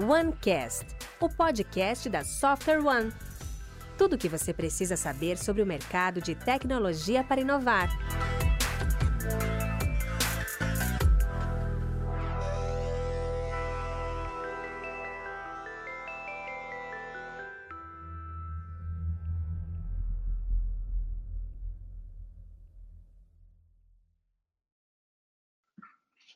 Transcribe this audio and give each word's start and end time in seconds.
OneCast, 0.00 0.84
o 1.18 1.28
podcast 1.28 2.08
da 2.10 2.22
Software 2.22 2.84
One. 2.84 3.12
Tudo 3.96 4.14
o 4.14 4.18
que 4.18 4.28
você 4.28 4.52
precisa 4.52 4.96
saber 4.96 5.38
sobre 5.38 5.62
o 5.62 5.66
mercado 5.66 6.20
de 6.20 6.34
tecnologia 6.34 7.24
para 7.24 7.40
inovar. 7.40 7.88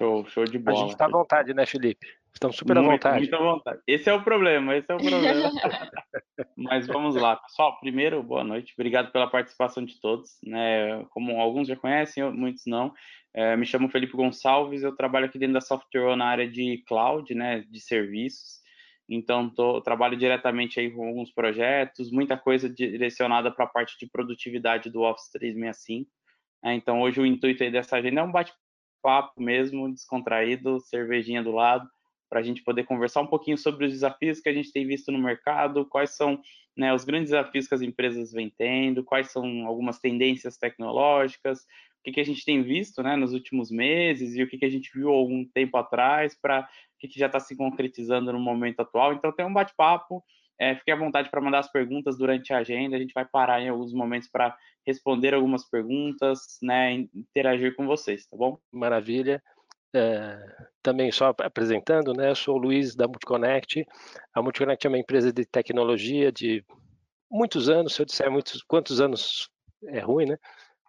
Show, 0.01 0.27
show 0.31 0.45
de 0.45 0.59
bola. 0.59 0.79
A 0.79 0.81
gente 0.81 0.93
está 0.93 1.05
à 1.05 1.11
vontade, 1.11 1.53
né, 1.53 1.67
Felipe? 1.67 2.07
Estamos 2.33 2.57
super 2.57 2.75
muito, 2.77 2.89
à 2.89 2.93
vontade. 2.93 3.19
Muito 3.19 3.37
à 3.37 3.39
vontade. 3.39 3.81
Esse 3.87 4.09
é 4.09 4.15
o 4.15 4.25
problema, 4.25 4.75
esse 4.75 4.91
é 4.91 4.95
o 4.95 4.97
problema. 5.05 5.51
Mas 6.57 6.87
vamos 6.87 7.17
lá, 7.17 7.37
pessoal. 7.37 7.79
Primeiro, 7.81 8.23
boa 8.23 8.43
noite. 8.43 8.73
Obrigado 8.73 9.13
pela 9.13 9.29
participação 9.29 9.85
de 9.85 10.01
todos. 10.01 10.39
Né? 10.43 11.05
Como 11.11 11.39
alguns 11.39 11.69
já 11.69 11.77
conhecem, 11.77 12.33
muitos 12.33 12.63
não. 12.67 12.95
É, 13.35 13.55
me 13.59 13.67
chamo 13.67 13.91
Felipe 13.91 14.17
Gonçalves, 14.17 14.83
eu 14.83 14.97
trabalho 14.97 15.27
aqui 15.27 15.39
dentro 15.39 15.55
da 15.55 15.61
Software 15.61 16.17
na 16.17 16.27
área 16.27 16.51
de 16.51 16.83
cloud, 16.89 17.33
né, 17.35 17.61
de 17.71 17.81
serviços. 17.81 18.59
Então, 19.09 19.51
tô, 19.51 19.83
trabalho 19.83 20.17
diretamente 20.17 20.81
aí 20.81 20.91
com 20.91 21.07
alguns 21.07 21.31
projetos, 21.31 22.11
muita 22.11 22.39
coisa 22.39 22.71
direcionada 22.71 23.51
para 23.51 23.67
a 23.67 23.69
parte 23.69 23.99
de 23.99 24.11
produtividade 24.11 24.89
do 24.89 25.03
Office 25.03 25.31
365. 25.31 26.11
É, 26.65 26.75
então, 26.75 27.01
hoje 27.01 27.21
o 27.21 27.27
intuito 27.27 27.63
aí 27.63 27.71
dessa 27.71 27.97
agenda 27.97 28.21
é 28.21 28.25
um 28.25 28.33
bate 28.33 28.53
papo 29.03 29.41
mesmo, 29.43 29.93
descontraído, 29.93 30.81
cervejinha 30.81 31.43
do 31.43 31.53
lado, 31.53 31.89
para 32.29 32.41
a 32.41 32.43
gente 32.43 32.63
poder 32.63 32.85
conversar 32.85 33.21
um 33.21 33.27
pouquinho 33.27 33.59
sobre 33.59 33.87
os 33.87 33.93
desafios 33.93 34.41
que 34.41 34.49
a 34.49 34.53
gente 34.53 34.73
tem 34.73 34.87
visto 34.87 35.11
no 35.11 35.19
mercado, 35.19 35.85
quais 35.85 36.11
são 36.11 36.41
né, 36.77 36.95
os 36.95 37.05
grandes 37.05 37.31
desafios 37.31 37.67
que 37.67 37.75
as 37.75 37.83
empresas 37.83 38.33
vêm 38.33 38.53
tendo, 38.57 39.05
quais 39.05 39.31
são 39.33 39.67
algumas 39.67 39.99
tendências 39.99 40.57
tecnológicas, 40.57 41.61
o 42.01 42.03
que, 42.05 42.13
que 42.13 42.21
a 42.21 42.25
gente 42.25 42.45
tem 42.45 42.63
visto 42.63 43.03
né, 43.03 43.17
nos 43.17 43.35
últimos 43.35 43.71
meses 43.71 44.35
e 44.35 44.43
o 44.43 44.49
que, 44.49 44.57
que 44.57 44.65
a 44.65 44.71
gente 44.71 44.91
viu 44.95 45.11
algum 45.11 45.45
tempo 45.45 45.77
atrás, 45.77 46.35
para 46.41 46.63
o 46.63 46.99
que, 46.99 47.09
que 47.09 47.19
já 47.19 47.27
está 47.27 47.39
se 47.39 47.55
concretizando 47.57 48.33
no 48.33 48.41
momento 48.41 48.81
atual. 48.81 49.13
Então, 49.13 49.33
tem 49.33 49.45
um 49.45 49.53
bate-papo. 49.53 50.25
É, 50.61 50.77
fique 50.77 50.91
à 50.91 50.97
vontade 50.97 51.31
para 51.31 51.41
mandar 51.41 51.61
as 51.61 51.73
perguntas 51.73 52.19
durante 52.19 52.53
a 52.53 52.59
agenda. 52.59 52.95
A 52.95 52.99
gente 52.99 53.15
vai 53.15 53.25
parar 53.25 53.63
em 53.63 53.71
alguns 53.71 53.95
momentos 53.95 54.29
para 54.29 54.55
responder 54.87 55.33
algumas 55.33 55.67
perguntas, 55.69 56.59
né, 56.63 56.93
interagir 57.15 57.75
com 57.75 57.87
vocês, 57.87 58.27
tá 58.27 58.37
bom? 58.37 58.59
Maravilha. 58.71 59.43
É, 59.95 60.39
também 60.83 61.11
só 61.11 61.35
apresentando, 61.41 62.13
né, 62.13 62.31
eu 62.31 62.35
sou 62.35 62.57
o 62.57 62.59
Luiz 62.59 62.95
da 62.95 63.07
Multiconnect. 63.07 63.87
A 64.35 64.43
Multiconnect 64.43 64.87
é 64.87 64.91
uma 64.91 64.99
empresa 64.99 65.33
de 65.33 65.47
tecnologia 65.47 66.31
de 66.31 66.63
muitos 67.31 67.71
anos, 67.71 67.95
se 67.95 68.03
eu 68.03 68.07
disser 68.07 68.31
muitos, 68.31 68.63
quantos 68.63 69.01
anos 69.01 69.49
é 69.87 70.01
ruim, 70.01 70.27
né? 70.27 70.37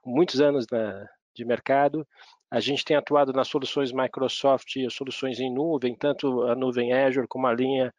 Muitos 0.06 0.42
anos 0.42 0.66
na, 0.70 1.08
de 1.34 1.46
mercado. 1.46 2.06
A 2.50 2.60
gente 2.60 2.84
tem 2.84 2.98
atuado 2.98 3.32
nas 3.32 3.48
soluções 3.48 3.94
Microsoft 3.94 4.74
soluções 4.90 5.40
em 5.40 5.54
nuvem, 5.54 5.96
tanto 5.96 6.44
a 6.44 6.56
nuvem 6.56 6.92
Azure 6.92 7.28
como 7.28 7.48
a 7.48 7.54
linha 7.54 7.94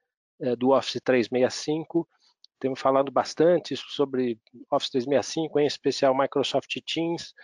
do 0.59 0.71
Office 0.71 1.01
365 1.03 2.09
temos 2.63 2.79
falado 2.79 3.11
bastante 3.11 3.75
sobre 3.77 4.39
Office 4.71 4.91
365, 4.91 5.59
em 5.59 5.67
especial 5.67 6.17
Microsoft 6.17 6.73
Teams, 6.87 7.35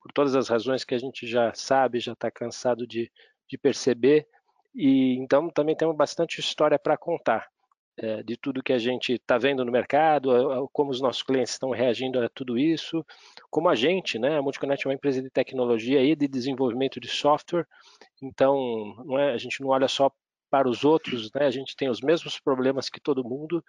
por 0.00 0.10
todas 0.14 0.34
as 0.34 0.48
razões 0.48 0.82
que 0.82 0.94
a 0.94 0.98
gente 0.98 1.26
já 1.26 1.52
sabe, 1.52 2.00
já 2.00 2.14
está 2.14 2.30
cansado 2.30 2.86
de, 2.86 3.12
de, 3.46 3.58
perceber. 3.58 4.26
E 4.74 5.18
então 5.18 5.50
também 5.50 5.76
temos 5.76 5.94
bastante 5.94 6.40
história 6.40 6.78
para 6.78 6.96
contar 6.96 7.46
é, 7.98 8.22
de 8.22 8.34
tudo 8.34 8.62
que 8.62 8.72
a 8.72 8.78
gente 8.78 9.12
está 9.12 9.36
vendo 9.36 9.62
no 9.62 9.70
mercado, 9.70 10.30
como 10.72 10.90
os 10.90 11.02
nossos 11.02 11.22
clientes 11.22 11.52
estão 11.52 11.68
reagindo 11.68 12.18
a 12.18 12.30
tudo 12.30 12.56
isso, 12.56 13.04
como 13.50 13.68
a 13.68 13.74
gente, 13.74 14.18
né? 14.18 14.38
A 14.38 14.42
Multiconnect 14.42 14.86
é 14.86 14.88
uma 14.88 14.94
empresa 14.94 15.20
de 15.20 15.28
tecnologia 15.28 16.02
e 16.02 16.16
de 16.16 16.26
desenvolvimento 16.26 16.98
de 16.98 17.08
software, 17.08 17.66
então 18.22 18.94
é, 19.18 19.32
a 19.32 19.36
gente 19.36 19.60
não 19.60 19.68
olha 19.68 19.86
só 19.86 20.10
para 20.52 20.68
os 20.68 20.84
outros, 20.84 21.32
né? 21.32 21.46
A 21.46 21.50
gente 21.50 21.74
tem 21.74 21.88
os 21.88 22.02
mesmos 22.02 22.38
problemas 22.38 22.90
que 22.90 23.00
todo 23.00 23.24
mundo, 23.24 23.64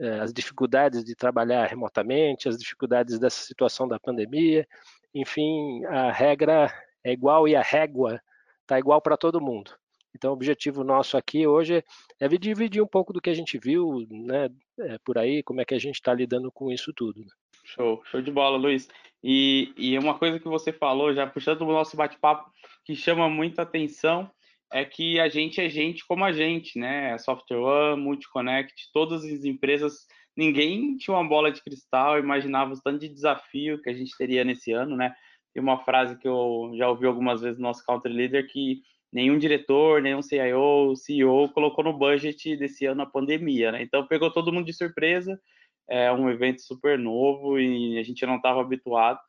é, 0.00 0.20
as 0.20 0.32
dificuldades 0.32 1.04
de 1.04 1.14
trabalhar 1.14 1.66
remotamente, 1.66 2.48
as 2.48 2.56
dificuldades 2.56 3.18
dessa 3.18 3.44
situação 3.44 3.86
da 3.86 4.00
pandemia, 4.00 4.66
enfim, 5.14 5.84
a 5.84 6.10
regra 6.10 6.72
é 7.04 7.12
igual 7.12 7.46
e 7.46 7.54
a 7.54 7.60
régua 7.60 8.18
está 8.62 8.78
igual 8.78 8.98
para 9.02 9.18
todo 9.18 9.42
mundo. 9.42 9.72
Então, 10.14 10.30
o 10.30 10.34
objetivo 10.34 10.82
nosso 10.82 11.18
aqui 11.18 11.46
hoje 11.46 11.84
é 12.18 12.28
dividir 12.28 12.82
um 12.82 12.86
pouco 12.86 13.12
do 13.12 13.20
que 13.20 13.28
a 13.28 13.34
gente 13.34 13.58
viu 13.58 14.06
né, 14.10 14.48
é, 14.80 14.96
por 15.04 15.18
aí, 15.18 15.42
como 15.42 15.60
é 15.60 15.66
que 15.66 15.74
a 15.74 15.78
gente 15.78 15.96
está 15.96 16.14
lidando 16.14 16.50
com 16.50 16.70
isso 16.72 16.94
tudo. 16.94 17.20
Né? 17.20 17.30
Show, 17.62 18.02
show 18.06 18.22
de 18.22 18.30
bola, 18.30 18.56
Luiz. 18.56 18.88
E, 19.22 19.70
e 19.76 19.98
uma 19.98 20.18
coisa 20.18 20.40
que 20.40 20.48
você 20.48 20.72
falou, 20.72 21.12
já 21.12 21.26
puxando 21.26 21.60
o 21.60 21.72
nosso 21.72 21.94
bate-papo, 21.94 22.50
que 22.84 22.96
chama 22.96 23.28
muita 23.28 23.62
atenção, 23.62 24.30
é 24.72 24.84
que 24.84 25.20
a 25.20 25.28
gente 25.28 25.60
é 25.60 25.68
gente 25.68 26.06
como 26.06 26.24
a 26.24 26.32
gente, 26.32 26.78
né? 26.78 27.16
Software 27.18 27.58
One, 27.58 28.02
Multiconnect, 28.02 28.90
todas 28.92 29.24
as 29.24 29.44
empresas, 29.44 30.06
ninguém 30.36 30.96
tinha 30.96 31.16
uma 31.16 31.28
bola 31.28 31.52
de 31.52 31.62
cristal, 31.62 32.18
imaginava 32.18 32.72
o 32.72 32.80
tanto 32.80 33.00
de 33.00 33.08
desafio 33.08 33.80
que 33.80 33.90
a 33.90 33.94
gente 33.94 34.16
teria 34.16 34.44
nesse 34.44 34.72
ano, 34.72 34.96
né? 34.96 35.14
Tem 35.52 35.62
uma 35.62 35.84
frase 35.84 36.18
que 36.18 36.26
eu 36.26 36.72
já 36.76 36.88
ouvi 36.88 37.06
algumas 37.06 37.42
vezes 37.42 37.58
no 37.58 37.64
nosso 37.64 37.84
Country 37.84 38.12
Leader 38.12 38.50
que 38.50 38.80
nenhum 39.12 39.38
diretor, 39.38 40.00
nenhum 40.00 40.22
CIO, 40.22 40.96
CEO 40.96 41.50
colocou 41.50 41.84
no 41.84 41.92
budget 41.92 42.56
desse 42.56 42.86
ano 42.86 43.02
a 43.02 43.06
pandemia, 43.06 43.70
né? 43.72 43.82
Então 43.82 44.06
pegou 44.06 44.32
todo 44.32 44.52
mundo 44.52 44.64
de 44.64 44.72
surpresa, 44.72 45.38
é 45.88 46.10
um 46.10 46.30
evento 46.30 46.62
super 46.62 46.98
novo 46.98 47.58
e 47.58 47.98
a 47.98 48.02
gente 48.02 48.24
não 48.24 48.36
estava 48.36 48.62
habituado. 48.62 49.20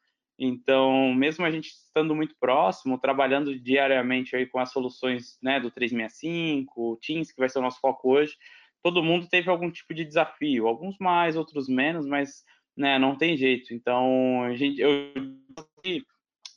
Então, 0.46 1.14
mesmo 1.14 1.46
a 1.46 1.52
gente 1.52 1.70
estando 1.70 2.14
muito 2.14 2.36
próximo, 2.38 3.00
trabalhando 3.00 3.58
diariamente 3.58 4.36
aí 4.36 4.46
com 4.46 4.60
as 4.60 4.72
soluções 4.72 5.38
né, 5.42 5.58
do 5.58 5.72
365, 5.72 7.00
Teams, 7.02 7.32
que 7.32 7.40
vai 7.40 7.48
ser 7.48 7.60
o 7.60 7.62
nosso 7.62 7.80
foco 7.80 8.12
hoje, 8.12 8.36
todo 8.84 9.04
mundo 9.04 9.30
teve 9.30 9.50
algum 9.50 9.72
tipo 9.72 9.94
de 9.94 10.04
desafio, 10.04 10.68
alguns 10.68 10.98
mais, 11.00 11.38
outros 11.38 11.70
menos, 11.70 12.06
mas 12.06 12.44
né, 12.76 13.00
não 13.00 13.16
tem 13.16 13.38
jeito. 13.38 13.74
Então, 13.74 14.44
a 14.44 14.54
gente, 14.54 14.82
eu 14.82 14.92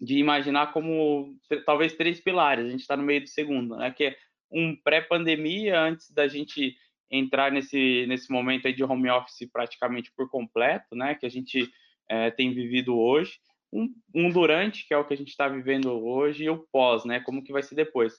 de 0.00 0.18
imaginar 0.18 0.72
como 0.72 1.36
talvez 1.64 1.94
três 1.94 2.20
pilares. 2.20 2.66
A 2.66 2.70
gente 2.70 2.80
está 2.80 2.96
no 2.96 3.02
meio 3.02 3.22
do 3.22 3.28
segundo, 3.28 3.76
né, 3.76 3.90
que 3.92 4.04
é 4.04 4.16
um 4.50 4.74
pré-pandemia, 4.74 5.80
antes 5.80 6.10
da 6.10 6.26
gente 6.26 6.76
entrar 7.08 7.52
nesse, 7.52 8.04
nesse 8.08 8.32
momento 8.32 8.66
aí 8.66 8.74
de 8.74 8.82
home 8.82 9.08
office 9.10 9.48
praticamente 9.50 10.12
por 10.16 10.28
completo, 10.28 10.96
né, 10.96 11.14
que 11.14 11.24
a 11.24 11.28
gente 11.28 11.70
é, 12.08 12.32
tem 12.32 12.52
vivido 12.52 12.98
hoje 12.98 13.38
um, 13.72 13.92
um, 14.14 14.30
durante, 14.30 14.86
que 14.86 14.94
é 14.94 14.96
o 14.96 15.04
que 15.04 15.14
a 15.14 15.16
gente 15.16 15.28
está 15.28 15.48
vivendo 15.48 15.90
hoje, 15.90 16.44
e 16.44 16.50
o 16.50 16.66
pós, 16.72 17.04
né? 17.04 17.20
Como 17.20 17.42
que 17.42 17.52
vai 17.52 17.62
ser 17.62 17.74
depois. 17.74 18.18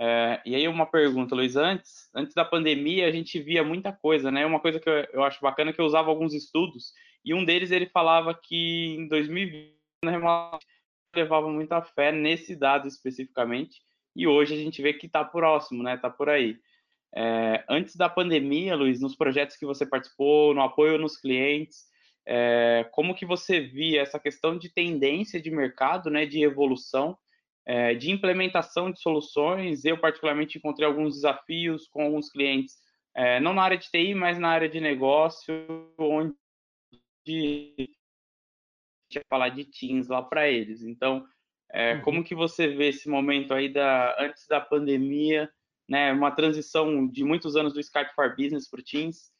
É, 0.00 0.40
e 0.46 0.54
aí 0.54 0.68
uma 0.68 0.86
pergunta, 0.86 1.34
Luiz, 1.34 1.56
antes, 1.56 2.08
antes 2.14 2.32
da 2.32 2.44
pandemia 2.44 3.06
a 3.06 3.10
gente 3.10 3.40
via 3.40 3.64
muita 3.64 3.92
coisa, 3.92 4.30
né? 4.30 4.46
Uma 4.46 4.60
coisa 4.60 4.78
que 4.78 4.88
eu, 4.88 5.06
eu 5.12 5.24
acho 5.24 5.40
bacana 5.40 5.70
é 5.70 5.72
que 5.72 5.80
eu 5.80 5.86
usava 5.86 6.08
alguns 6.08 6.34
estudos, 6.34 6.92
e 7.24 7.34
um 7.34 7.44
deles 7.44 7.70
ele 7.70 7.86
falava 7.86 8.32
que 8.32 8.96
em 8.96 9.08
2020 9.08 9.76
levava 11.16 11.48
muita 11.50 11.82
fé 11.82 12.12
nesse 12.12 12.54
dado 12.54 12.86
especificamente, 12.86 13.80
e 14.14 14.26
hoje 14.26 14.54
a 14.54 14.56
gente 14.56 14.80
vê 14.80 14.92
que 14.92 15.06
está 15.06 15.24
próximo, 15.24 15.82
né? 15.82 15.94
Está 15.94 16.08
por 16.08 16.28
aí. 16.28 16.56
É, 17.14 17.64
antes 17.68 17.96
da 17.96 18.08
pandemia, 18.08 18.76
Luiz, 18.76 19.00
nos 19.00 19.16
projetos 19.16 19.56
que 19.56 19.66
você 19.66 19.86
participou, 19.86 20.54
no 20.54 20.62
apoio 20.62 20.98
nos 20.98 21.16
clientes, 21.16 21.86
é, 22.30 22.86
como 22.92 23.14
que 23.14 23.24
você 23.24 23.58
via 23.58 24.02
essa 24.02 24.18
questão 24.18 24.58
de 24.58 24.68
tendência 24.68 25.40
de 25.40 25.50
mercado, 25.50 26.10
né, 26.10 26.26
de 26.26 26.42
evolução, 26.42 27.16
é, 27.64 27.94
de 27.94 28.10
implementação 28.10 28.92
de 28.92 29.00
soluções? 29.00 29.86
Eu, 29.86 29.98
particularmente, 29.98 30.58
encontrei 30.58 30.86
alguns 30.86 31.14
desafios 31.14 31.88
com 31.88 32.02
alguns 32.02 32.30
clientes, 32.30 32.76
é, 33.16 33.40
não 33.40 33.54
na 33.54 33.62
área 33.62 33.78
de 33.78 33.90
TI, 33.90 34.14
mas 34.14 34.38
na 34.38 34.50
área 34.50 34.68
de 34.68 34.78
negócio, 34.78 35.54
onde 35.98 36.34
tinha 39.10 39.24
falar 39.30 39.48
de 39.48 39.64
Teams 39.64 40.08
lá 40.08 40.22
para 40.22 40.50
eles. 40.50 40.82
Então, 40.82 41.26
é, 41.72 41.94
uhum. 41.94 42.02
como 42.02 42.24
que 42.24 42.34
você 42.34 42.68
vê 42.68 42.88
esse 42.88 43.08
momento 43.08 43.54
aí 43.54 43.72
da 43.72 44.14
antes 44.20 44.46
da 44.46 44.60
pandemia, 44.60 45.50
né, 45.88 46.12
uma 46.12 46.30
transição 46.30 47.08
de 47.08 47.24
muitos 47.24 47.56
anos 47.56 47.72
do 47.72 47.80
Skype 47.80 48.14
for 48.14 48.36
Business 48.36 48.68
para 48.68 48.80
o 48.80 48.84
Teams? 48.84 49.32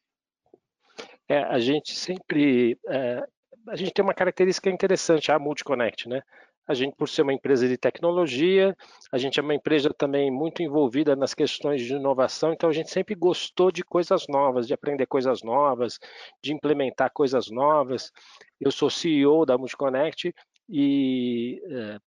É, 1.28 1.40
a 1.40 1.58
gente 1.58 1.94
sempre 1.94 2.78
é, 2.88 3.22
a 3.68 3.76
gente 3.76 3.92
tem 3.92 4.04
uma 4.04 4.14
característica 4.14 4.70
interessante, 4.70 5.30
a 5.30 5.38
Multiconnect, 5.38 6.08
né? 6.08 6.22
A 6.66 6.74
gente, 6.74 6.94
por 6.96 7.08
ser 7.08 7.22
uma 7.22 7.32
empresa 7.32 7.66
de 7.66 7.78
tecnologia, 7.78 8.76
a 9.10 9.16
gente 9.16 9.40
é 9.40 9.42
uma 9.42 9.54
empresa 9.54 9.92
também 9.92 10.30
muito 10.30 10.62
envolvida 10.62 11.16
nas 11.16 11.32
questões 11.32 11.80
de 11.82 11.94
inovação, 11.94 12.52
então 12.52 12.68
a 12.68 12.72
gente 12.72 12.90
sempre 12.90 13.14
gostou 13.14 13.72
de 13.72 13.82
coisas 13.82 14.26
novas, 14.28 14.66
de 14.66 14.74
aprender 14.74 15.06
coisas 15.06 15.42
novas, 15.42 15.98
de 16.42 16.52
implementar 16.52 17.10
coisas 17.10 17.50
novas. 17.50 18.12
Eu 18.60 18.70
sou 18.70 18.90
CEO 18.90 19.46
da 19.46 19.56
Multiconnect 19.56 20.34
e 20.68 21.62
é, 21.70 21.98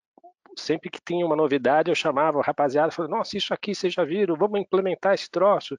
sempre 0.59 0.91
que 0.91 1.01
tinha 1.03 1.25
uma 1.25 1.37
novidade, 1.37 1.91
eu 1.91 1.95
chamava 1.95 2.37
o 2.37 2.43
rapaziada 2.43 2.93
e 2.93 2.95
falava, 2.95 3.17
nossa, 3.17 3.39
isso 3.39 3.55
aqui 3.55 3.75
vocês 3.75 3.95
já 3.95 4.05
viram, 4.05 4.37
vamos 4.37 4.61
implementar 4.61 5.15
esse 5.15 5.31
troço. 5.31 5.77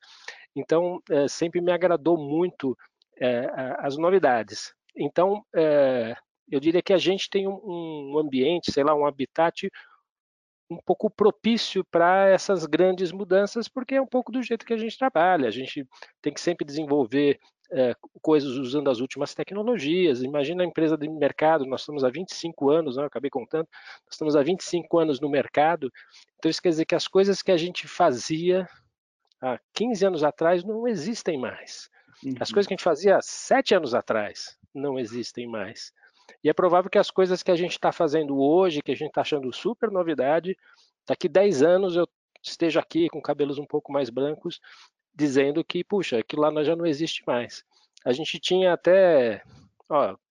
Então, 0.56 1.00
é, 1.10 1.28
sempre 1.28 1.62
me 1.62 1.72
agradou 1.72 2.18
muito 2.18 2.76
é, 3.20 3.50
as 3.80 3.98
novidades. 3.98 4.74
Então, 4.96 5.44
é, 5.56 6.16
eu 6.50 6.60
diria 6.60 6.82
que 6.82 6.94
a 6.94 6.98
gente 6.98 7.30
tem 7.30 7.48
um, 7.48 7.60
um 7.64 8.20
ambiente, 8.20 8.72
sei 8.72 8.84
lá, 8.84 8.94
um 8.94 9.06
habitat 9.06 9.70
um 10.70 10.78
pouco 10.86 11.10
propício 11.10 11.84
para 11.92 12.30
essas 12.30 12.66
grandes 12.66 13.12
mudanças, 13.12 13.68
porque 13.68 13.96
é 13.96 14.02
um 14.02 14.08
pouco 14.08 14.32
do 14.32 14.42
jeito 14.42 14.66
que 14.66 14.74
a 14.74 14.78
gente 14.78 14.98
trabalha. 14.98 15.48
A 15.48 15.52
gente 15.52 15.86
tem 16.22 16.34
que 16.34 16.40
sempre 16.40 16.66
desenvolver 16.66 17.40
é, 17.72 17.94
coisas 18.22 18.52
usando 18.58 18.90
as 18.90 19.00
últimas 19.00 19.34
tecnologias. 19.34 20.22
Imagina 20.24 20.64
a 20.64 20.66
empresa 20.66 20.98
de 20.98 21.10
mercado, 21.10 21.66
nós 21.66 21.82
estamos 21.82 22.04
há 22.04 22.10
25 22.10 22.70
anos, 22.70 22.98
né, 22.98 23.06
acabei 23.06 23.30
contando, 23.30 23.68
nós 24.06 24.14
estamos 24.14 24.36
há 24.36 24.42
25 24.42 24.98
anos 25.00 25.20
no 25.20 25.30
mercado, 25.30 25.92
então 26.38 26.50
isso 26.50 26.62
quer 26.62 26.70
dizer 26.70 26.86
que 26.86 26.96
as 26.96 27.08
coisas 27.08 27.42
que 27.42 27.52
a 27.52 27.58
gente 27.58 27.88
fazia 27.88 28.68
há 29.42 29.60
15 29.74 30.06
anos 30.06 30.24
atrás 30.24 30.64
não 30.64 30.88
existem 30.88 31.38
mais. 31.38 31.90
Uhum. 32.24 32.36
As 32.40 32.52
coisas 32.52 32.68
que 32.68 32.74
a 32.74 32.78
gente 32.78 32.84
fazia 32.84 33.20
7 33.22 33.76
anos 33.76 33.94
atrás 33.94 34.58
não 34.74 35.00
existem 35.00 35.48
mais. 35.48 35.92
E 36.44 36.50
é 36.50 36.54
provável 36.54 36.90
que 36.90 36.98
as 36.98 37.12
coisas 37.12 37.44
que 37.44 37.52
a 37.52 37.56
gente 37.56 37.72
está 37.72 37.92
fazendo 37.92 38.40
hoje, 38.40 38.82
que 38.82 38.92
a 38.92 38.96
gente 38.96 39.10
está 39.10 39.22
achando 39.22 39.52
super 39.52 39.92
novidade, 39.92 40.58
daqui 41.08 41.28
10 41.28 41.62
anos 41.64 41.96
eu 41.96 42.08
esteja 42.44 42.80
aqui 42.80 43.10
com 43.10 43.22
cabelos 43.22 43.58
um 43.58 43.66
pouco 43.66 43.92
mais 43.92 44.10
brancos, 44.10 44.60
dizendo 45.14 45.64
que, 45.64 45.84
puxa, 45.84 46.18
aquilo 46.20 46.42
lá 46.42 46.64
já 46.64 46.76
não 46.76 46.86
existe 46.86 47.24
mais. 47.28 47.64
A 48.04 48.12
gente 48.14 48.40
tinha 48.40 48.74
até, 48.74 49.44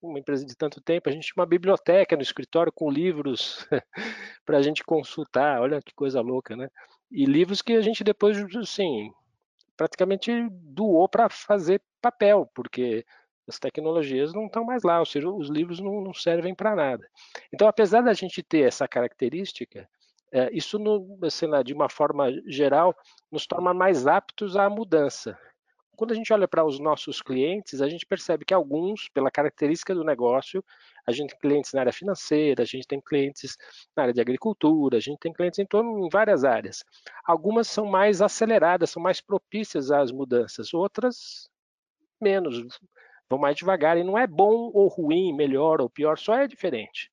uma 0.03 0.19
empresa 0.19 0.45
de 0.45 0.57
tanto 0.57 0.81
tempo, 0.81 1.09
a 1.09 1.13
gente 1.13 1.25
tinha 1.25 1.41
uma 1.41 1.47
biblioteca 1.47 2.17
no 2.17 2.23
escritório 2.23 2.73
com 2.73 2.91
livros 2.91 3.67
para 4.45 4.59
a 4.59 4.63
gente 4.63 4.83
consultar, 4.83 5.61
olha 5.61 5.83
que 5.83 5.95
coisa 5.95 6.21
louca, 6.21 6.57
né? 6.57 6.69
E 7.11 7.25
livros 7.25 7.63
que 7.63 7.75
a 7.75 7.81
gente 7.81 8.03
depois, 8.03 8.39
assim, 8.57 9.13
praticamente 9.81 10.31
doou 10.51 11.09
para 11.09 11.31
fazer 11.31 11.81
papel, 12.03 12.47
porque 12.55 13.03
as 13.49 13.59
tecnologias 13.59 14.35
não 14.35 14.45
estão 14.45 14.63
mais 14.63 14.83
lá, 14.83 14.99
ou 14.99 15.07
seja, 15.07 15.31
os 15.31 15.49
livros 15.49 15.81
não, 15.81 16.03
não 16.03 16.13
servem 16.13 16.55
para 16.55 16.77
nada. 16.77 17.09
Então, 17.51 17.67
apesar 17.67 18.03
da 18.03 18.13
gente 18.13 18.43
ter 18.43 18.69
essa 18.69 18.87
característica, 18.87 19.89
é, 20.31 20.51
isso, 20.53 20.79
no, 20.79 21.19
de 21.65 21.73
uma 21.73 21.89
forma 21.89 22.31
geral, 22.47 22.95
nos 23.33 23.47
torna 23.47 23.73
mais 23.73 24.07
aptos 24.07 24.55
à 24.55 24.69
mudança. 24.69 25.39
Quando 26.01 26.13
a 26.13 26.15
gente 26.15 26.33
olha 26.33 26.49
para 26.49 26.65
os 26.65 26.81
nossos 26.81 27.21
clientes, 27.21 27.83
a 27.83 27.87
gente 27.87 28.07
percebe 28.07 28.43
que 28.43 28.55
alguns, 28.55 29.11
pela 29.11 29.31
característica 29.31 29.95
do 29.95 30.03
negócio, 30.03 30.65
a 31.07 31.13
gente 31.13 31.33
tem 31.33 31.39
clientes 31.39 31.75
na 31.75 31.81
área 31.81 31.93
financeira, 31.93 32.63
a 32.63 32.65
gente 32.65 32.87
tem 32.87 32.99
clientes 33.03 33.59
na 33.95 34.05
área 34.05 34.15
de 34.15 34.19
agricultura, 34.23 34.97
a 34.97 35.01
gente 35.01 35.19
tem 35.19 35.31
clientes 35.31 35.59
em 35.59 35.67
torno 35.67 36.07
em 36.07 36.09
várias 36.09 36.43
áreas. 36.43 36.83
Algumas 37.23 37.69
são 37.69 37.85
mais 37.85 38.23
aceleradas, 38.23 38.89
são 38.89 39.03
mais 39.03 39.21
propícias 39.21 39.91
às 39.91 40.11
mudanças, 40.11 40.73
outras 40.73 41.51
menos, 42.19 42.81
vão 43.29 43.39
mais 43.39 43.55
devagar. 43.55 43.99
E 43.99 44.03
não 44.03 44.17
é 44.17 44.27
bom 44.27 44.71
ou 44.73 44.89
ruim, 44.89 45.37
melhor 45.37 45.83
ou 45.83 45.91
pior, 45.91 46.17
só 46.17 46.35
é 46.35 46.49
diferente. 46.49 47.11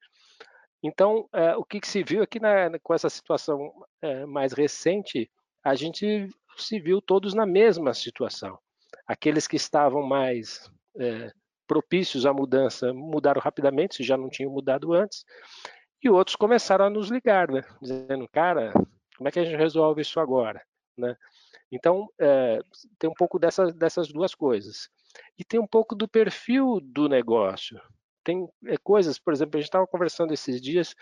Então, 0.82 1.28
é, 1.34 1.58
o 1.58 1.66
que, 1.66 1.82
que, 1.82 1.88
se 1.90 2.04
viu 2.04 2.24
aqui 2.24 2.40
na, 2.40 2.80
com 2.82 2.94
essa 2.94 3.10
situação 3.10 3.70
é, 4.02 4.26
mais 4.26 4.54
recente, 4.54 5.30
a 5.62 5.76
gente 5.76 6.30
se 6.56 6.80
viu 6.80 7.02
todos 7.02 7.34
na 7.34 7.46
mesma 7.46 7.94
situação. 7.94 8.58
Aqueles 9.08 9.48
que 9.48 9.56
estavam 9.56 10.04
mais 10.04 10.70
é, 11.00 11.32
propícios 11.66 12.26
à 12.26 12.34
mudança 12.34 12.94
mudaram 12.94 13.42
rapidamente, 13.42 13.96
se 13.96 14.04
já 14.04 14.18
não 14.18 14.30
tinham 14.30 14.52
mudado 14.52 14.94
antes, 14.94 15.24
e 16.04 16.10
outros 16.10 16.36
começaram 16.36 16.86
a 16.86 16.90
nos 16.90 17.10
ligar, 17.10 17.50
né? 17.50 17.64
dizendo, 17.82 18.28
cara, 18.28 18.74
como 19.18 19.28
é 19.28 19.32
que 19.32 19.40
a 19.40 19.46
gente 19.46 19.58
resolve 19.58 20.02
isso 20.02 20.20
agora? 20.20 20.62
Né? 20.98 21.16
Então, 21.72 22.08
é, 22.20 22.60
tem 23.00 23.10
um 23.10 23.14
pouco 23.14 23.40
dessas, 23.40 23.74
dessas 23.74 24.10
duas 24.10 24.36
coisas. 24.36 24.90
E 25.38 25.44
tem 25.44 25.60
um 25.60 25.68
pouco 25.68 25.96
do 25.96 26.08
perfil 26.08 26.80
do 26.82 27.10
negócio 27.10 27.82
tem 28.28 28.46
é, 28.66 28.76
coisas, 28.78 29.18
por 29.18 29.32
exemplo, 29.32 29.58
a 29.58 29.62
gente 29.62 29.70
estava 29.70 29.88
conversando 29.88 30.34
esses 30.34 30.62
dias 30.62 30.94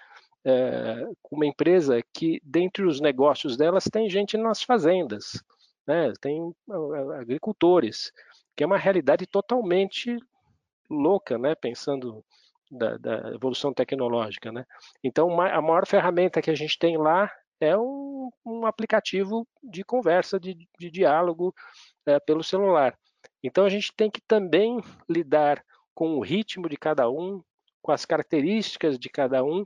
é, 0.46 1.08
com 1.24 1.36
uma 1.36 1.48
empresa 1.48 2.00
que, 2.14 2.40
dentre 2.44 2.86
os 2.86 3.02
negócios 3.02 3.58
delas, 3.58 3.86
tem 3.92 4.08
gente 4.08 4.38
nas 4.38 4.62
fazendas, 4.62 5.44
né? 5.88 6.14
tem 6.20 6.54
agricultores, 7.20 8.12
que 8.56 8.64
é 8.64 8.68
uma 8.68 8.78
realidade 8.78 9.26
totalmente 9.26 10.18
louca, 10.90 11.38
né? 11.38 11.56
pensando 11.56 12.24
da, 12.72 12.98
da 12.98 13.34
evolução 13.34 13.74
tecnológica. 13.74 14.52
Né? 14.52 14.66
Então, 15.04 15.40
a 15.40 15.62
maior 15.62 15.86
ferramenta 15.86 16.42
que 16.42 16.52
a 16.52 16.56
gente 16.56 16.78
tem 16.78 16.98
lá 16.98 17.32
é 17.60 17.78
um, 17.78 18.30
um 18.46 18.66
aplicativo 18.66 19.48
de 19.64 19.84
conversa, 19.84 20.40
de, 20.40 20.56
de 20.80 20.92
diálogo 20.92 21.54
é, 22.06 22.20
pelo 22.20 22.44
celular. 22.44 22.98
Então, 23.44 23.66
a 23.66 23.70
gente 23.70 23.94
tem 23.96 24.10
que 24.10 24.22
também 24.22 24.82
lidar 25.10 25.64
com 25.94 26.18
o 26.18 26.22
ritmo 26.22 26.68
de 26.68 26.76
cada 26.76 27.10
um, 27.10 27.42
com 27.82 27.92
as 27.92 28.06
características 28.06 29.00
de 29.00 29.10
cada 29.10 29.44
um, 29.44 29.66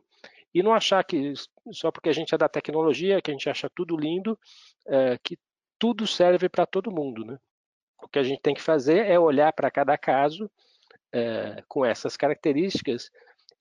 e 0.54 0.62
não 0.64 0.74
achar 0.74 1.04
que 1.04 1.34
só 1.72 1.92
porque 1.92 2.10
a 2.10 2.14
gente 2.14 2.34
é 2.34 2.38
da 2.38 2.50
tecnologia, 2.50 3.22
que 3.22 3.32
a 3.32 3.34
gente 3.34 3.50
acha 3.50 3.70
tudo 3.74 3.96
lindo, 3.96 4.38
é, 4.88 5.18
que 5.24 5.38
tudo 5.80 6.06
serve 6.06 6.50
para 6.50 6.66
todo 6.66 6.92
mundo. 6.92 7.26
Né? 7.26 7.40
O 8.04 8.08
que 8.08 8.20
a 8.20 8.24
gente 8.24 8.42
tem 8.42 8.54
que 8.54 8.62
fazer 8.62 9.06
é 9.08 9.18
olhar 9.18 9.52
para 9.54 9.72
cada 9.72 9.98
caso 9.98 10.52
é, 11.12 11.64
com 11.68 11.86
essas 11.86 12.16
características 12.16 13.10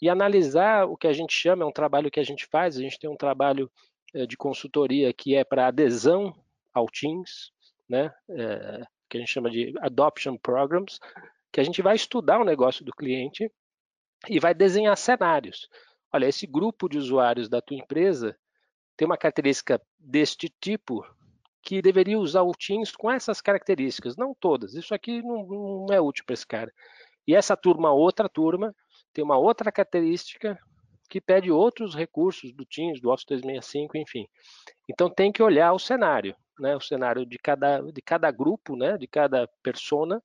e 0.03 0.09
analisar 0.09 0.85
o 0.87 0.97
que 0.97 1.07
a 1.07 1.13
gente 1.13 1.33
chama, 1.33 1.65
é 1.65 1.67
um 1.67 1.73
trabalho 1.73 2.11
que 2.11 2.21
a 2.21 2.25
gente 2.25 2.47
faz, 2.47 2.77
a 2.77 2.81
gente 2.81 2.99
tem 2.99 3.09
um 3.09 3.17
trabalho 3.17 3.71
é, 4.15 4.27
de 4.27 4.37
consultoria 4.37 5.13
que 5.13 5.35
é 5.35 5.45
para 5.45 5.67
adesão 5.67 6.35
ao 6.73 6.87
Teams, 6.87 7.53
né? 7.89 8.13
É, 8.29 8.83
que 9.09 9.17
a 9.17 9.21
gente 9.21 9.33
chama 9.33 9.51
de 9.51 9.73
Adoption 9.81 10.37
Programs, 10.37 11.01
que 11.51 11.61
a 11.61 11.65
gente 11.65 11.81
vai 11.81 11.97
estudar 11.97 12.39
o 12.39 12.45
negócio 12.45 12.85
do 12.85 12.93
cliente 12.93 13.51
e 14.29 14.39
vai 14.39 14.53
desenhar 14.53 14.97
cenários. 14.97 15.69
Olha, 16.13 16.27
esse 16.27 16.47
grupo 16.47 16.89
de 16.89 16.99
usuários 16.99 17.49
da 17.49 17.61
tua 17.61 17.77
empresa 17.77 18.37
tem 18.97 19.07
uma 19.07 19.17
característica 19.17 19.81
deste 19.99 20.53
tipo 20.61 21.07
que 21.69 21.83
deveria 21.83 22.19
usar 22.19 22.41
o 22.45 22.53
Teams 22.53 22.97
com 22.97 23.11
essas 23.11 23.43
características, 23.43 24.17
não 24.17 24.35
todas. 24.35 24.73
Isso 24.73 24.95
aqui 24.95 25.21
não, 25.21 25.47
não 25.47 25.95
é 25.95 26.01
útil 26.01 26.25
para 26.25 26.33
esse 26.33 26.47
cara. 26.47 26.73
E 27.27 27.35
essa 27.35 27.55
turma, 27.55 27.93
outra 27.93 28.27
turma, 28.27 28.75
tem 29.13 29.23
uma 29.23 29.37
outra 29.37 29.71
característica 29.71 30.59
que 31.11 31.21
pede 31.21 31.51
outros 31.51 31.95
recursos 31.95 32.55
do 32.55 32.65
Teams, 32.65 33.03
do 33.03 33.11
Office 33.11 33.27
365, 33.27 33.99
enfim. 33.99 34.27
Então 34.89 35.11
tem 35.11 35.31
que 35.31 35.43
olhar 35.43 35.75
o 35.75 35.79
cenário, 35.79 36.35
né? 36.59 36.75
O 36.75 36.81
cenário 36.81 37.27
de 37.27 37.37
cada, 37.37 37.83
de 37.83 38.01
cada 38.01 38.31
grupo, 38.31 38.75
né? 38.75 38.97
De 38.97 39.07
cada 39.07 39.47
persona 39.63 40.23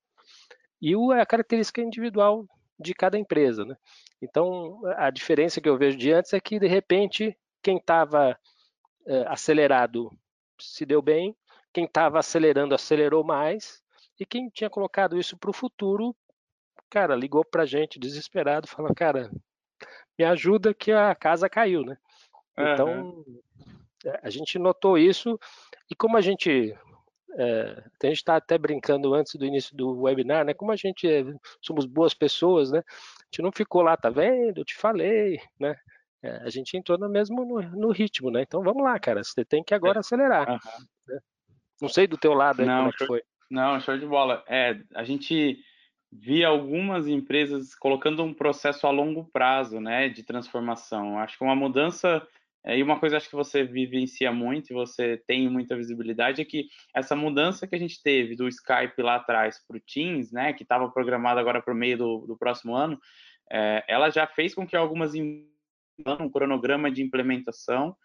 e 0.81 0.95
a 1.11 1.25
característica 1.25 1.81
individual 1.81 2.47
de 2.79 2.93
cada 2.93 3.19
empresa. 3.19 3.65
Né? 3.65 3.75
Então, 4.21 4.79
a 4.95 5.09
diferença 5.09 5.59
que 5.59 5.67
eu 5.67 5.77
vejo 5.77 5.97
de 5.97 6.13
antes 6.13 6.31
é 6.31 6.39
que, 6.39 6.57
de 6.57 6.67
repente, 6.67 7.37
quem 7.61 7.75
estava 7.75 8.37
é, 9.05 9.25
acelerado 9.27 10.09
se 10.59 10.85
deu 10.85 11.01
bem, 11.01 11.35
quem 11.73 11.85
estava 11.85 12.19
acelerando 12.19 12.75
acelerou 12.75 13.23
mais, 13.23 13.81
e 14.19 14.25
quem 14.25 14.49
tinha 14.49 14.69
colocado 14.69 15.17
isso 15.17 15.37
para 15.37 15.49
o 15.49 15.53
futuro, 15.53 16.15
cara, 16.89 17.15
ligou 17.15 17.43
para 17.43 17.63
a 17.63 17.65
gente 17.65 17.99
desesperado, 17.99 18.67
falando, 18.67 18.93
cara, 18.93 19.31
me 20.17 20.25
ajuda 20.25 20.73
que 20.73 20.91
a 20.91 21.15
casa 21.15 21.49
caiu, 21.49 21.83
né? 21.83 21.97
Então, 22.57 23.25
a 24.21 24.29
gente 24.29 24.59
notou 24.59 24.97
isso, 24.97 25.39
e 25.89 25.95
como 25.95 26.17
a 26.17 26.21
gente 26.21 26.77
é, 27.35 27.83
a 28.03 28.07
gente 28.07 28.17
está 28.17 28.35
até 28.35 28.57
brincando 28.57 29.13
antes 29.13 29.35
do 29.35 29.45
início 29.45 29.75
do 29.75 30.01
webinar, 30.01 30.45
né? 30.45 30.53
Como 30.53 30.71
a 30.71 30.75
gente 30.75 31.07
é, 31.07 31.23
somos 31.61 31.85
boas 31.85 32.13
pessoas, 32.13 32.71
né? 32.71 32.79
A 32.79 33.25
gente 33.25 33.41
não 33.41 33.51
ficou 33.51 33.81
lá, 33.81 33.97
tá 33.97 34.09
vendo? 34.09 34.59
Eu 34.59 34.65
te 34.65 34.75
falei, 34.75 35.39
né? 35.59 35.75
É, 36.23 36.37
a 36.43 36.49
gente 36.49 36.77
entrou 36.77 36.97
no 36.97 37.09
mesmo 37.09 37.43
no, 37.43 37.61
no, 37.61 37.91
ritmo, 37.91 38.31
né? 38.31 38.43
Então 38.43 38.63
vamos 38.63 38.81
lá, 38.81 38.97
cara. 38.97 39.23
Você 39.23 39.43
tem 39.43 39.61
que 39.61 39.73
agora 39.73 39.97
é. 39.97 40.01
acelerar. 40.01 40.49
Uhum. 40.49 41.19
Não 41.81 41.89
sei 41.89 42.07
do 42.07 42.17
teu 42.17 42.33
lado 42.33 42.61
aí 42.61 42.65
não, 42.65 42.77
como 42.77 42.89
é 42.89 42.91
que 42.93 43.05
foi. 43.05 43.21
Não, 43.51 43.79
show 43.81 43.97
de 43.97 44.05
bola. 44.05 44.43
É, 44.47 44.79
a 44.95 45.03
gente 45.03 45.59
via 46.09 46.47
algumas 46.47 47.07
empresas 47.07 47.75
colocando 47.75 48.23
um 48.23 48.33
processo 48.33 48.87
a 48.87 48.91
longo 48.91 49.25
prazo, 49.25 49.81
né, 49.81 50.07
de 50.07 50.23
transformação. 50.23 51.19
Acho 51.19 51.37
que 51.37 51.43
uma 51.43 51.55
mudança 51.55 52.25
é, 52.63 52.77
e 52.77 52.83
uma 52.83 52.99
coisa 52.99 53.17
acho 53.17 53.29
que 53.29 53.35
você 53.35 53.63
vivencia 53.63 54.31
muito 54.31 54.71
e 54.71 54.73
você 54.73 55.21
tem 55.27 55.49
muita 55.49 55.75
visibilidade 55.75 56.41
é 56.41 56.45
que 56.45 56.67
essa 56.95 57.15
mudança 57.15 57.67
que 57.67 57.75
a 57.75 57.79
gente 57.79 58.01
teve 58.01 58.35
do 58.35 58.47
Skype 58.47 59.01
lá 59.01 59.15
atrás 59.15 59.59
para 59.67 59.75
o 59.75 59.81
Teams, 59.81 60.31
né, 60.31 60.53
que 60.53 60.63
estava 60.63 60.89
programado 60.89 61.39
agora 61.39 61.61
para 61.61 61.73
o 61.73 61.77
meio 61.77 61.97
do, 61.97 62.25
do 62.25 62.37
próximo 62.37 62.73
ano, 62.73 62.97
é, 63.51 63.83
ela 63.87 64.09
já 64.09 64.25
fez 64.25 64.55
com 64.55 64.65
que 64.65 64.77
algumas 64.77 65.13
um 66.19 66.29
cronograma 66.29 66.91
de 66.91 67.01
implementação, 67.01 67.95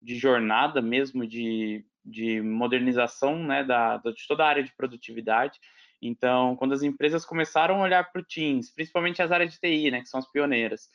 de 0.00 0.16
jornada 0.16 0.80
mesmo, 0.80 1.26
de, 1.26 1.84
de 2.04 2.40
modernização 2.40 3.42
né, 3.42 3.64
da, 3.64 3.96
de 3.98 4.26
toda 4.26 4.44
a 4.44 4.48
área 4.48 4.62
de 4.62 4.74
produtividade. 4.74 5.58
Então, 6.00 6.54
quando 6.56 6.74
as 6.74 6.82
empresas 6.82 7.24
começaram 7.24 7.76
a 7.76 7.84
olhar 7.84 8.12
para 8.12 8.20
o 8.20 8.24
Teams, 8.24 8.72
principalmente 8.72 9.20
as 9.20 9.32
áreas 9.32 9.52
de 9.52 9.58
TI, 9.58 9.90
né, 9.90 10.00
que 10.00 10.08
são 10.08 10.20
as 10.20 10.30
pioneiras, 10.30 10.88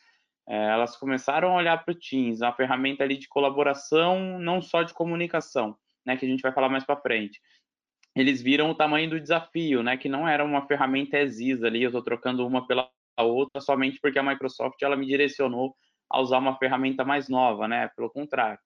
é, 0.48 0.70
elas 0.70 0.96
começaram 0.96 1.52
a 1.52 1.56
olhar 1.56 1.84
para 1.84 1.92
o 1.92 1.98
Teams, 1.98 2.40
uma 2.40 2.54
ferramenta 2.54 3.04
ali 3.04 3.16
de 3.18 3.28
colaboração, 3.28 4.38
não 4.38 4.62
só 4.62 4.82
de 4.82 4.94
comunicação, 4.94 5.76
né, 6.04 6.16
que 6.16 6.24
a 6.24 6.28
gente 6.28 6.42
vai 6.42 6.52
falar 6.52 6.68
mais 6.68 6.84
para 6.84 7.00
frente, 7.00 7.40
eles 8.14 8.40
viram 8.40 8.70
o 8.70 8.74
tamanho 8.74 9.10
do 9.10 9.20
desafio, 9.20 9.82
né? 9.82 9.96
Que 9.96 10.08
não 10.08 10.26
era 10.26 10.44
uma 10.44 10.66
ferramenta 10.66 11.18
exis 11.18 11.62
ali, 11.64 11.82
eu 11.82 11.88
estou 11.88 12.02
trocando 12.02 12.46
uma 12.46 12.66
pela 12.66 12.88
outra 13.18 13.60
somente 13.60 13.98
porque 14.00 14.18
a 14.18 14.22
Microsoft 14.22 14.80
ela 14.82 14.96
me 14.96 15.06
direcionou 15.06 15.74
a 16.14 16.20
usar 16.20 16.38
uma 16.38 16.56
ferramenta 16.56 17.04
mais 17.04 17.28
nova, 17.28 17.66
né? 17.68 17.88
Pelo 17.96 18.10
contrário. 18.10 18.58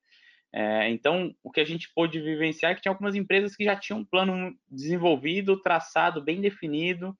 É, 0.51 0.89
então, 0.89 1.33
o 1.43 1.51
que 1.51 1.59
a 1.59 1.65
gente 1.65 1.91
pôde 1.93 2.19
vivenciar 2.19 2.71
é 2.71 2.75
que 2.75 2.81
tinha 2.81 2.91
algumas 2.91 3.15
empresas 3.15 3.55
que 3.55 3.63
já 3.63 3.75
tinham 3.75 3.99
um 3.99 4.05
plano 4.05 4.53
desenvolvido, 4.69 5.61
traçado, 5.61 6.23
bem 6.23 6.41
definido, 6.41 7.15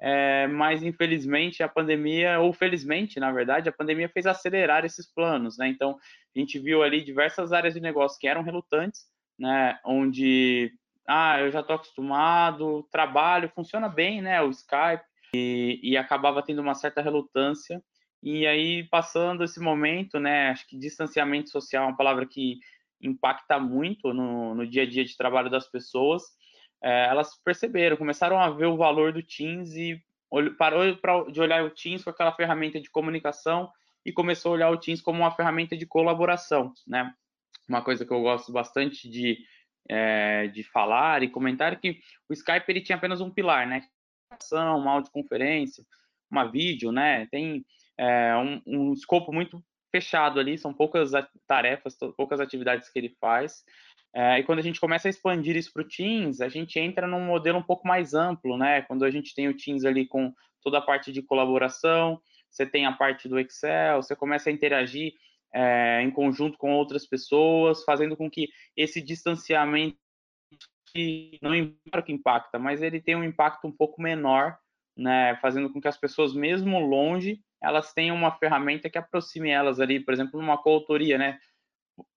é, 0.00 0.48
mas 0.48 0.82
infelizmente 0.82 1.62
a 1.62 1.68
pandemia, 1.68 2.40
ou 2.40 2.52
felizmente, 2.52 3.20
na 3.20 3.30
verdade, 3.30 3.68
a 3.68 3.72
pandemia 3.72 4.08
fez 4.08 4.26
acelerar 4.26 4.84
esses 4.84 5.06
planos, 5.06 5.56
né? 5.58 5.68
Então, 5.68 5.96
a 6.34 6.38
gente 6.38 6.58
viu 6.58 6.82
ali 6.82 7.04
diversas 7.04 7.52
áreas 7.52 7.74
de 7.74 7.80
negócio 7.80 8.18
que 8.18 8.26
eram 8.26 8.42
relutantes, 8.42 9.02
né? 9.38 9.78
Onde, 9.84 10.72
ah, 11.06 11.40
eu 11.40 11.52
já 11.52 11.60
estou 11.60 11.76
acostumado, 11.76 12.86
trabalho, 12.90 13.52
funciona 13.54 13.88
bem, 13.88 14.20
né? 14.20 14.42
O 14.42 14.50
Skype, 14.50 15.04
e, 15.34 15.80
e 15.82 15.96
acabava 15.96 16.42
tendo 16.42 16.60
uma 16.60 16.74
certa 16.74 17.00
relutância. 17.00 17.82
E 18.22 18.46
aí, 18.46 18.84
passando 18.84 19.42
esse 19.42 19.58
momento, 19.58 20.20
né? 20.20 20.50
Acho 20.50 20.66
que 20.66 20.78
distanciamento 20.78 21.50
social 21.50 21.84
é 21.84 21.86
uma 21.88 21.96
palavra 21.96 22.26
que 22.26 22.60
impacta 23.00 23.58
muito 23.58 24.14
no, 24.14 24.54
no 24.54 24.66
dia 24.66 24.82
a 24.82 24.86
dia 24.88 25.04
de 25.04 25.16
trabalho 25.16 25.50
das 25.50 25.68
pessoas 25.68 26.22
é, 26.82 27.06
elas 27.06 27.36
perceberam, 27.44 27.96
começaram 27.96 28.40
a 28.40 28.50
ver 28.50 28.66
o 28.66 28.76
valor 28.76 29.12
do 29.12 29.22
Teams 29.22 29.74
e 29.76 30.02
parou 30.58 30.96
pra, 30.96 31.22
de 31.30 31.40
olhar 31.40 31.62
o 31.62 31.70
Teams 31.70 32.02
com 32.02 32.10
aquela 32.10 32.32
ferramenta 32.32 32.80
de 32.80 32.90
comunicação 32.90 33.70
e 34.04 34.12
começou 34.12 34.50
a 34.50 34.54
olhar 34.54 34.70
o 34.70 34.76
Teams 34.76 35.00
como 35.00 35.20
uma 35.20 35.30
ferramenta 35.30 35.76
de 35.76 35.86
colaboração, 35.86 36.74
né? 36.86 37.14
Uma 37.68 37.82
coisa 37.82 38.04
que 38.04 38.12
eu 38.12 38.20
gosto 38.20 38.50
bastante 38.50 39.08
de, 39.08 39.38
é, 39.88 40.48
de 40.48 40.64
falar 40.64 41.22
e 41.22 41.30
comentar 41.30 41.72
é 41.72 41.76
que 41.76 42.00
o 42.28 42.32
Skype 42.32 42.64
ele 42.68 42.80
tinha 42.80 42.96
apenas 42.96 43.20
um 43.20 43.30
pilar, 43.30 43.66
né? 43.66 43.86
Uma 44.52 44.94
audioconferência, 44.94 45.84
uma 46.28 46.50
vídeo, 46.50 46.90
né? 46.90 47.26
Tem 47.26 47.64
é, 47.98 48.36
um, 48.36 48.62
um 48.66 48.92
escopo 48.92 49.32
muito 49.32 49.62
fechado 49.90 50.40
ali, 50.40 50.56
são 50.56 50.72
poucas 50.72 51.12
tarefas, 51.46 51.96
poucas 52.16 52.40
atividades 52.40 52.88
que 52.88 52.98
ele 52.98 53.14
faz. 53.20 53.64
É, 54.14 54.38
e 54.38 54.42
quando 54.42 54.58
a 54.58 54.62
gente 54.62 54.80
começa 54.80 55.08
a 55.08 55.10
expandir 55.10 55.56
isso 55.56 55.72
para 55.72 55.82
o 55.82 55.88
Teams, 55.88 56.40
a 56.40 56.48
gente 56.48 56.78
entra 56.78 57.06
num 57.06 57.24
modelo 57.24 57.58
um 57.58 57.62
pouco 57.62 57.86
mais 57.86 58.14
amplo, 58.14 58.58
né? 58.58 58.82
Quando 58.82 59.04
a 59.04 59.10
gente 59.10 59.34
tem 59.34 59.48
o 59.48 59.56
Teams 59.56 59.84
ali 59.84 60.06
com 60.06 60.32
toda 60.62 60.78
a 60.78 60.82
parte 60.82 61.12
de 61.12 61.22
colaboração, 61.22 62.20
você 62.50 62.66
tem 62.66 62.86
a 62.86 62.92
parte 62.92 63.28
do 63.28 63.38
Excel, 63.38 64.02
você 64.02 64.14
começa 64.14 64.50
a 64.50 64.52
interagir 64.52 65.14
é, 65.52 66.02
em 66.02 66.10
conjunto 66.10 66.58
com 66.58 66.72
outras 66.72 67.06
pessoas, 67.06 67.84
fazendo 67.84 68.16
com 68.16 68.30
que 68.30 68.48
esse 68.76 69.00
distanciamento 69.00 69.96
não 71.40 71.54
importa 71.54 72.02
que 72.02 72.12
impacta, 72.12 72.58
mas 72.58 72.82
ele 72.82 73.00
tem 73.00 73.16
um 73.16 73.24
impacto 73.24 73.66
um 73.66 73.72
pouco 73.72 74.02
menor, 74.02 74.58
né? 74.96 75.36
Fazendo 75.36 75.72
com 75.72 75.80
que 75.80 75.88
as 75.88 75.96
pessoas, 75.98 76.34
mesmo 76.34 76.78
longe, 76.80 77.40
elas 77.62 77.92
tenham 77.92 78.16
uma 78.16 78.32
ferramenta 78.32 78.90
que 78.90 78.98
aproxime 78.98 79.50
elas 79.50 79.80
ali, 79.80 80.00
por 80.00 80.12
exemplo, 80.12 80.40
numa 80.40 80.58
coautoria, 80.58 81.18
né? 81.18 81.38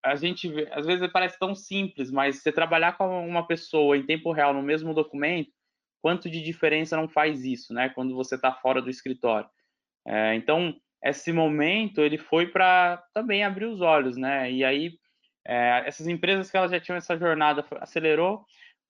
a 0.03 0.15
gente 0.15 0.49
às 0.71 0.85
vezes 0.85 1.11
parece 1.11 1.37
tão 1.37 1.53
simples, 1.53 2.11
mas 2.11 2.41
você 2.41 2.51
trabalhar 2.51 2.97
com 2.97 3.27
uma 3.27 3.45
pessoa 3.45 3.97
em 3.97 4.05
tempo 4.05 4.31
real 4.31 4.53
no 4.53 4.61
mesmo 4.61 4.93
documento, 4.93 5.51
quanto 6.01 6.29
de 6.29 6.41
diferença 6.41 6.95
não 6.95 7.07
faz 7.07 7.43
isso, 7.43 7.73
né? 7.73 7.89
Quando 7.89 8.15
você 8.15 8.35
está 8.35 8.53
fora 8.53 8.81
do 8.81 8.89
escritório. 8.89 9.49
É, 10.07 10.35
então, 10.35 10.75
esse 11.03 11.31
momento 11.33 12.01
ele 12.01 12.17
foi 12.17 12.47
para 12.47 13.03
também 13.13 13.43
abrir 13.43 13.65
os 13.65 13.81
olhos, 13.81 14.15
né? 14.15 14.51
E 14.51 14.63
aí 14.63 14.97
é, 15.47 15.83
essas 15.85 16.07
empresas 16.07 16.49
que 16.49 16.57
elas 16.57 16.71
já 16.71 16.79
tinham 16.79 16.97
essa 16.97 17.17
jornada 17.17 17.65
acelerou, 17.81 18.45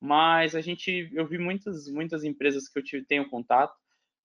mas 0.06 0.56
a 0.56 0.62
gente 0.62 1.10
eu 1.14 1.26
vi 1.26 1.38
muitas 1.38 1.88
muitas 1.90 2.24
empresas 2.24 2.70
que 2.70 2.80
eu 2.80 2.84
tive, 2.84 3.06
tenho 3.06 3.30
contato 3.30 3.76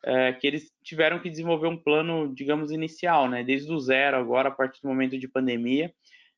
é, 0.04 0.32
que 0.32 0.46
eles 0.46 0.70
tiveram 0.82 1.18
que 1.18 1.28
desenvolver 1.28 1.66
um 1.66 1.76
plano, 1.76 2.34
digamos, 2.34 2.70
inicial, 2.70 3.28
né? 3.28 3.42
Desde 3.42 3.72
o 3.72 3.78
zero 3.78 4.16
agora 4.16 4.48
a 4.48 4.52
partir 4.52 4.80
do 4.82 4.88
momento 4.88 5.18
de 5.18 5.28
pandemia 5.28 5.92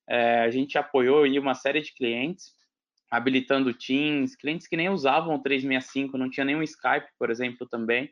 é, 0.08 0.40
a 0.40 0.50
gente 0.50 0.76
apoiou 0.76 1.24
aí 1.24 1.38
uma 1.38 1.54
série 1.54 1.80
de 1.80 1.94
clientes, 1.94 2.52
habilitando 3.10 3.74
Teams, 3.74 4.36
clientes 4.36 4.66
que 4.66 4.76
nem 4.76 4.88
usavam 4.88 5.34
o 5.34 5.42
365, 5.42 6.18
não 6.18 6.30
tinha 6.30 6.44
nenhum 6.44 6.62
Skype, 6.62 7.06
por 7.18 7.30
exemplo, 7.30 7.66
também. 7.68 8.10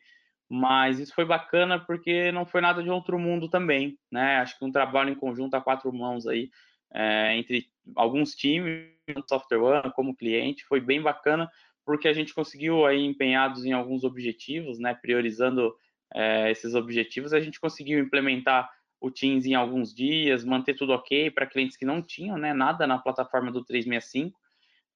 Mas 0.48 0.98
isso 0.98 1.14
foi 1.14 1.24
bacana 1.24 1.78
porque 1.78 2.32
não 2.32 2.44
foi 2.44 2.60
nada 2.60 2.82
de 2.82 2.90
outro 2.90 3.18
mundo 3.18 3.48
também, 3.48 3.96
né? 4.10 4.38
Acho 4.38 4.58
que 4.58 4.64
um 4.64 4.72
trabalho 4.72 5.10
em 5.10 5.14
conjunto 5.14 5.54
a 5.54 5.60
quatro 5.60 5.92
mãos 5.92 6.26
aí, 6.26 6.50
é, 6.92 7.36
entre 7.36 7.66
alguns 7.96 8.34
times, 8.34 8.88
Software 9.28 9.58
One 9.58 9.92
como 9.92 10.16
cliente, 10.16 10.64
foi 10.64 10.80
bem 10.80 11.00
bacana 11.00 11.50
porque 11.84 12.08
a 12.08 12.12
gente 12.12 12.34
conseguiu 12.34 12.86
aí 12.86 13.04
empenhados 13.04 13.64
em 13.64 13.72
alguns 13.72 14.04
objetivos, 14.04 14.78
né? 14.78 14.94
Priorizando 14.94 15.74
é, 16.14 16.50
esses 16.50 16.74
objetivos, 16.74 17.32
a 17.32 17.40
gente 17.40 17.58
conseguiu 17.58 17.98
implementar 17.98 18.70
o 19.00 19.10
Teams 19.10 19.46
em 19.46 19.54
alguns 19.54 19.94
dias, 19.94 20.44
manter 20.44 20.74
tudo 20.74 20.92
ok 20.92 21.30
para 21.30 21.46
clientes 21.46 21.76
que 21.76 21.86
não 21.86 22.02
tinham 22.02 22.36
né, 22.36 22.52
nada 22.52 22.86
na 22.86 22.98
plataforma 22.98 23.50
do 23.50 23.64
365. 23.64 24.38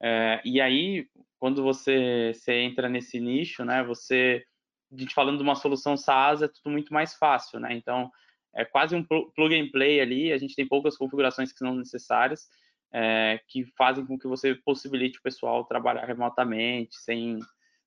É, 0.01 0.41
e 0.45 0.61
aí, 0.61 1.07
quando 1.39 1.63
você, 1.63 2.31
você 2.33 2.53
entra 2.53 2.87
nesse 2.87 3.19
nicho, 3.19 3.65
né, 3.65 3.83
você, 3.83 4.45
a 4.91 4.97
gente 4.97 5.15
falando 5.15 5.37
de 5.37 5.43
uma 5.43 5.55
solução 5.55 5.97
SaaS, 5.97 6.43
é 6.43 6.47
tudo 6.47 6.69
muito 6.69 6.93
mais 6.93 7.15
fácil, 7.15 7.59
né? 7.59 7.73
Então, 7.73 8.11
é 8.55 8.63
quase 8.63 8.95
um 8.95 9.03
plug 9.03 9.53
and 9.53 9.69
play 9.71 9.99
ali, 9.99 10.31
a 10.31 10.37
gente 10.37 10.55
tem 10.55 10.67
poucas 10.67 10.97
configurações 10.97 11.51
que 11.51 11.59
são 11.59 11.75
necessárias, 11.75 12.47
é, 12.93 13.39
que 13.49 13.65
fazem 13.77 14.05
com 14.05 14.17
que 14.17 14.27
você 14.27 14.55
possibilite 14.55 15.19
o 15.19 15.21
pessoal 15.21 15.65
trabalhar 15.65 16.05
remotamente, 16.05 16.95
sem, 16.95 17.39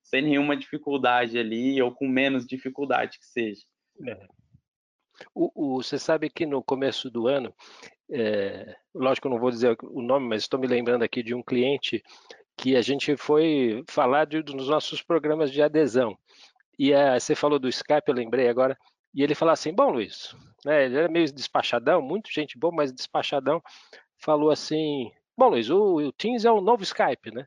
sem 0.03 0.21
nenhuma 0.21 0.55
dificuldade 0.55 1.39
ali, 1.39 1.81
ou 1.81 1.91
com 1.91 2.07
menos 2.07 2.45
dificuldade 2.45 3.17
que 3.17 3.25
seja. 3.25 3.61
É. 4.07 4.27
O, 5.33 5.51
o, 5.55 5.83
você 5.83 5.97
sabe 5.97 6.29
que 6.29 6.45
no 6.45 6.63
começo 6.63 7.09
do 7.09 7.27
ano, 7.27 7.53
é, 8.11 8.75
lógico 8.93 9.27
eu 9.27 9.31
não 9.31 9.39
vou 9.39 9.49
dizer 9.49 9.75
o 9.83 10.01
nome, 10.01 10.27
mas 10.27 10.43
estou 10.43 10.59
me 10.59 10.67
lembrando 10.67 11.03
aqui 11.03 11.23
de 11.23 11.33
um 11.33 11.43
cliente 11.43 12.03
que 12.55 12.75
a 12.75 12.81
gente 12.81 13.17
foi 13.17 13.83
falar 13.87 14.25
de, 14.25 14.41
dos 14.41 14.67
nossos 14.67 15.01
programas 15.01 15.51
de 15.51 15.61
adesão. 15.61 16.17
E 16.77 16.91
você 17.19 17.35
falou 17.35 17.59
do 17.59 17.67
Skype, 17.67 18.07
eu 18.07 18.13
lembrei 18.13 18.47
agora, 18.47 18.77
e 19.13 19.23
ele 19.23 19.35
falou 19.35 19.53
assim: 19.53 19.73
Bom, 19.73 19.89
Luiz, 19.89 20.35
né, 20.65 20.85
ele 20.85 20.97
era 20.97 21.09
meio 21.09 21.31
despachadão, 21.31 22.01
muito 22.01 22.31
gente 22.31 22.57
boa, 22.57 22.73
mas 22.73 22.91
despachadão, 22.91 23.61
falou 24.17 24.51
assim: 24.51 25.11
Bom, 25.37 25.49
Luiz, 25.49 25.69
o, 25.69 25.95
o 25.95 26.11
Teams 26.13 26.45
é 26.45 26.51
o 26.51 26.61
novo 26.61 26.83
Skype, 26.83 27.31
né? 27.33 27.45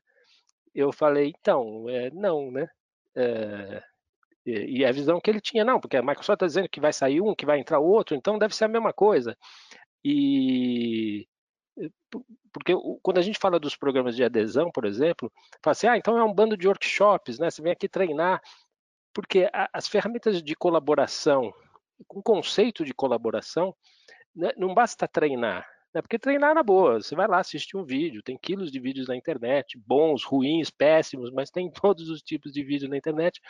Eu 0.75 0.93
falei: 0.93 1.33
Então, 1.39 1.89
é, 1.89 2.11
não, 2.11 2.51
né? 2.51 2.69
É, 3.15 3.83
e, 4.45 4.85
a 4.85 4.91
visão 4.91 5.21
que 5.21 5.31
ele 5.31 5.41
tinha, 5.41 5.65
não, 5.65 5.79
porque 5.79 5.97
a 5.97 6.03
Microsoft 6.03 6.37
está 6.37 6.47
dizendo 6.47 6.69
que 6.69 6.81
vai 6.81 6.93
sair 6.93 7.21
um, 7.21 7.35
que 7.35 7.47
vai 7.47 7.61
entrar 7.61 7.79
outro, 7.79 8.17
então 8.17 8.39
deve 8.39 8.55
ser 8.57 8.65
a 8.65 8.69
mesma 8.69 8.93
coisa. 8.93 9.37
E 10.05 11.29
porque 12.53 12.75
quando 13.03 13.19
a 13.19 13.23
gente 13.23 13.39
fala 13.39 13.59
dos 13.59 13.77
programas 13.77 14.15
de 14.15 14.23
adesão, 14.23 14.71
por 14.71 14.85
exemplo, 14.85 15.33
fala 15.63 15.73
assim, 15.73 15.87
ah, 15.87 15.97
então 15.97 16.19
é 16.19 16.25
um 16.25 16.33
bando 16.33 16.57
de 16.57 16.69
workshops, 16.69 17.39
né? 17.39 17.51
Você 17.51 17.63
vem 17.63 17.73
aqui 17.73 17.89
treinar, 17.89 18.43
porque 19.13 19.49
as 19.73 19.87
ferramentas 19.89 20.43
de 20.43 20.55
colaboração, 20.55 21.53
com 22.07 22.23
conceito 22.23 22.85
de 22.85 22.95
colaboração, 22.95 23.75
né, 24.35 24.51
não 24.57 24.75
basta 24.75 25.07
treinar, 25.07 25.67
né? 25.95 26.01
Porque 26.01 26.19
treinar 26.19 26.55
na 26.55 26.63
boa, 26.63 27.01
você 27.03 27.15
vai 27.15 27.29
lá 27.29 27.39
assistir 27.39 27.77
um 27.77 27.85
vídeo, 27.85 28.23
tem 28.23 28.39
quilos 28.39 28.73
de 28.73 28.81
vídeos 28.81 29.09
na 29.09 29.17
internet, 29.17 29.79
bons, 29.79 30.25
ruins, 30.25 30.71
péssimos, 30.71 31.31
mas 31.31 31.51
tem 31.51 31.71
todos 31.71 32.09
os 32.09 32.23
tipos 32.23 32.53
de 32.53 32.63
vídeo 32.65 32.89
na 32.89 32.97
internet. 32.97 33.41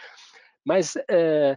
Mas 0.64 0.97
é, 1.09 1.57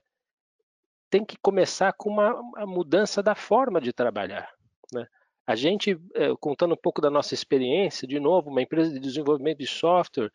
tem 1.09 1.25
que 1.25 1.37
começar 1.41 1.93
com 1.93 2.09
uma, 2.09 2.33
uma, 2.33 2.65
mudança 2.65 3.21
da 3.23 3.35
forma 3.35 3.81
de 3.81 3.93
trabalhar. 3.93 4.49
Né? 4.93 5.07
A 5.47 5.55
gente, 5.55 5.99
é, 6.13 6.33
contando 6.39 6.73
um 6.73 6.81
pouco 6.81 7.01
da 7.01 7.09
nossa 7.09 7.33
experiência, 7.33 8.07
de 8.07 8.19
novo, 8.19 8.49
uma 8.49 8.61
empresa 8.61 8.91
de 8.91 8.99
desenvolvimento 8.99 9.59
de 9.59 9.67
software 9.67 10.31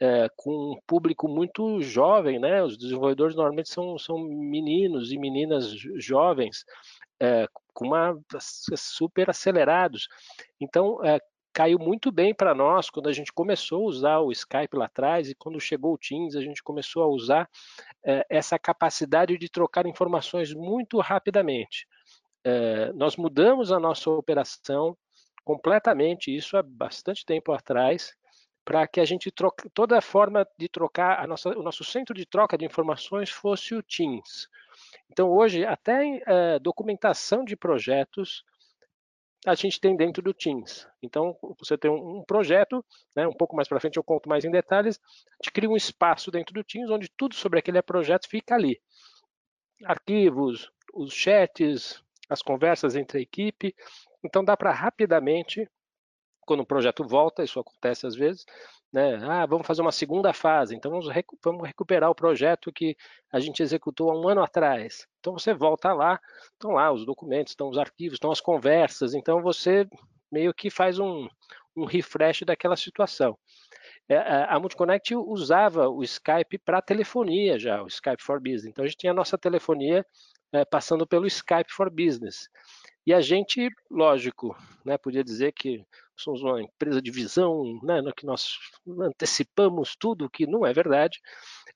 é, 0.00 0.30
com 0.34 0.72
um 0.72 0.80
público 0.86 1.28
muito 1.28 1.82
jovem, 1.82 2.38
né? 2.38 2.62
Os 2.62 2.78
desenvolvedores 2.78 3.36
normalmente 3.36 3.68
são, 3.68 3.98
são 3.98 4.18
meninos 4.18 5.12
e 5.12 5.18
meninas 5.18 5.68
jovens, 5.96 6.64
é, 7.20 7.46
com 7.74 7.88
uma 7.88 8.18
super 8.76 9.28
acelerados. 9.28 10.08
Então, 10.58 11.04
é, 11.04 11.20
caiu 11.52 11.78
muito 11.78 12.10
bem 12.10 12.34
para 12.34 12.54
nós 12.54 12.88
quando 12.88 13.10
a 13.10 13.12
gente 13.12 13.30
começou 13.30 13.82
a 13.82 13.88
usar 13.88 14.18
o 14.20 14.32
Skype 14.32 14.74
lá 14.74 14.86
atrás 14.86 15.28
e 15.28 15.34
quando 15.34 15.60
chegou 15.60 15.92
o 15.92 15.98
Teams, 15.98 16.34
a 16.34 16.40
gente 16.40 16.62
começou 16.62 17.02
a 17.02 17.08
usar 17.08 17.50
essa 18.30 18.58
capacidade 18.58 19.36
de 19.36 19.48
trocar 19.50 19.84
informações 19.84 20.54
muito 20.54 21.00
rapidamente. 21.00 21.88
Nós 22.94 23.16
mudamos 23.16 23.72
a 23.72 23.80
nossa 23.80 24.08
operação 24.10 24.96
completamente, 25.44 26.34
isso 26.34 26.56
há 26.56 26.62
bastante 26.62 27.24
tempo 27.26 27.50
atrás, 27.50 28.14
para 28.64 28.86
que 28.86 29.00
a 29.00 29.04
gente 29.04 29.30
troque, 29.30 29.68
toda 29.70 29.98
a 29.98 30.00
forma 30.00 30.46
de 30.58 30.68
trocar, 30.68 31.26
nossa, 31.26 31.50
o 31.50 31.62
nosso 31.62 31.84
centro 31.84 32.14
de 32.14 32.26
troca 32.26 32.56
de 32.56 32.64
informações 32.64 33.30
fosse 33.30 33.74
o 33.74 33.82
Teams. 33.82 34.48
Então, 35.10 35.30
hoje, 35.30 35.64
até 35.64 36.22
é, 36.26 36.58
documentação 36.58 37.44
de 37.44 37.56
projetos 37.56 38.44
a 39.46 39.54
gente 39.54 39.80
tem 39.80 39.96
dentro 39.96 40.22
do 40.22 40.34
Teams. 40.34 40.86
Então, 41.02 41.36
você 41.58 41.76
tem 41.78 41.90
um, 41.90 42.22
projeto, 42.22 42.84
né, 43.16 43.26
um 43.26 43.32
pouco 43.32 43.56
mais 43.56 43.66
para 43.66 43.80
frente 43.80 43.96
eu 43.96 44.04
conto 44.04 44.28
mais 44.28 44.44
em 44.44 44.50
detalhes, 44.50 45.00
a 45.06 45.42
gente 45.42 45.52
cria 45.52 45.70
um 45.70 45.76
espaço 45.76 46.30
dentro 46.30 46.52
do 46.52 46.62
Teams 46.62 46.90
onde 46.90 47.08
tudo 47.08 47.34
sobre 47.34 47.58
aquele 47.58 47.80
projeto 47.80 48.28
fica 48.28 48.54
ali. 48.54 48.80
Arquivos, 49.84 50.70
os 50.92 51.12
chats, 51.12 52.02
as 52.28 52.42
conversas 52.42 52.96
entre 52.96 53.18
a 53.18 53.22
equipe. 53.22 53.74
Então, 54.22 54.44
dá 54.44 54.56
para 54.56 54.72
rapidamente, 54.72 55.66
quando 56.50 56.62
o 56.62 56.66
projeto 56.66 57.06
volta, 57.06 57.44
isso 57.44 57.60
acontece 57.60 58.08
às 58.08 58.16
vezes, 58.16 58.44
né? 58.92 59.20
Ah, 59.22 59.46
vamos 59.46 59.64
fazer 59.64 59.82
uma 59.82 59.92
segunda 59.92 60.32
fase, 60.32 60.74
então 60.74 60.90
vamos, 60.90 61.08
recu 61.08 61.38
vamos, 61.44 61.64
recuperar 61.64 62.10
o 62.10 62.14
projeto 62.14 62.72
que 62.72 62.96
a 63.32 63.38
gente 63.38 63.62
executou 63.62 64.10
há 64.10 64.20
um 64.20 64.28
ano 64.28 64.42
atrás. 64.42 65.06
Então 65.20 65.32
você 65.32 65.54
volta 65.54 65.92
lá, 65.92 66.18
estão 66.52 66.72
lá 66.72 66.90
os 66.90 67.06
documentos, 67.06 67.52
estão 67.52 67.68
os 67.68 67.78
arquivos, 67.78 68.16
estão 68.16 68.32
as 68.32 68.40
conversas, 68.40 69.14
então 69.14 69.40
você 69.40 69.86
meio 70.28 70.52
que 70.52 70.70
faz 70.70 70.98
um, 70.98 71.28
um 71.76 71.84
refresh 71.84 72.42
daquela 72.42 72.74
situação. 72.76 73.38
É, 74.08 74.16
a 74.48 74.58
Multiconnect 74.58 75.14
usava 75.14 75.88
o 75.88 76.02
Skype 76.02 76.58
para 76.64 76.82
telefonia 76.82 77.60
já, 77.60 77.80
o 77.80 77.86
Skype 77.86 78.20
for 78.20 78.40
Business. 78.40 78.66
Então 78.66 78.84
a 78.84 78.88
gente 78.88 78.98
tinha 78.98 79.12
a 79.12 79.14
nossa 79.14 79.38
telefonia 79.38 80.04
é, 80.52 80.64
passando 80.64 81.06
pelo 81.06 81.28
Skype 81.28 81.70
for 81.70 81.88
Business. 81.88 82.48
E 83.06 83.14
a 83.14 83.20
gente, 83.20 83.70
lógico, 83.90 84.56
né, 84.84 84.98
podia 84.98 85.24
dizer 85.24 85.52
que 85.52 85.84
somos 86.22 86.42
uma 86.42 86.62
empresa 86.62 87.00
de 87.00 87.10
visão, 87.10 87.78
né, 87.82 88.00
que 88.16 88.26
nós 88.26 88.58
antecipamos 89.00 89.96
tudo, 89.96 90.30
que 90.30 90.46
não 90.46 90.66
é 90.66 90.72
verdade. 90.72 91.20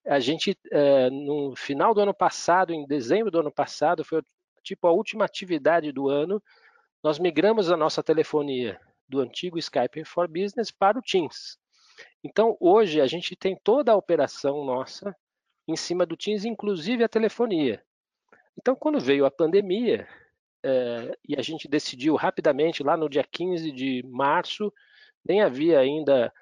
A 0.07 0.21
gente, 0.21 0.57
é, 0.71 1.11
no 1.11 1.55
final 1.57 1.95
do 1.95 2.01
ano 2.01 2.15
passado, 2.15 2.73
em 2.73 2.87
dezembro 2.87 3.31
do 3.31 3.41
ano 3.41 3.53
passado, 3.53 4.05
foi 4.05 4.23
tipo 4.63 4.87
a 4.87 4.93
última 4.93 5.25
atividade 5.25 5.93
do 5.93 6.09
ano, 6.09 6.43
nós 7.03 7.19
migramos 7.19 7.71
a 7.71 7.77
nossa 7.77 8.03
telefonia 8.03 8.81
do 9.09 9.21
antigo 9.21 9.59
Skype 9.59 10.05
for 10.05 10.27
Business 10.27 10.71
para 10.71 10.99
o 10.99 11.03
Teams. 11.03 11.59
Então, 12.23 12.57
hoje, 12.59 13.01
a 13.01 13.07
gente 13.07 13.37
tem 13.37 13.57
toda 13.63 13.93
a 13.93 13.97
operação 13.97 14.65
nossa 14.65 15.15
em 15.69 15.77
cima 15.77 16.07
do 16.07 16.17
Teams, 16.17 16.45
inclusive 16.45 17.05
a 17.05 17.09
telefonia. 17.09 17.83
Então, 18.59 18.75
quando 18.75 18.99
veio 18.99 19.27
a 19.27 19.31
pandemia, 19.31 20.09
é, 20.65 21.17
e 21.29 21.37
a 21.37 21.43
gente 21.43 21.69
decidiu 21.69 22.15
rapidamente, 22.17 22.83
lá 22.83 22.97
no 22.97 23.09
dia 23.09 23.23
15 23.23 23.71
de 23.71 24.03
março, 24.07 24.73
nem 25.23 25.43
havia 25.43 25.79
ainda 25.79 26.33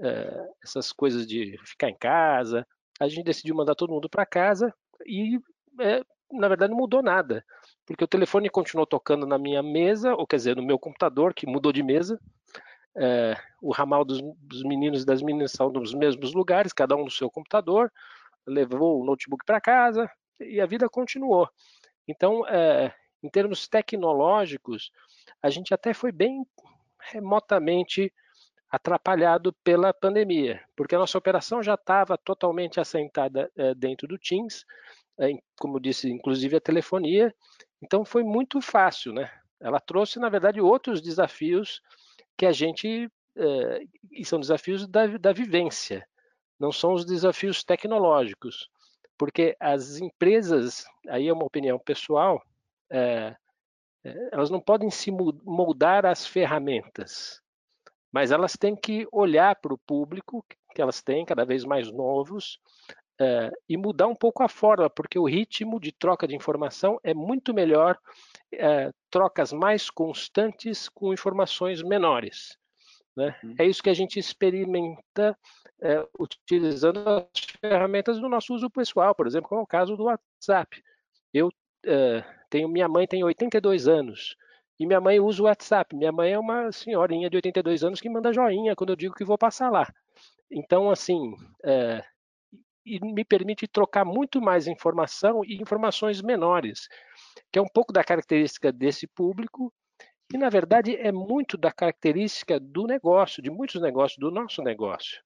é, 0.00 0.48
essas 0.62 0.92
coisas 0.92 1.26
de 1.26 1.58
ficar 1.64 1.90
em 1.90 1.96
casa, 1.96 2.64
a 3.00 3.08
gente 3.08 3.24
decidiu 3.24 3.56
mandar 3.56 3.74
todo 3.74 3.92
mundo 3.92 4.08
para 4.08 4.24
casa 4.24 4.72
e, 5.04 5.40
é, 5.80 6.00
na 6.30 6.46
verdade, 6.46 6.70
não 6.70 6.78
mudou 6.78 7.02
nada, 7.02 7.44
porque 7.84 8.04
o 8.04 8.08
telefone 8.08 8.48
continuou 8.48 8.86
tocando 8.86 9.26
na 9.26 9.36
minha 9.36 9.62
mesa, 9.64 10.14
ou 10.14 10.26
quer 10.28 10.36
dizer, 10.36 10.54
no 10.54 10.62
meu 10.62 10.78
computador, 10.78 11.34
que 11.34 11.44
mudou 11.44 11.72
de 11.72 11.82
mesa, 11.82 12.20
é, 12.96 13.36
o 13.60 13.72
ramal 13.72 14.04
dos, 14.04 14.20
dos, 14.38 14.62
meninos 14.62 15.02
e 15.02 15.06
das 15.06 15.22
meninas 15.22 15.50
são 15.50 15.70
nos 15.70 15.92
mesmos 15.92 16.32
lugares, 16.32 16.72
cada 16.72 16.94
um 16.94 17.04
no 17.04 17.10
seu 17.10 17.28
computador, 17.28 17.92
levou 18.46 19.00
o 19.00 19.04
notebook 19.04 19.44
para 19.44 19.60
casa 19.60 20.08
e 20.38 20.60
a 20.60 20.66
vida 20.66 20.88
continuou. 20.88 21.48
Então, 22.06 22.46
é, 22.46 22.92
em 23.22 23.28
termos 23.28 23.68
tecnológicos, 23.68 24.90
a 25.42 25.48
gente 25.48 25.72
até 25.72 25.94
foi 25.94 26.12
bem 26.12 26.44
remotamente 27.00 28.12
atrapalhado 28.70 29.52
pela 29.62 29.92
pandemia, 29.92 30.62
porque 30.74 30.94
a 30.94 30.98
nossa 30.98 31.18
operação 31.18 31.62
já 31.62 31.74
estava 31.74 32.16
totalmente 32.16 32.80
assentada 32.80 33.50
é, 33.54 33.74
dentro 33.74 34.08
do 34.08 34.18
Teams, 34.18 34.64
é, 35.18 35.30
como 35.60 35.78
disse, 35.78 36.10
inclusive 36.10 36.56
a 36.56 36.60
telefonia, 36.60 37.34
então 37.82 38.04
foi 38.04 38.22
muito 38.22 38.60
fácil, 38.62 39.12
né? 39.12 39.30
Ela 39.60 39.78
trouxe, 39.78 40.18
na 40.18 40.28
verdade, 40.28 40.60
outros 40.60 41.02
desafios 41.02 41.82
que 42.36 42.46
a 42.46 42.52
gente, 42.52 43.10
é, 43.36 43.82
e 44.10 44.24
são 44.24 44.40
desafios 44.40 44.88
da, 44.88 45.06
da 45.18 45.32
vivência, 45.32 46.06
não 46.58 46.72
são 46.72 46.94
os 46.94 47.04
desafios 47.04 47.62
tecnológicos, 47.62 48.70
porque 49.18 49.54
as 49.60 49.98
empresas, 49.98 50.86
aí 51.08 51.28
é 51.28 51.32
uma 51.32 51.44
opinião 51.44 51.78
pessoal, 51.78 52.42
é, 52.92 53.34
é, 54.04 54.28
elas 54.32 54.50
não 54.50 54.60
podem 54.60 54.90
se 54.90 55.10
moldar 55.10 56.04
às 56.04 56.26
ferramentas, 56.26 57.40
mas 58.12 58.30
elas 58.30 58.52
têm 58.52 58.76
que 58.76 59.08
olhar 59.10 59.56
para 59.56 59.72
o 59.72 59.78
público 59.78 60.44
que 60.74 60.82
elas 60.82 61.02
têm, 61.02 61.24
cada 61.24 61.44
vez 61.44 61.64
mais 61.64 61.90
novos, 61.90 62.58
é, 63.20 63.50
e 63.68 63.76
mudar 63.76 64.06
um 64.06 64.14
pouco 64.14 64.42
a 64.42 64.48
forma, 64.48 64.88
porque 64.90 65.18
o 65.18 65.26
ritmo 65.26 65.78
de 65.78 65.92
troca 65.92 66.26
de 66.26 66.34
informação 66.34 66.98
é 67.04 67.14
muito 67.14 67.54
melhor, 67.54 67.98
é, 68.52 68.90
trocas 69.10 69.52
mais 69.52 69.90
constantes 69.90 70.88
com 70.88 71.12
informações 71.12 71.82
menores. 71.82 72.56
Né? 73.16 73.38
Uhum. 73.44 73.54
É 73.58 73.66
isso 73.66 73.82
que 73.82 73.90
a 73.90 73.94
gente 73.94 74.18
experimenta 74.18 75.38
é, 75.80 76.06
utilizando 76.18 77.06
as 77.06 77.44
ferramentas 77.60 78.18
do 78.18 78.28
nosso 78.28 78.54
uso 78.54 78.70
pessoal, 78.70 79.14
por 79.14 79.26
exemplo, 79.26 79.48
como 79.48 79.60
é 79.60 79.64
o 79.64 79.66
caso 79.66 79.96
do 79.96 80.04
WhatsApp. 80.04 80.82
Eu 81.32 81.50
é, 81.84 82.24
tenho 82.52 82.68
minha 82.68 82.86
mãe 82.86 83.06
tem 83.06 83.24
82 83.24 83.88
anos 83.88 84.36
e 84.78 84.86
minha 84.86 85.00
mãe 85.00 85.18
usa 85.18 85.42
o 85.42 85.46
WhatsApp. 85.46 85.96
Minha 85.96 86.12
mãe 86.12 86.32
é 86.32 86.38
uma 86.38 86.70
senhorinha 86.70 87.30
de 87.30 87.36
82 87.36 87.82
anos 87.82 87.98
que 87.98 88.10
manda 88.10 88.30
joinha 88.30 88.76
quando 88.76 88.90
eu 88.90 88.96
digo 88.96 89.14
que 89.14 89.24
vou 89.24 89.38
passar 89.38 89.70
lá. 89.70 89.90
Então, 90.50 90.90
assim, 90.90 91.34
é, 91.64 92.04
me 92.84 93.24
permite 93.24 93.66
trocar 93.66 94.04
muito 94.04 94.38
mais 94.38 94.66
informação 94.66 95.42
e 95.42 95.62
informações 95.62 96.20
menores, 96.20 96.88
que 97.50 97.58
é 97.58 97.62
um 97.62 97.68
pouco 97.72 97.90
da 97.90 98.04
característica 98.04 98.70
desse 98.70 99.06
público 99.06 99.72
e, 100.34 100.36
na 100.36 100.50
verdade, 100.50 100.94
é 100.96 101.10
muito 101.10 101.56
da 101.56 101.72
característica 101.72 102.60
do 102.60 102.86
negócio, 102.86 103.42
de 103.42 103.50
muitos 103.50 103.80
negócios, 103.80 104.18
do 104.18 104.30
nosso 104.30 104.62
negócio 104.62 105.22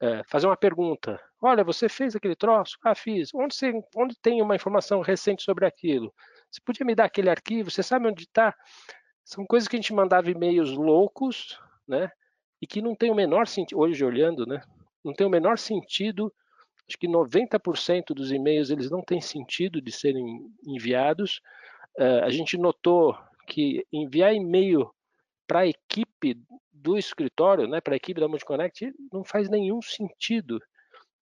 é, 0.00 0.22
fazer 0.24 0.46
uma 0.46 0.56
pergunta. 0.56 1.20
Olha, 1.40 1.64
você 1.64 1.88
fez 1.88 2.14
aquele 2.14 2.36
troço? 2.36 2.76
Ah, 2.84 2.94
fiz. 2.94 3.30
Onde, 3.34 3.54
você, 3.54 3.72
onde 3.96 4.14
tem 4.20 4.42
uma 4.42 4.56
informação 4.56 5.00
recente 5.00 5.42
sobre 5.42 5.66
aquilo? 5.66 6.12
Você 6.54 6.60
podia 6.64 6.86
me 6.86 6.94
dar 6.94 7.06
aquele 7.06 7.28
arquivo? 7.28 7.68
Você 7.68 7.82
sabe 7.82 8.06
onde 8.06 8.22
está? 8.22 8.54
São 9.24 9.44
coisas 9.44 9.66
que 9.66 9.74
a 9.74 9.80
gente 9.80 9.92
mandava 9.92 10.30
e-mails 10.30 10.70
loucos, 10.70 11.58
né? 11.86 12.08
E 12.62 12.66
que 12.66 12.80
não 12.80 12.94
tem 12.94 13.10
o 13.10 13.14
menor 13.14 13.48
sentido, 13.48 13.80
hoje 13.80 14.04
olhando, 14.04 14.46
né? 14.46 14.62
Não 15.04 15.12
tem 15.12 15.26
o 15.26 15.30
menor 15.30 15.58
sentido. 15.58 16.32
Acho 16.88 16.96
que 16.96 17.08
90% 17.08 18.14
dos 18.14 18.30
e-mails 18.30 18.70
eles 18.70 18.88
não 18.88 19.02
têm 19.02 19.20
sentido 19.20 19.82
de 19.82 19.90
serem 19.90 20.46
enviados. 20.64 21.40
Uh, 21.98 22.22
a 22.22 22.30
gente 22.30 22.56
notou 22.56 23.18
que 23.48 23.84
enviar 23.92 24.32
e-mail 24.32 24.88
para 25.48 25.60
a 25.60 25.66
equipe 25.66 26.40
do 26.72 26.96
escritório, 26.96 27.66
né, 27.66 27.80
para 27.80 27.94
a 27.94 27.96
equipe 27.96 28.20
da 28.20 28.28
Multiconnect, 28.28 28.94
não 29.12 29.24
faz 29.24 29.50
nenhum 29.50 29.82
sentido. 29.82 30.62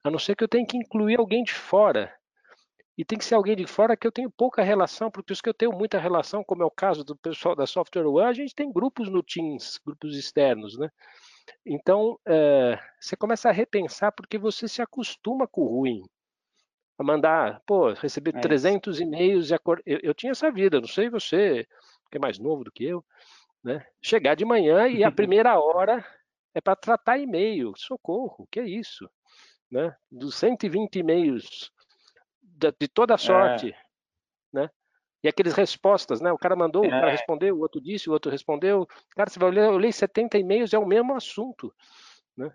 A 0.04 0.10
não 0.10 0.18
ser 0.18 0.36
que 0.36 0.44
eu 0.44 0.48
tenha 0.48 0.66
que 0.66 0.76
incluir 0.76 1.18
alguém 1.18 1.42
de 1.42 1.54
fora. 1.54 2.14
E 2.96 3.04
tem 3.04 3.18
que 3.18 3.24
ser 3.24 3.34
alguém 3.34 3.56
de 3.56 3.66
fora 3.66 3.96
que 3.96 4.06
eu 4.06 4.12
tenho 4.12 4.30
pouca 4.30 4.62
relação, 4.62 5.10
porque 5.10 5.32
os 5.32 5.40
que 5.40 5.48
eu 5.48 5.54
tenho 5.54 5.72
muita 5.72 5.98
relação, 5.98 6.44
como 6.44 6.62
é 6.62 6.66
o 6.66 6.70
caso 6.70 7.02
do 7.02 7.16
pessoal 7.16 7.56
da 7.56 7.66
Software 7.66 8.06
One, 8.06 8.28
a 8.28 8.32
gente 8.32 8.54
tem 8.54 8.70
grupos 8.70 9.08
no 9.08 9.22
Teams, 9.22 9.78
grupos 9.84 10.16
externos, 10.16 10.78
né? 10.78 10.90
Então, 11.64 12.18
é, 12.26 12.78
você 13.00 13.16
começa 13.16 13.48
a 13.48 13.52
repensar 13.52 14.12
porque 14.12 14.36
você 14.36 14.68
se 14.68 14.82
acostuma 14.82 15.46
com 15.46 15.62
o 15.62 15.78
ruim. 15.78 16.02
A 16.98 17.02
mandar, 17.02 17.62
pô, 17.66 17.92
receber 17.94 18.36
é 18.36 18.40
300 18.40 19.00
e-mails, 19.00 19.50
e 19.50 19.54
acor... 19.54 19.80
eu, 19.86 19.98
eu 20.02 20.14
tinha 20.14 20.32
essa 20.32 20.50
vida, 20.52 20.78
não 20.78 20.86
sei 20.86 21.08
você, 21.08 21.66
que 22.10 22.18
é 22.18 22.20
mais 22.20 22.38
novo 22.38 22.62
do 22.62 22.70
que 22.70 22.84
eu, 22.84 23.02
né? 23.64 23.84
Chegar 24.02 24.34
de 24.34 24.44
manhã 24.44 24.86
e 24.86 25.02
a 25.02 25.10
primeira 25.10 25.58
hora 25.58 26.04
é 26.54 26.60
para 26.60 26.76
tratar 26.76 27.18
e-mail. 27.18 27.72
Socorro, 27.76 28.46
que 28.50 28.60
é 28.60 28.68
isso? 28.68 29.08
Né? 29.70 29.94
Dos 30.10 30.34
120 30.34 30.96
e-mails 30.96 31.72
de, 32.70 32.76
de 32.80 32.88
toda 32.88 33.18
sorte, 33.18 33.70
é. 33.70 33.76
né? 34.52 34.70
E 35.22 35.28
aqueles 35.28 35.54
respostas, 35.54 36.20
né? 36.20 36.32
O 36.32 36.38
cara 36.38 36.56
mandou, 36.56 36.84
é. 36.84 36.88
o 36.88 36.90
cara 36.90 37.08
é. 37.08 37.12
respondeu, 37.12 37.56
o 37.56 37.60
outro 37.60 37.80
disse, 37.80 38.08
o 38.08 38.12
outro 38.12 38.30
respondeu. 38.30 38.86
Cara, 39.14 39.30
você 39.30 39.38
vai 39.38 39.50
ler, 39.50 39.64
eu 39.64 39.78
leio 39.78 39.92
70 39.92 40.38
e-mails, 40.38 40.74
é 40.74 40.78
o 40.78 40.86
mesmo 40.86 41.14
assunto, 41.14 41.72
né? 42.36 42.50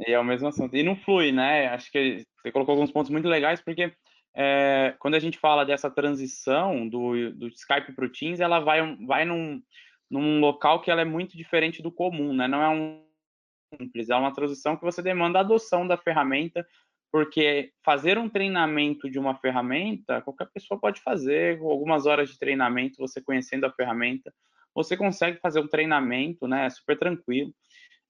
E 0.00 0.12
é 0.12 0.18
o 0.18 0.24
mesmo 0.24 0.48
assunto. 0.48 0.76
E 0.76 0.82
não 0.82 0.96
flui, 0.96 1.30
né? 1.30 1.68
Acho 1.68 1.90
que 1.90 2.24
você 2.42 2.50
colocou 2.50 2.72
alguns 2.72 2.90
pontos 2.90 3.10
muito 3.10 3.28
legais, 3.28 3.60
porque 3.60 3.92
é, 4.34 4.94
quando 4.98 5.14
a 5.14 5.20
gente 5.20 5.38
fala 5.38 5.64
dessa 5.64 5.88
transição 5.88 6.88
do, 6.88 7.32
do 7.32 7.46
Skype 7.48 7.92
para 7.92 8.04
o 8.04 8.10
Teams, 8.10 8.40
ela 8.40 8.58
vai, 8.58 8.96
vai 9.06 9.24
num, 9.24 9.62
num 10.10 10.40
local 10.40 10.80
que 10.80 10.90
ela 10.90 11.02
é 11.02 11.04
muito 11.04 11.36
diferente 11.36 11.80
do 11.80 11.92
comum, 11.92 12.34
né? 12.34 12.48
Não 12.48 12.60
é 12.60 12.68
um 12.68 13.04
simples, 13.76 14.10
é 14.10 14.16
uma 14.16 14.32
transição 14.32 14.76
que 14.76 14.84
você 14.84 15.02
demanda 15.02 15.38
a 15.38 15.42
adoção 15.42 15.86
da 15.86 15.96
ferramenta, 15.96 16.66
porque 17.14 17.70
fazer 17.84 18.18
um 18.18 18.28
treinamento 18.28 19.08
de 19.08 19.20
uma 19.20 19.36
ferramenta, 19.36 20.20
qualquer 20.20 20.48
pessoa 20.52 20.80
pode 20.80 21.00
fazer, 21.00 21.60
com 21.60 21.70
algumas 21.70 22.06
horas 22.06 22.28
de 22.28 22.36
treinamento, 22.36 22.96
você 22.98 23.22
conhecendo 23.22 23.64
a 23.66 23.72
ferramenta, 23.72 24.34
você 24.74 24.96
consegue 24.96 25.38
fazer 25.38 25.60
um 25.60 25.68
treinamento, 25.68 26.48
né? 26.48 26.66
É 26.66 26.70
super 26.70 26.98
tranquilo. 26.98 27.54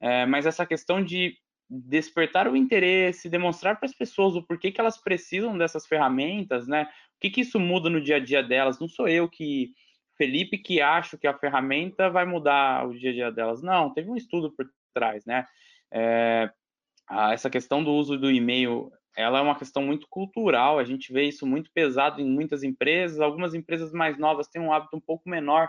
É, 0.01 0.25
mas 0.25 0.47
essa 0.47 0.65
questão 0.65 1.05
de 1.05 1.37
despertar 1.69 2.49
o 2.49 2.57
interesse, 2.57 3.29
demonstrar 3.29 3.79
para 3.79 3.85
as 3.85 3.95
pessoas 3.95 4.37
o 4.37 4.43
porquê 4.43 4.73
que 4.73 4.81
elas 4.81 4.97
precisam 4.97 5.59
dessas 5.59 5.87
ferramentas, 5.87 6.67
né? 6.67 6.85
O 6.85 7.21
que, 7.21 7.29
que 7.29 7.43
isso 7.43 7.61
muda 7.61 7.91
no 7.91 8.01
dia 8.01 8.17
a 8.17 8.21
dia 8.21 8.43
delas? 8.43 8.81
Não 8.81 8.89
sou 8.89 9.07
eu 9.07 9.29
que 9.29 9.75
Felipe 10.17 10.57
que 10.57 10.81
acho 10.81 11.19
que 11.19 11.27
a 11.27 11.37
ferramenta 11.37 12.09
vai 12.09 12.25
mudar 12.25 12.89
o 12.89 12.99
dia 12.99 13.11
a 13.11 13.13
dia 13.13 13.31
delas. 13.31 13.61
Não, 13.61 13.93
teve 13.93 14.09
um 14.09 14.17
estudo 14.17 14.51
por 14.51 14.67
trás, 14.95 15.27
né? 15.27 15.47
É, 15.93 16.51
essa 17.33 17.51
questão 17.51 17.83
do 17.83 17.93
uso 17.93 18.19
do 18.19 18.31
e-mail, 18.31 18.91
ela 19.17 19.39
é 19.39 19.43
uma 19.43 19.57
questão 19.57 19.83
muito 19.83 20.07
cultural. 20.09 20.79
A 20.79 20.85
gente 20.85 21.13
vê 21.13 21.25
isso 21.25 21.47
muito 21.47 21.71
pesado 21.73 22.21
em 22.21 22.29
muitas 22.29 22.63
empresas. 22.63 23.21
Algumas 23.21 23.55
empresas 23.55 23.93
mais 23.93 24.19
novas 24.19 24.49
têm 24.49 24.63
um 24.63 24.73
hábito 24.73 24.97
um 24.97 25.01
pouco 25.01 25.29
menor, 25.29 25.69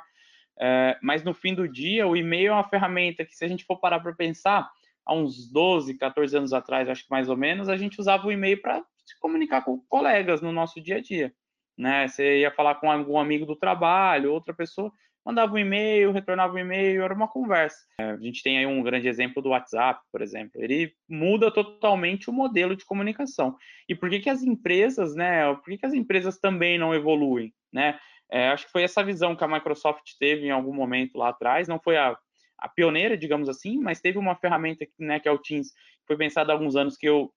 é, 0.60 0.98
mas 1.02 1.24
no 1.24 1.34
fim 1.34 1.54
do 1.54 1.67
dia, 1.67 2.08
o 2.08 2.15
e-mail 2.15 2.50
é 2.50 2.54
uma 2.54 2.69
ferramenta 2.69 3.26
que, 3.26 3.36
se 3.36 3.43
a 3.43 3.48
gente 3.48 3.65
for 3.65 3.80
parar 3.80 4.00
para 4.00 4.13
pensar, 4.13 4.69
há 5.06 5.13
uns 5.13 5.52
12, 5.52 5.98
14 5.98 6.38
anos 6.38 6.54
atrás, 6.54 6.89
acho 6.89 7.04
que 7.04 7.12
mais 7.12 7.30
ou 7.30 7.38
menos, 7.38 7.69
a 7.69 7.78
gente 7.78 8.00
usava 8.00 8.26
o 8.28 8.32
e-mail 8.32 8.62
para 8.62 8.84
se 9.06 9.19
comunicar 9.19 9.62
com 9.63 9.80
colegas 9.89 10.41
no 10.41 10.52
nosso 10.52 10.82
dia 10.82 10.98
a 10.98 11.02
dia 11.02 11.34
né? 11.78 12.08
Você 12.08 12.39
ia 12.39 12.52
falar 12.52 12.76
com 12.76 12.91
algum 12.91 13.19
amigo 13.19 13.45
do 13.45 13.56
trabalho, 13.56 14.32
outra 14.32 14.54
pessoa, 14.54 14.91
mandava 15.26 15.54
um 15.54 15.58
e-mail, 15.58 16.12
retornava 16.12 16.54
um 16.54 16.60
e-mail, 16.60 17.02
era 17.02 17.14
uma 17.14 17.28
conversa. 17.28 17.78
É, 18.00 18.12
a 18.12 18.18
gente 18.18 18.44
tem 18.44 18.60
aí 18.60 18.66
um 18.66 18.84
grande 18.84 19.08
exemplo 19.08 19.42
do 19.42 19.50
WhatsApp, 19.50 20.00
por 20.12 20.22
exemplo. 20.22 20.62
Ele 20.62 20.94
muda 21.10 21.52
totalmente 21.52 22.30
o 22.30 22.34
modelo 22.34 22.76
de 22.76 22.86
comunicação. 22.86 23.56
E 23.90 23.96
por 23.96 24.10
que, 24.10 24.20
que 24.20 24.30
as 24.30 24.44
empresas, 24.44 25.16
né? 25.16 25.54
Por 25.56 25.66
que, 25.66 25.78
que 25.80 25.86
as 25.86 25.94
empresas 25.94 26.38
também 26.38 26.78
não 26.78 26.94
evoluem, 26.94 27.54
né? 27.74 28.00
É, 28.32 28.50
acho 28.50 28.66
que 28.66 28.72
foi 28.72 28.84
essa 28.84 29.04
visão 29.04 29.36
que 29.36 29.44
a 29.44 29.48
Microsoft 29.48 30.04
teve 30.20 30.48
em 30.48 30.52
algum 30.52 30.74
momento 30.74 31.18
lá 31.18 31.30
atrás. 31.30 31.68
Não 31.68 31.80
foi 31.80 31.98
a, 31.98 32.18
a 32.60 32.70
pioneira, 32.70 33.18
digamos 33.18 33.50
assim, 33.50 33.80
mas 33.80 34.02
teve 34.02 34.18
uma 34.18 34.36
ferramenta, 34.36 34.86
né, 35.00 35.20
que 35.20 35.28
é 35.28 35.32
o 35.32 35.38
Teams, 35.38 35.72
que 35.72 36.08
foi 36.08 36.18
pensada 36.18 36.52
há 36.52 36.56
alguns 36.56 36.76
anos 36.76 36.98
que 36.98 37.08
eu 37.08 37.32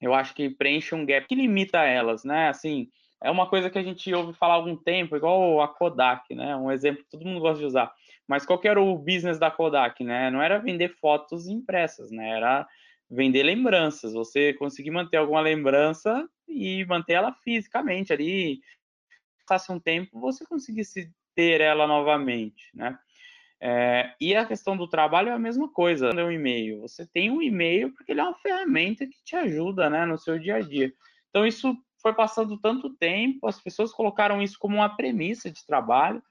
eu 0.00 0.14
acho 0.14 0.34
que 0.34 0.48
preenche 0.48 0.94
um 0.94 1.04
gap 1.04 1.26
que 1.28 1.34
limita 1.34 1.84
elas, 1.84 2.24
né? 2.24 2.48
Assim, 2.48 2.88
é 3.22 3.30
uma 3.30 3.46
coisa 3.48 3.68
que 3.68 3.78
a 3.78 3.82
gente 3.82 4.12
ouve 4.14 4.32
falar 4.32 4.54
há 4.54 4.56
algum 4.56 4.76
tempo, 4.76 5.16
igual 5.16 5.60
a 5.60 5.68
Kodak, 5.68 6.34
né? 6.34 6.56
Um 6.56 6.70
exemplo 6.70 7.04
que 7.04 7.10
todo 7.10 7.24
mundo 7.24 7.40
gosta 7.40 7.58
de 7.58 7.66
usar. 7.66 7.92
Mas 8.26 8.46
qual 8.46 8.58
que 8.58 8.68
era 8.68 8.80
o 8.80 8.96
business 8.96 9.38
da 9.38 9.50
Kodak, 9.50 10.02
né? 10.02 10.30
Não 10.30 10.40
era 10.40 10.58
vender 10.58 10.96
fotos 11.00 11.46
impressas, 11.46 12.10
né? 12.10 12.30
Era 12.30 12.66
vender 13.10 13.42
lembranças. 13.42 14.14
Você 14.14 14.54
conseguir 14.54 14.90
manter 14.90 15.18
alguma 15.18 15.40
lembrança 15.40 16.26
e 16.48 16.84
manter 16.86 17.14
ela 17.14 17.32
fisicamente 17.44 18.12
ali. 18.12 18.60
Passasse 19.46 19.70
um 19.72 19.80
tempo, 19.80 20.18
você 20.18 20.46
conseguisse 20.46 21.12
ter 21.34 21.60
ela 21.60 21.86
novamente, 21.86 22.70
né? 22.74 22.98
É, 23.62 24.14
e 24.18 24.34
a 24.34 24.46
questão 24.46 24.74
do 24.74 24.88
trabalho 24.88 25.28
é 25.28 25.32
a 25.32 25.38
mesma 25.38 25.70
coisa. 25.70 26.08
É 26.08 26.24
um 26.24 26.30
e-mail. 26.30 26.80
Você 26.80 27.06
tem 27.06 27.30
um 27.30 27.42
e-mail 27.42 27.92
porque 27.92 28.12
ele 28.12 28.20
é 28.20 28.24
uma 28.24 28.38
ferramenta 28.38 29.06
que 29.06 29.22
te 29.22 29.36
ajuda, 29.36 29.90
né, 29.90 30.06
no 30.06 30.16
seu 30.16 30.38
dia 30.38 30.56
a 30.56 30.60
dia. 30.60 30.90
Então 31.28 31.46
isso 31.46 31.76
foi 32.00 32.12
passando 32.14 32.58
tanto 32.58 32.90
tempo, 32.90 33.46
as 33.46 33.60
pessoas 33.60 33.92
colocaram 33.92 34.42
isso 34.42 34.58
como 34.58 34.76
uma 34.76 34.96
premissa 34.96 35.50
de 35.50 35.64
trabalho, 35.66 36.22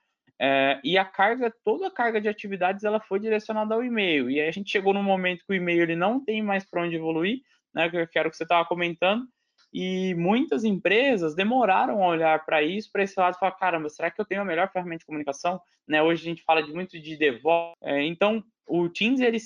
é, 0.41 0.79
e 0.83 0.97
a 0.97 1.03
carga, 1.03 1.53
toda 1.65 1.87
a 1.87 1.91
carga 1.91 2.21
de 2.21 2.29
atividades, 2.29 2.85
ela 2.85 2.99
foi 3.01 3.19
direcionada 3.19 3.75
ao 3.75 3.83
e-mail. 3.83 4.29
E 4.29 4.39
aí 4.39 4.47
a 4.47 4.51
gente 4.51 4.71
chegou 4.71 4.93
num 4.93 5.03
momento 5.03 5.43
que 5.45 5.51
o 5.51 5.55
e-mail 5.55 5.83
ele 5.83 5.97
não 5.97 6.23
tem 6.23 6.41
mais 6.41 6.63
para 6.63 6.81
onde 6.81 6.95
evoluir, 6.95 7.41
né? 7.73 7.89
Que 7.89 8.17
era 8.17 8.27
o 8.27 8.31
que 8.31 8.37
você 8.37 8.43
estava 8.43 8.65
comentando. 8.65 9.27
E 9.73 10.15
muitas 10.15 10.63
empresas 10.63 11.35
demoraram 11.35 12.01
a 12.01 12.07
olhar 12.07 12.45
para 12.45 12.63
isso, 12.63 12.89
para 12.91 13.03
esse 13.03 13.19
lado, 13.19 13.35
e 13.35 13.39
falar, 13.39 13.51
caramba, 13.51 13.89
será 13.89 14.09
que 14.09 14.19
eu 14.19 14.25
tenho 14.25 14.41
a 14.41 14.45
melhor 14.45 14.71
ferramenta 14.71 14.99
de 14.99 15.05
comunicação? 15.05 15.61
Né, 15.87 16.01
hoje 16.01 16.21
a 16.21 16.29
gente 16.29 16.43
fala 16.43 16.63
de 16.63 16.71
muito 16.71 16.99
de 16.99 17.17
DevOps. 17.17 17.75
É, 17.83 18.01
então, 18.03 18.43
o 18.65 18.87
Teams 18.87 19.19
ele, 19.19 19.37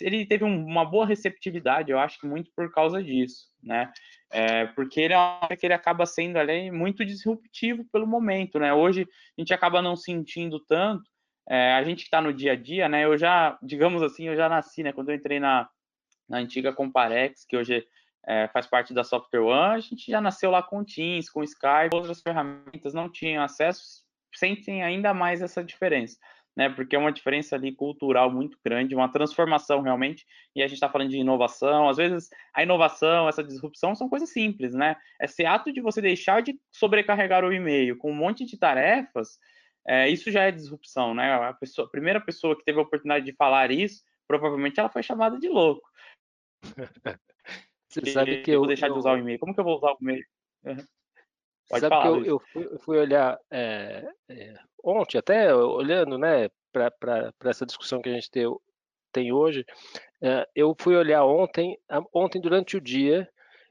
ele 0.00 0.26
teve 0.26 0.44
uma 0.44 0.84
boa 0.84 1.04
receptividade, 1.04 1.90
eu 1.90 1.98
acho 1.98 2.20
que 2.20 2.26
muito 2.26 2.50
por 2.54 2.70
causa 2.72 3.02
disso, 3.02 3.48
né? 3.62 3.90
É, 4.30 4.66
porque 4.66 5.00
ele, 5.00 5.14
é 5.14 5.56
que 5.56 5.66
ele 5.66 5.74
acaba 5.74 6.04
sendo 6.04 6.36
ali 6.36 6.70
muito 6.70 7.04
disruptivo 7.04 7.84
pelo 7.90 8.06
momento, 8.06 8.58
né? 8.58 8.74
Hoje 8.74 9.02
a 9.36 9.40
gente 9.40 9.54
acaba 9.54 9.80
não 9.80 9.96
sentindo 9.96 10.60
tanto. 10.60 11.08
É, 11.48 11.72
a 11.72 11.82
gente 11.82 12.00
que 12.00 12.04
está 12.04 12.20
no 12.20 12.32
dia 12.32 12.52
a 12.52 12.56
dia, 12.56 12.88
né? 12.88 13.04
Eu 13.04 13.16
já, 13.16 13.58
digamos 13.62 14.02
assim, 14.02 14.28
eu 14.28 14.36
já 14.36 14.48
nasci, 14.48 14.82
né? 14.82 14.92
Quando 14.92 15.08
eu 15.08 15.14
entrei 15.14 15.40
na, 15.40 15.68
na 16.28 16.38
antiga 16.38 16.74
Comparex, 16.74 17.46
que 17.46 17.56
hoje 17.56 17.86
é, 18.26 18.48
faz 18.48 18.66
parte 18.66 18.92
da 18.92 19.02
Software 19.02 19.40
One, 19.40 19.76
a 19.76 19.80
gente 19.80 20.10
já 20.10 20.20
nasceu 20.20 20.50
lá 20.50 20.62
com 20.62 20.84
Teams, 20.84 21.30
com 21.30 21.42
Skype, 21.42 21.94
outras 21.94 22.20
ferramentas 22.20 22.92
não 22.92 23.10
tinham 23.10 23.42
acesso, 23.42 24.04
sentem 24.34 24.82
ainda 24.82 25.14
mais 25.14 25.40
essa 25.40 25.64
diferença 25.64 26.18
né? 26.58 26.68
Porque 26.68 26.96
é 26.96 26.98
uma 26.98 27.12
diferença 27.12 27.54
ali 27.54 27.70
cultural 27.70 28.32
muito 28.32 28.58
grande, 28.64 28.92
uma 28.92 29.08
transformação 29.08 29.80
realmente. 29.80 30.26
E 30.56 30.60
a 30.60 30.66
gente 30.66 30.74
está 30.74 30.88
falando 30.88 31.10
de 31.10 31.16
inovação. 31.16 31.88
Às 31.88 31.98
vezes, 31.98 32.28
a 32.52 32.64
inovação, 32.64 33.28
essa 33.28 33.44
disrupção 33.44 33.94
são 33.94 34.08
coisas 34.08 34.32
simples, 34.32 34.74
né? 34.74 34.96
Esse 35.22 35.46
ato 35.46 35.72
de 35.72 35.80
você 35.80 36.02
deixar 36.02 36.42
de 36.42 36.58
sobrecarregar 36.72 37.44
o 37.44 37.52
e-mail 37.52 37.96
com 37.96 38.10
um 38.10 38.14
monte 38.14 38.44
de 38.44 38.58
tarefas, 38.58 39.38
é, 39.86 40.08
isso 40.08 40.32
já 40.32 40.42
é 40.42 40.50
disrupção, 40.50 41.14
né? 41.14 41.32
A, 41.34 41.54
pessoa, 41.54 41.86
a 41.86 41.90
primeira 41.90 42.20
pessoa 42.20 42.58
que 42.58 42.64
teve 42.64 42.80
a 42.80 42.82
oportunidade 42.82 43.24
de 43.24 43.36
falar 43.36 43.70
isso, 43.70 44.02
provavelmente 44.26 44.80
ela 44.80 44.90
foi 44.90 45.04
chamada 45.04 45.38
de 45.38 45.48
louco. 45.48 45.88
Você 47.88 48.04
sabe 48.10 48.42
que 48.42 48.50
eu 48.50 48.58
vou 48.58 48.66
deixar 48.66 48.88
eu... 48.88 48.94
de 48.94 48.98
usar 48.98 49.12
o 49.12 49.18
e-mail. 49.18 49.38
Como 49.38 49.54
que 49.54 49.60
eu 49.60 49.64
vou 49.64 49.76
usar 49.76 49.92
o 49.92 49.98
e-mail? 50.02 50.24
Uhum. 50.64 50.76
Pode 51.68 51.80
Sabe 51.80 51.94
falar, 51.94 52.02
que 52.02 52.08
eu, 52.08 52.24
eu, 52.24 52.38
fui, 52.38 52.64
eu, 52.64 52.78
fui, 52.78 52.98
olhar 52.98 53.38
é, 53.50 54.08
é, 54.28 54.54
ontem, 54.82 55.18
até 55.18 55.54
olhando 55.54 56.16
né, 56.16 56.48
para 56.72 57.32
essa 57.44 57.66
discussão 57.66 58.00
que 58.00 58.08
a 58.08 58.12
gente 58.12 58.30
tem, 58.30 58.44
tem 59.12 59.32
hoje, 59.32 59.66
é, 60.22 60.48
eu 60.54 60.74
fui 60.78 60.96
olhar 60.96 61.24
ontem, 61.24 61.78
ontem 62.12 62.40
durante 62.40 62.76
o 62.76 62.80
dia, 62.80 63.28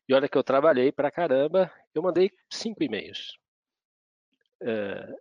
e 0.07 0.13
olha 0.13 0.29
que 0.29 0.37
eu 0.37 0.43
trabalhei 0.43 0.91
para 0.91 1.11
caramba, 1.11 1.71
eu 1.93 2.03
mandei 2.03 2.31
cinco 2.51 2.83
e-mails. 2.83 3.37
É, 4.61 5.15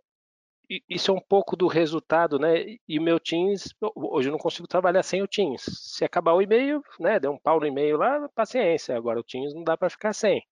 isso 0.89 1.11
é 1.11 1.13
um 1.13 1.21
pouco 1.21 1.55
do 1.55 1.67
resultado, 1.67 2.37
né? 2.37 2.77
E 2.87 2.99
o 2.99 3.01
meu 3.01 3.19
Teams, 3.19 3.73
hoje 3.95 4.27
eu 4.27 4.31
não 4.31 4.39
consigo 4.39 4.67
trabalhar 4.67 5.01
sem 5.01 5.21
o 5.21 5.27
Teams. 5.27 5.63
Se 5.63 6.03
acabar 6.03 6.33
o 6.33 6.41
e-mail, 6.41 6.83
né? 6.99 7.19
Deu 7.19 7.31
um 7.31 7.39
pau 7.39 7.59
no 7.59 7.65
e-mail 7.65 7.97
lá, 7.97 8.27
paciência. 8.29 8.95
Agora 8.95 9.19
o 9.19 9.23
Teams 9.23 9.53
não 9.53 9.63
dá 9.63 9.77
para 9.77 9.89
ficar 9.89 10.13
sem, 10.13 10.45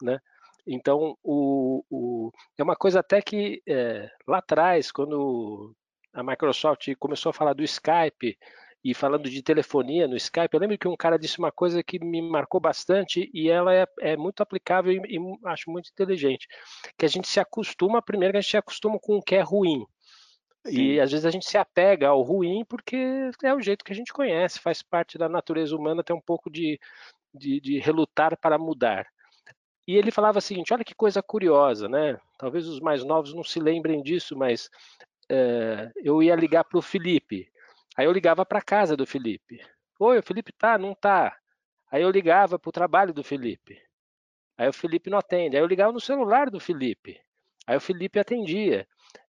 né? 0.00 0.20
Então, 0.66 1.16
o, 1.22 1.84
o, 1.88 2.32
é 2.58 2.62
uma 2.62 2.74
coisa 2.74 3.00
até 3.00 3.22
que 3.22 3.62
é, 3.66 4.10
lá 4.26 4.38
atrás, 4.38 4.90
quando 4.90 5.74
a 6.12 6.22
Microsoft 6.22 6.92
começou 6.98 7.30
a 7.30 7.32
falar 7.32 7.52
do 7.52 7.62
Skype 7.62 8.36
e 8.82 8.94
falando 8.94 9.28
de 9.30 9.42
telefonia 9.42 10.08
no 10.08 10.16
Skype, 10.16 10.52
eu 10.52 10.60
lembro 10.60 10.78
que 10.78 10.88
um 10.88 10.96
cara 10.96 11.18
disse 11.18 11.38
uma 11.38 11.52
coisa 11.52 11.82
que 11.82 11.98
me 12.04 12.20
marcou 12.20 12.60
bastante 12.60 13.30
e 13.32 13.48
ela 13.48 13.74
é, 13.74 13.86
é 14.00 14.16
muito 14.16 14.42
aplicável 14.42 14.92
e, 14.92 15.16
e, 15.16 15.18
acho 15.44 15.70
muito 15.70 15.90
inteligente, 15.90 16.48
que 16.98 17.04
a 17.04 17.08
gente 17.08 17.28
se 17.28 17.38
acostuma, 17.38 18.02
primeiro 18.02 18.32
que 18.32 18.38
a 18.38 18.40
gente 18.40 18.50
se 18.50 18.56
acostuma 18.56 18.98
com 18.98 19.16
o 19.16 19.22
que 19.22 19.36
é 19.36 19.40
ruim. 19.40 19.84
Sim. 20.66 20.80
E 20.80 21.00
às 21.00 21.12
vezes 21.12 21.26
a 21.26 21.30
gente 21.30 21.46
se 21.46 21.56
apega 21.56 22.08
ao 22.08 22.22
ruim 22.22 22.64
porque 22.64 22.96
é 23.44 23.54
o 23.54 23.60
jeito 23.60 23.84
que 23.84 23.92
a 23.92 23.94
gente 23.94 24.12
conhece, 24.12 24.58
faz 24.58 24.82
parte 24.82 25.16
da 25.16 25.28
natureza 25.28 25.76
humana 25.76 26.02
ter 26.02 26.12
um 26.12 26.20
pouco 26.20 26.50
de, 26.50 26.78
de, 27.32 27.60
de 27.60 27.78
relutar 27.78 28.36
para 28.38 28.58
mudar. 28.58 29.06
E 29.86 29.96
ele 29.96 30.10
falava 30.10 30.38
o 30.38 30.42
seguinte: 30.42 30.72
olha 30.72 30.84
que 30.84 30.94
coisa 30.94 31.22
curiosa, 31.22 31.88
né? 31.88 32.18
Talvez 32.38 32.66
os 32.66 32.80
mais 32.80 33.04
novos 33.04 33.34
não 33.34 33.44
se 33.44 33.60
lembrem 33.60 34.02
disso, 34.02 34.36
mas 34.36 34.68
é, 35.28 35.90
eu 35.96 36.22
ia 36.22 36.34
ligar 36.34 36.64
para 36.64 36.78
o 36.78 36.82
Felipe. 36.82 37.50
Aí 37.96 38.06
eu 38.06 38.12
ligava 38.12 38.44
para 38.44 38.58
a 38.58 38.62
casa 38.62 38.96
do 38.96 39.06
Felipe. 39.06 39.60
Oi, 39.98 40.18
o 40.18 40.22
Felipe 40.22 40.52
tá? 40.52 40.76
Não 40.76 40.94
tá. 40.94 41.36
Aí 41.90 42.02
eu 42.02 42.10
ligava 42.10 42.58
para 42.58 42.68
o 42.68 42.72
trabalho 42.72 43.14
do 43.14 43.24
Felipe. 43.24 43.80
Aí 44.58 44.68
o 44.68 44.72
Felipe 44.72 45.08
não 45.08 45.18
atende. 45.18 45.56
Aí 45.56 45.62
eu 45.62 45.66
ligava 45.66 45.92
no 45.92 46.00
celular 46.00 46.50
do 46.50 46.60
Felipe. 46.60 47.20
Aí 47.66 47.76
o 47.76 47.80
Felipe 47.80 48.18
atendia. 48.18 48.86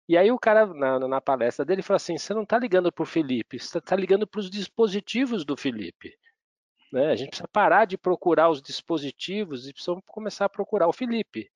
E 0.08 0.18
aí 0.18 0.32
o 0.32 0.40
cara, 0.40 0.66
na, 0.66 1.00
na 1.00 1.22
palestra 1.22 1.66
dele, 1.66 1.82
falou 1.82 1.98
assim: 1.98 2.18
você 2.18 2.34
não 2.34 2.44
está 2.44 2.58
ligando 2.58 2.92
para 2.92 3.04
o 3.04 3.06
Felipe, 3.06 3.60
você 3.60 3.78
está 3.78 3.96
ligando 3.96 4.26
para 4.26 4.40
os 4.40 4.50
dispositivos 4.50 5.44
do 5.44 5.58
Felipe. 5.58 6.18
Né? 6.92 7.12
A 7.12 7.16
gente 7.16 7.30
precisa 7.30 7.48
parar 7.48 7.86
de 7.86 7.98
procurar 7.98 8.50
os 8.50 8.62
dispositivos 8.62 9.68
e 9.68 9.74
precisa 9.74 10.00
começar 10.08 10.46
a 10.46 10.50
procurar 10.50 10.88
o 10.88 10.94
Felipe. 10.94 11.50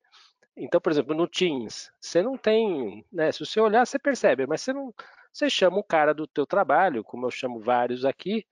Então, 0.56 0.80
por 0.80 0.92
exemplo, 0.92 1.14
no 1.14 1.26
Teams, 1.26 1.90
você 2.00 2.22
não 2.22 2.36
tem, 2.36 3.04
né, 3.10 3.32
se 3.32 3.40
você 3.40 3.58
olhar, 3.58 3.86
você 3.86 3.98
percebe, 3.98 4.46
mas 4.46 4.60
você 4.60 4.72
não, 4.72 4.92
você 5.32 5.48
chama 5.48 5.78
o 5.78 5.84
cara 5.84 6.12
do 6.12 6.26
teu 6.26 6.46
trabalho, 6.46 7.02
como 7.02 7.26
eu 7.26 7.30
chamo 7.30 7.58
vários 7.58 8.04
aqui, 8.04 8.46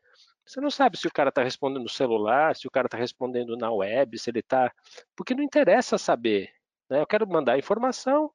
você 0.46 0.60
não 0.60 0.70
sabe 0.70 0.96
se 0.96 1.06
o 1.06 1.12
cara 1.12 1.28
está 1.28 1.42
respondendo 1.42 1.82
no 1.82 1.88
celular, 1.88 2.56
se 2.56 2.66
o 2.66 2.70
cara 2.70 2.86
está 2.86 2.96
respondendo 2.96 3.56
na 3.56 3.70
web, 3.70 4.18
se 4.18 4.30
ele 4.30 4.40
está, 4.40 4.72
porque 5.14 5.34
não 5.34 5.44
interessa 5.44 5.98
saber. 5.98 6.50
Né? 6.88 7.00
Eu 7.00 7.06
quero 7.06 7.28
mandar 7.28 7.58
informação 7.58 8.32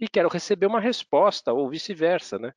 e 0.00 0.08
quero 0.08 0.28
receber 0.28 0.66
uma 0.66 0.80
resposta 0.80 1.52
ou 1.52 1.68
vice-versa, 1.68 2.38
né? 2.38 2.52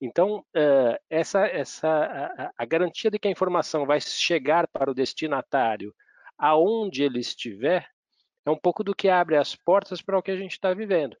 Então, 0.00 0.38
uh, 0.38 0.98
essa, 1.08 1.46
essa, 1.46 1.88
a, 1.88 2.52
a, 2.58 2.64
garantia 2.64 3.10
de 3.10 3.18
que 3.18 3.28
a 3.28 3.30
informação 3.30 3.86
vai 3.86 4.00
chegar 4.00 4.66
para 4.66 4.90
o 4.90 4.94
destinatário 4.94 5.94
aonde 6.36 7.02
ele 7.02 7.20
estiver 7.20 7.88
é 8.44 8.50
um 8.50 8.56
pouco 8.56 8.82
do 8.82 8.94
que 8.94 9.08
abre 9.08 9.36
as 9.36 9.54
portas 9.54 10.00
para 10.00 10.18
o 10.18 10.22
que 10.22 10.30
a 10.30 10.36
gente 10.36 10.52
está 10.52 10.72
vivendo. 10.72 11.16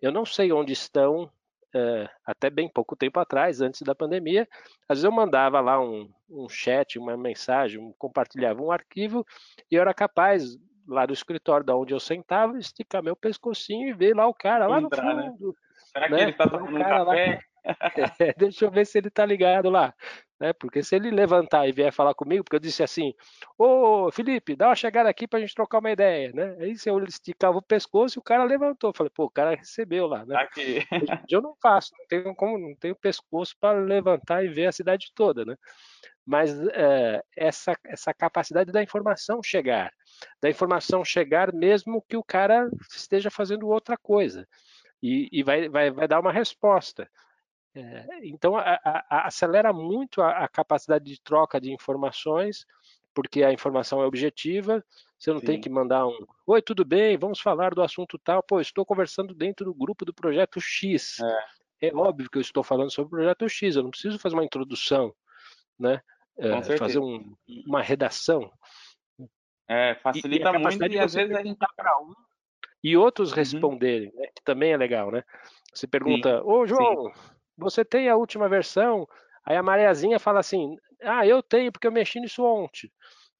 Eu 0.00 0.10
não 0.10 0.26
sei 0.26 0.52
onde 0.52 0.72
estão, 0.72 1.24
uh, 1.24 2.08
até 2.26 2.50
bem 2.50 2.68
pouco 2.68 2.96
tempo 2.96 3.20
atrás, 3.20 3.60
antes 3.60 3.82
da 3.82 3.94
pandemia, 3.94 4.48
às 4.88 4.98
vezes 4.98 5.04
eu 5.04 5.12
mandava 5.12 5.60
lá 5.60 5.80
um, 5.80 6.10
um 6.28 6.48
chat, 6.48 6.98
uma 6.98 7.16
mensagem, 7.16 7.94
compartilhava 7.98 8.62
um 8.62 8.72
arquivo 8.72 9.24
e 9.70 9.76
eu 9.76 9.80
era 9.80 9.94
capaz, 9.94 10.58
lá 10.86 11.06
do 11.06 11.12
escritório 11.12 11.64
da 11.64 11.76
onde 11.76 11.94
eu 11.94 12.00
sentava, 12.00 12.58
esticar 12.58 13.02
meu 13.02 13.16
pescocinho 13.16 13.88
e 13.88 13.92
ver 13.92 14.14
lá 14.14 14.26
o 14.26 14.34
cara 14.34 14.66
lá 14.66 14.80
Entrar, 14.80 15.04
no 15.04 15.16
né? 15.16 15.30
fundo. 15.30 15.48
Né? 15.48 15.54
Será 15.92 16.06
que 16.06 16.12
né? 16.12 16.22
ele 16.22 16.30
está 16.30 16.48
tomando 16.48 16.76
um 16.76 16.82
café? 16.82 17.40
É, 18.18 18.34
deixa 18.36 18.64
eu 18.64 18.70
ver 18.72 18.84
se 18.84 18.98
ele 18.98 19.06
está 19.06 19.24
ligado 19.24 19.70
lá. 19.70 19.94
Né? 20.40 20.52
Porque 20.52 20.82
se 20.82 20.96
ele 20.96 21.12
levantar 21.12 21.68
e 21.68 21.72
vier 21.72 21.92
falar 21.92 22.12
comigo, 22.12 22.42
porque 22.42 22.56
eu 22.56 22.60
disse 22.60 22.82
assim, 22.82 23.14
ô 23.56 24.10
Felipe, 24.10 24.56
dá 24.56 24.66
uma 24.66 24.74
chegada 24.74 25.08
aqui 25.08 25.28
para 25.28 25.38
a 25.38 25.40
gente 25.42 25.54
trocar 25.54 25.78
uma 25.78 25.92
ideia, 25.92 26.32
né? 26.34 26.56
Aí 26.58 26.76
se 26.76 26.90
eu 26.90 26.98
esticava 27.04 27.56
o 27.56 27.62
pescoço 27.62 28.18
e 28.18 28.20
o 28.20 28.22
cara 28.22 28.42
levantou. 28.42 28.90
Eu 28.90 28.94
falei, 28.96 29.12
pô, 29.14 29.26
o 29.26 29.30
cara 29.30 29.54
recebeu 29.54 30.08
lá, 30.08 30.26
né? 30.26 30.34
Aqui. 30.36 30.84
Eu 31.30 31.40
não 31.40 31.54
faço, 31.62 31.92
não 31.96 32.04
tenho 32.08 32.34
como, 32.34 32.58
não 32.58 32.74
tenho 32.74 32.96
pescoço 32.96 33.54
para 33.60 33.78
levantar 33.78 34.44
e 34.44 34.48
ver 34.48 34.66
a 34.66 34.72
cidade 34.72 35.12
toda, 35.14 35.44
né? 35.44 35.56
Mas 36.24 36.56
é, 36.68 37.22
essa, 37.36 37.76
essa 37.84 38.14
capacidade 38.14 38.70
da 38.70 38.82
informação 38.82 39.42
chegar, 39.42 39.92
da 40.40 40.48
informação 40.48 41.04
chegar 41.04 41.52
mesmo 41.52 42.04
que 42.08 42.16
o 42.16 42.22
cara 42.22 42.70
esteja 42.94 43.30
fazendo 43.30 43.68
outra 43.68 43.96
coisa 43.96 44.46
e, 45.02 45.28
e 45.32 45.42
vai, 45.42 45.68
vai, 45.68 45.90
vai 45.90 46.06
dar 46.06 46.20
uma 46.20 46.32
resposta. 46.32 47.10
É, 47.74 48.06
então, 48.22 48.56
a, 48.56 48.78
a, 48.84 49.26
acelera 49.26 49.72
muito 49.72 50.20
a, 50.22 50.44
a, 50.44 50.48
capacidade 50.48 51.04
de 51.04 51.20
troca 51.20 51.60
de 51.60 51.72
informações, 51.72 52.66
porque 53.14 53.42
a 53.42 53.52
informação 53.52 54.02
é 54.02 54.06
objetiva, 54.06 54.84
você 55.18 55.32
não 55.32 55.40
Sim. 55.40 55.46
tem 55.46 55.60
que 55.60 55.70
mandar 55.70 56.06
um 56.06 56.26
Oi, 56.46 56.60
tudo 56.60 56.84
bem? 56.84 57.16
Vamos 57.16 57.40
falar 57.40 57.74
do 57.74 57.82
assunto 57.82 58.18
tal. 58.18 58.42
Pô, 58.42 58.60
estou 58.60 58.84
conversando 58.84 59.34
dentro 59.34 59.64
do 59.64 59.74
grupo 59.74 60.04
do 60.04 60.12
projeto 60.12 60.60
X. 60.60 61.18
É, 61.80 61.88
é 61.88 61.94
óbvio 61.94 62.28
que 62.28 62.38
eu 62.38 62.42
estou 62.42 62.62
falando 62.62 62.90
sobre 62.90 63.08
o 63.08 63.18
projeto 63.18 63.48
X, 63.48 63.76
eu 63.76 63.82
não 63.82 63.90
preciso 63.90 64.18
fazer 64.18 64.34
uma 64.34 64.44
introdução, 64.44 65.14
né? 65.78 66.00
É, 66.38 66.76
fazer 66.78 66.98
um, 66.98 67.34
uma 67.66 67.82
redação. 67.82 68.50
É, 69.68 69.94
facilita 69.96 70.50
e, 70.50 70.54
e 70.54 70.58
muito 70.58 70.86
e 70.86 70.98
às 70.98 71.14
vezes 71.14 71.34
a 71.34 71.42
gente 71.42 71.58
tá 71.58 71.68
para 71.76 71.98
um 72.00 72.12
e 72.84 72.96
outros 72.96 73.30
uhum. 73.30 73.36
responderem, 73.36 74.12
né? 74.14 74.26
que 74.34 74.42
também 74.42 74.72
é 74.72 74.76
legal, 74.76 75.12
né? 75.12 75.22
Você 75.72 75.86
pergunta, 75.86 76.38
Sim. 76.38 76.44
ô 76.44 76.66
João, 76.66 77.12
Sim 77.12 77.20
você 77.56 77.84
tem 77.84 78.08
a 78.08 78.16
última 78.16 78.48
versão? 78.48 79.06
Aí 79.44 79.56
a 79.56 79.62
Mariazinha 79.62 80.18
fala 80.18 80.40
assim: 80.40 80.76
Ah, 81.02 81.26
eu 81.26 81.42
tenho 81.42 81.72
porque 81.72 81.86
eu 81.86 81.92
mexi 81.92 82.20
nisso 82.20 82.44
ontem. 82.44 82.90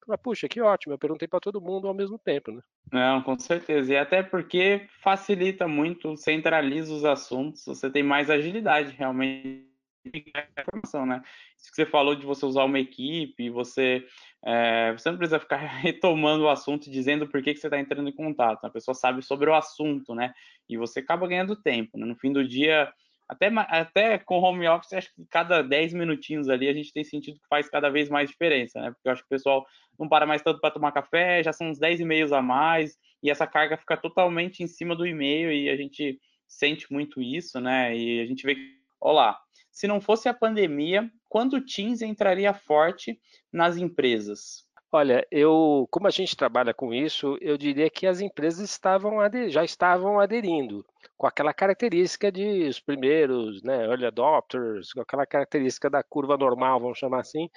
Fala, 0.05 0.18
Puxa, 0.18 0.49
que 0.49 0.61
ótimo, 0.61 0.95
eu 0.95 0.99
perguntei 0.99 1.29
para 1.29 1.40
todo 1.40 1.61
mundo 1.61 1.87
ao 1.87 1.95
mesmo 1.95 2.18
tempo, 2.18 2.51
né? 2.51 2.61
Não, 2.92 3.23
com 3.23 3.38
certeza. 3.38 3.92
E 3.92 3.97
até 3.97 4.23
porque 4.23 4.87
facilita 5.01 5.68
muito, 5.68 6.16
centraliza 6.16 6.92
os 6.92 7.05
assuntos, 7.05 7.64
você 7.64 7.88
tem 7.88 8.03
mais 8.03 8.29
agilidade 8.29 8.92
realmente 8.92 9.71
informação, 10.04 11.06
né? 11.06 11.22
Isso 11.58 11.70
que 11.70 11.76
você 11.76 11.86
falou 11.86 12.14
de 12.14 12.26
você 12.26 12.44
usar 12.44 12.64
uma 12.64 12.78
equipe, 12.78 13.50
você, 13.50 14.04
é, 14.44 14.92
você 14.92 15.10
não 15.10 15.18
precisa 15.18 15.38
ficar 15.38 15.56
retomando 15.80 16.44
o 16.44 16.48
assunto 16.48 16.90
dizendo 16.90 17.28
por 17.28 17.42
que, 17.42 17.54
que 17.54 17.60
você 17.60 17.66
está 17.66 17.78
entrando 17.78 18.08
em 18.08 18.12
contato. 18.12 18.64
A 18.64 18.70
pessoa 18.70 18.94
sabe 18.94 19.22
sobre 19.22 19.48
o 19.48 19.54
assunto, 19.54 20.14
né? 20.14 20.32
E 20.68 20.76
você 20.76 21.00
acaba 21.00 21.28
ganhando 21.28 21.56
tempo. 21.56 21.98
Né? 21.98 22.06
No 22.06 22.16
fim 22.16 22.32
do 22.32 22.46
dia, 22.46 22.92
até, 23.28 23.48
até 23.68 24.18
com 24.18 24.40
home 24.40 24.68
office, 24.68 24.92
acho 24.92 25.14
que 25.14 25.24
cada 25.30 25.62
10 25.62 25.94
minutinhos 25.94 26.48
ali 26.48 26.68
a 26.68 26.74
gente 26.74 26.92
tem 26.92 27.04
sentido 27.04 27.38
que 27.38 27.48
faz 27.48 27.68
cada 27.68 27.88
vez 27.88 28.08
mais 28.08 28.30
diferença, 28.30 28.80
né? 28.80 28.90
Porque 28.90 29.08
eu 29.08 29.12
acho 29.12 29.22
que 29.22 29.26
o 29.26 29.36
pessoal 29.36 29.66
não 29.98 30.08
para 30.08 30.26
mais 30.26 30.42
tanto 30.42 30.60
para 30.60 30.70
tomar 30.70 30.92
café, 30.92 31.42
já 31.42 31.52
são 31.52 31.68
uns 31.68 31.78
10 31.78 32.00
e-mails 32.00 32.32
a 32.32 32.42
mais, 32.42 32.98
e 33.22 33.30
essa 33.30 33.46
carga 33.46 33.76
fica 33.76 33.96
totalmente 33.96 34.62
em 34.62 34.66
cima 34.66 34.96
do 34.96 35.06
e-mail 35.06 35.52
e 35.52 35.70
a 35.70 35.76
gente 35.76 36.18
sente 36.46 36.92
muito 36.92 37.22
isso, 37.22 37.60
né? 37.60 37.96
E 37.96 38.20
a 38.20 38.26
gente 38.26 38.44
vê 38.44 38.54
que, 38.54 38.78
olá, 39.00 39.40
se 39.72 39.88
não 39.88 40.00
fosse 40.00 40.28
a 40.28 40.35
pandemia, 40.35 41.11
quando 41.28 41.54
o 41.54 41.64
Teams 41.64 42.02
entraria 42.02 42.52
forte 42.52 43.18
nas 43.52 43.76
empresas? 43.76 44.64
Olha, 44.94 45.26
eu, 45.30 45.88
como 45.90 46.06
a 46.06 46.11
gente 46.11 46.37
trabalha 46.37 46.74
com 46.74 46.92
isso, 46.92 47.38
eu 47.40 47.56
diria 47.56 47.88
que 47.88 48.06
as 48.06 48.20
empresas 48.20 48.68
estavam 48.68 49.16
já 49.48 49.64
estavam 49.64 50.20
aderindo 50.20 50.85
com 51.16 51.26
aquela 51.26 51.54
característica 51.54 52.30
de 52.30 52.68
os 52.68 52.78
primeiros, 52.78 53.62
né, 53.62 53.87
early 53.87 54.04
adopters, 54.04 54.92
com 54.92 55.00
aquela 55.00 55.24
característica 55.24 55.88
da 55.88 56.02
curva 56.02 56.37
normal, 56.37 56.78
vamos 56.78 56.98
chamar 56.98 57.20
assim. 57.20 57.48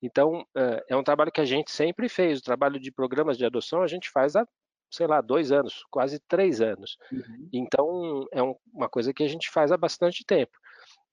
Então, 0.00 0.46
eh, 0.56 0.84
é 0.88 0.96
um 0.96 1.02
trabalho 1.02 1.32
que 1.32 1.40
a 1.40 1.44
gente 1.44 1.70
sempre 1.70 2.08
fez. 2.08 2.38
O 2.38 2.44
trabalho 2.44 2.80
de 2.80 2.90
programas 2.90 3.36
de 3.36 3.44
adoção 3.44 3.82
a 3.82 3.86
gente 3.86 4.08
faz 4.10 4.34
há, 4.34 4.46
sei 4.90 5.06
lá, 5.06 5.20
dois 5.20 5.52
anos, 5.52 5.84
quase 5.90 6.18
três 6.20 6.60
anos. 6.60 6.96
Uhum. 7.12 7.48
Então, 7.52 8.24
é 8.32 8.42
um, 8.42 8.54
uma 8.72 8.88
coisa 8.88 9.12
que 9.12 9.22
a 9.22 9.28
gente 9.28 9.50
faz 9.50 9.72
há 9.72 9.76
bastante 9.76 10.24
tempo. 10.24 10.56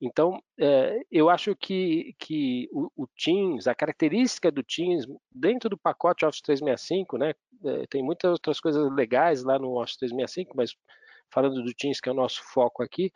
Então, 0.02 0.42
é, 0.60 1.02
eu 1.12 1.30
acho 1.30 1.56
que, 1.56 2.14
que 2.20 2.68
o, 2.72 2.90
o, 2.96 3.08
Teams, 3.08 3.68
a 3.68 3.74
característica 3.74 4.52
do 4.52 4.62
Teams, 4.62 5.06
dentro 5.32 5.70
do 5.70 5.78
pacote 5.78 6.26
Office 6.26 6.42
365, 6.42 7.18
né, 7.18 7.34
é, 7.64 7.88
tem 7.88 8.04
muitas 8.04 8.32
outras 8.32 8.60
coisas 8.60 8.92
legais 8.94 9.44
lá 9.44 9.58
no 9.58 9.80
Office 9.80 9.98
365, 9.98 10.56
mas 10.56 10.76
falando 11.32 11.64
do 11.64 11.74
Teams, 11.74 12.02
que 12.02 12.10
é 12.10 12.12
o 12.12 12.16
nosso 12.16 12.44
foco 12.44 12.84
aqui, 12.84 13.12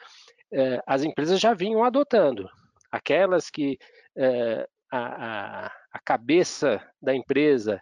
é, 0.51 0.81
as 0.87 1.03
empresas 1.03 1.39
já 1.39 1.53
vinham 1.53 1.83
adotando. 1.83 2.49
Aquelas 2.91 3.49
que 3.49 3.77
a, 4.91 5.67
a, 5.67 5.71
a 5.91 5.99
cabeça 5.99 6.81
da 7.01 7.13
empresa 7.13 7.81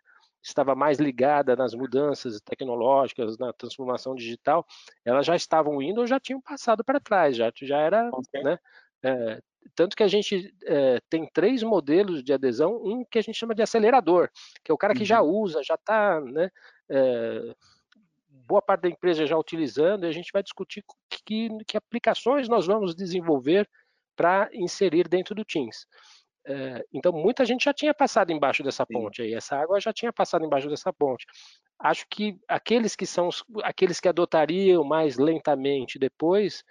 estava 0.49 0.75
mais 0.75 0.97
ligada 0.97 1.55
nas 1.55 1.73
mudanças 1.73 2.39
tecnológicas, 2.41 3.37
na 3.37 3.51
transformação 3.53 4.15
digital, 4.15 4.65
elas 5.03 5.25
já 5.25 5.35
estavam 5.35 5.81
indo 5.81 6.01
ou 6.01 6.07
já 6.07 6.19
tinham 6.19 6.41
passado 6.41 6.83
para 6.83 6.99
trás, 6.99 7.35
já, 7.35 7.51
já 7.61 7.77
era, 7.77 8.09
okay. 8.11 8.43
né, 8.43 8.59
é, 9.03 9.41
tanto 9.75 9.95
que 9.95 10.03
a 10.03 10.07
gente 10.07 10.53
é, 10.65 10.99
tem 11.09 11.29
três 11.31 11.63
modelos 11.63 12.23
de 12.23 12.33
adesão, 12.33 12.81
um 12.83 13.03
que 13.05 13.19
a 13.19 13.21
gente 13.21 13.37
chama 13.37 13.55
de 13.55 13.61
acelerador, 13.61 14.29
que 14.63 14.71
é 14.71 14.73
o 14.73 14.77
cara 14.77 14.93
que 14.93 15.01
uhum. 15.01 15.05
já 15.05 15.21
usa, 15.21 15.63
já 15.63 15.75
está, 15.75 16.21
né, 16.21 16.49
é, 16.89 17.55
boa 18.29 18.61
parte 18.61 18.81
da 18.81 18.89
empresa 18.89 19.27
já 19.27 19.37
utilizando, 19.37 20.05
e 20.05 20.09
a 20.09 20.11
gente 20.11 20.31
vai 20.31 20.41
discutir 20.41 20.83
que, 21.09 21.49
que 21.67 21.77
aplicações 21.77 22.47
nós 22.47 22.65
vamos 22.65 22.95
desenvolver 22.95 23.69
para 24.15 24.49
inserir 24.53 25.07
dentro 25.07 25.35
do 25.35 25.45
Teams. 25.45 25.85
É, 26.45 26.85
então, 26.93 27.11
muita 27.11 27.43
gente 27.43 27.65
já 27.65 27.73
tinha 27.73 27.93
passado 27.93 28.31
embaixo 28.31 28.63
dessa 28.63 28.85
ponte 28.85 29.21
aí, 29.21 29.33
essa 29.33 29.57
água 29.57 29.81
já 29.81 29.91
tinha 29.91 30.13
passado 30.13 30.45
embaixo 30.45 30.69
dessa 30.69 30.93
ponte. 30.93 31.25
Acho 31.77 32.05
que 32.09 32.39
aqueles 32.47 32.95
que 32.95 33.05
são 33.05 33.29
aqueles 33.63 33.99
que 33.99 34.07
adotariam 34.07 34.83
mais 34.83 35.17
lentamente 35.17 35.99
depois, 35.99 36.63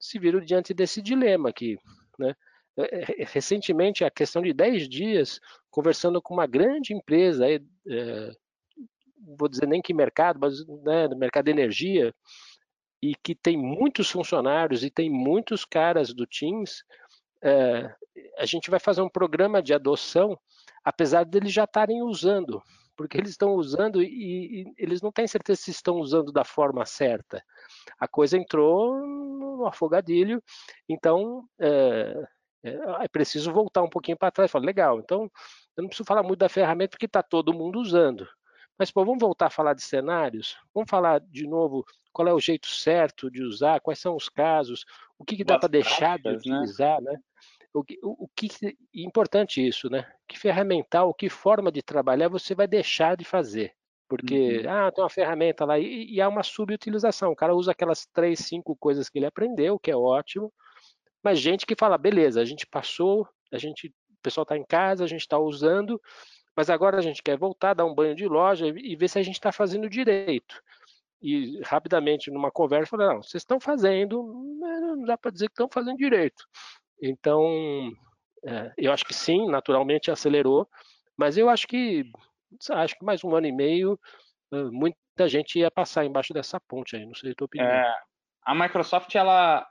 se 0.00 0.18
viram 0.18 0.40
diante 0.40 0.72
desse 0.72 1.02
dilema 1.02 1.50
aqui. 1.50 1.78
Né? 2.18 2.34
É, 2.78 3.22
é, 3.22 3.24
recentemente, 3.26 4.04
a 4.04 4.10
questão 4.10 4.42
de 4.42 4.52
10 4.52 4.88
dias, 4.88 5.40
conversando 5.70 6.20
com 6.22 6.34
uma 6.34 6.46
grande 6.46 6.94
empresa, 6.94 7.46
é, 7.48 7.60
vou 9.38 9.48
dizer 9.48 9.66
nem 9.66 9.82
que 9.82 9.92
mercado, 9.92 10.38
mas 10.40 10.66
né, 10.82 11.06
do 11.06 11.16
mercado 11.16 11.44
de 11.44 11.50
energia, 11.50 12.14
e 13.02 13.14
que 13.14 13.34
tem 13.34 13.56
muitos 13.56 14.10
funcionários 14.10 14.82
e 14.82 14.90
tem 14.90 15.10
muitos 15.10 15.64
caras 15.64 16.12
do 16.12 16.26
Teams, 16.26 16.82
é, 17.42 17.94
a 18.38 18.44
gente 18.44 18.70
vai 18.70 18.78
fazer 18.78 19.02
um 19.02 19.08
programa 19.08 19.62
de 19.62 19.72
adoção, 19.72 20.38
apesar 20.84 21.24
deles 21.24 21.52
já 21.52 21.64
estarem 21.64 22.02
usando, 22.02 22.62
porque 23.00 23.16
eles 23.16 23.30
estão 23.30 23.54
usando 23.54 24.02
e, 24.02 24.60
e, 24.60 24.74
eles 24.76 25.00
não 25.00 25.10
têm 25.10 25.26
certeza 25.26 25.58
se 25.58 25.70
estão 25.70 25.96
usando 25.96 26.30
da 26.30 26.44
forma 26.44 26.84
certa. 26.84 27.42
A 27.98 28.06
coisa 28.06 28.36
entrou 28.36 29.00
no 29.00 29.66
afogadilho, 29.66 30.42
então 30.86 31.48
é, 31.58 32.28
é, 32.62 33.08
preciso 33.08 33.54
voltar 33.54 33.82
um 33.82 33.88
pouquinho 33.88 34.18
para 34.18 34.30
trás. 34.30 34.50
Falar, 34.50 34.66
legal, 34.66 35.00
então 35.00 35.30
eu 35.78 35.82
não 35.82 35.88
preciso 35.88 36.06
falar 36.06 36.22
muito 36.22 36.40
da 36.40 36.48
ferramenta 36.50 36.90
porque 36.90 37.06
está 37.06 37.22
todo 37.22 37.54
mundo 37.54 37.80
usando. 37.80 38.28
Mas 38.78 38.90
pô, 38.90 39.02
vamos 39.02 39.20
voltar 39.20 39.46
a 39.46 39.50
falar 39.50 39.72
de 39.72 39.80
cenários? 39.80 40.58
Vamos 40.74 40.90
falar 40.90 41.20
de 41.20 41.46
novo 41.46 41.86
qual 42.12 42.28
é 42.28 42.34
o 42.34 42.40
jeito 42.40 42.66
certo 42.66 43.30
de 43.30 43.42
usar, 43.42 43.80
quais 43.80 43.98
são 43.98 44.14
os 44.14 44.28
casos, 44.28 44.84
o 45.18 45.24
que, 45.24 45.38
que 45.38 45.44
dá 45.44 45.58
para 45.58 45.70
deixar 45.70 46.18
de 46.18 46.28
né? 46.28 46.36
utilizar, 46.36 47.00
né? 47.00 47.12
né? 47.12 47.18
O 47.72 47.84
que, 47.84 47.98
o, 48.02 48.24
o 48.24 48.28
que 48.34 48.48
importante 48.94 49.66
isso, 49.66 49.88
né? 49.88 50.10
Que 50.26 50.38
ferramental, 50.38 51.14
que 51.14 51.28
forma 51.28 51.70
de 51.70 51.82
trabalhar 51.82 52.28
você 52.28 52.54
vai 52.54 52.66
deixar 52.66 53.16
de 53.16 53.24
fazer? 53.24 53.72
Porque, 54.08 54.58
uhum. 54.58 54.70
ah, 54.70 54.90
tem 54.90 55.04
uma 55.04 55.08
ferramenta 55.08 55.64
lá 55.64 55.78
e, 55.78 56.12
e 56.12 56.20
há 56.20 56.28
uma 56.28 56.42
subutilização. 56.42 57.30
O 57.30 57.36
cara 57.36 57.54
usa 57.54 57.70
aquelas 57.70 58.06
três, 58.06 58.40
cinco 58.40 58.74
coisas 58.74 59.08
que 59.08 59.18
ele 59.20 59.26
aprendeu, 59.26 59.78
que 59.78 59.90
é 59.90 59.96
ótimo. 59.96 60.52
Mas 61.22 61.38
gente 61.38 61.64
que 61.64 61.76
fala, 61.76 61.96
beleza, 61.96 62.40
a 62.40 62.44
gente 62.44 62.66
passou, 62.66 63.28
a 63.52 63.58
gente, 63.58 63.86
o 63.86 64.22
pessoal 64.22 64.42
está 64.42 64.56
em 64.56 64.64
casa, 64.64 65.04
a 65.04 65.06
gente 65.06 65.20
está 65.20 65.38
usando, 65.38 66.00
mas 66.56 66.68
agora 66.68 66.98
a 66.98 67.02
gente 67.02 67.22
quer 67.22 67.38
voltar, 67.38 67.74
dar 67.74 67.84
um 67.84 67.94
banho 67.94 68.16
de 68.16 68.26
loja 68.26 68.66
e, 68.66 68.92
e 68.92 68.96
ver 68.96 69.06
se 69.06 69.18
a 69.18 69.22
gente 69.22 69.36
está 69.36 69.52
fazendo 69.52 69.88
direito. 69.88 70.60
E 71.22 71.60
rapidamente, 71.62 72.30
numa 72.30 72.50
conversa, 72.50 72.90
falei, 72.90 73.06
não, 73.06 73.22
vocês 73.22 73.42
estão 73.42 73.60
fazendo, 73.60 74.22
não 74.58 75.04
dá 75.04 75.16
para 75.16 75.30
dizer 75.30 75.46
que 75.46 75.52
estão 75.52 75.68
fazendo 75.70 75.98
direito. 75.98 76.44
Então, 77.02 77.90
é, 78.44 78.72
eu 78.76 78.92
acho 78.92 79.04
que 79.04 79.14
sim, 79.14 79.48
naturalmente 79.48 80.10
acelerou, 80.10 80.68
mas 81.16 81.36
eu 81.36 81.48
acho 81.48 81.66
que 81.66 82.04
acho 82.70 82.98
que 82.98 83.04
mais 83.04 83.22
um 83.22 83.34
ano 83.34 83.46
e 83.46 83.52
meio 83.52 83.98
muita 84.72 85.28
gente 85.28 85.58
ia 85.58 85.70
passar 85.70 86.04
embaixo 86.04 86.32
dessa 86.34 86.58
ponte 86.60 86.96
aí, 86.96 87.06
não 87.06 87.14
sei 87.14 87.32
a 87.32 87.34
tua 87.34 87.44
opinião. 87.44 87.68
É, 87.68 87.94
a 88.44 88.54
Microsoft, 88.54 89.14
ela 89.14 89.66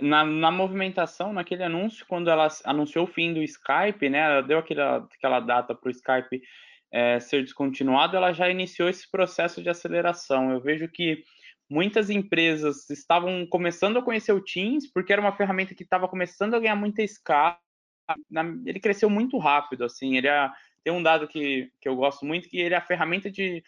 na, 0.00 0.24
na, 0.24 0.50
movimentação, 0.50 1.32
naquele 1.32 1.62
anúncio, 1.62 2.06
quando 2.08 2.30
ela 2.30 2.48
anunciou 2.64 3.04
o 3.04 3.08
fim 3.08 3.32
do 3.32 3.42
Skype, 3.42 4.08
né, 4.08 4.18
ela 4.18 4.42
deu 4.42 4.58
aquela, 4.58 5.08
aquela 5.16 5.40
data 5.40 5.74
para 5.74 5.88
o 5.88 5.90
Skype 5.90 6.42
é, 6.92 7.20
ser 7.20 7.42
descontinuado, 7.42 8.16
ela 8.16 8.32
já 8.32 8.48
iniciou 8.48 8.88
esse 8.88 9.08
processo 9.10 9.62
de 9.62 9.68
aceleração. 9.68 10.50
Eu 10.50 10.60
vejo 10.60 10.88
que 10.88 11.22
muitas 11.70 12.10
empresas 12.10 12.90
estavam 12.90 13.46
começando 13.46 13.98
a 13.98 14.02
conhecer 14.02 14.32
o 14.32 14.42
Teams, 14.42 14.92
porque 14.92 15.12
era 15.12 15.22
uma 15.22 15.36
ferramenta 15.36 15.74
que 15.74 15.84
estava 15.84 16.08
começando 16.08 16.54
a 16.54 16.58
ganhar 16.58 16.74
muita 16.74 17.00
escala. 17.00 17.56
Ele 18.66 18.80
cresceu 18.80 19.08
muito 19.08 19.38
rápido, 19.38 19.84
assim, 19.84 20.16
ele 20.16 20.26
é, 20.26 20.50
tem 20.82 20.92
um 20.92 21.02
dado 21.02 21.28
que, 21.28 21.70
que 21.80 21.88
eu 21.88 21.94
gosto 21.94 22.26
muito, 22.26 22.48
que 22.48 22.58
ele 22.58 22.74
é 22.74 22.78
a 22.78 22.84
ferramenta 22.84 23.30
de 23.30 23.62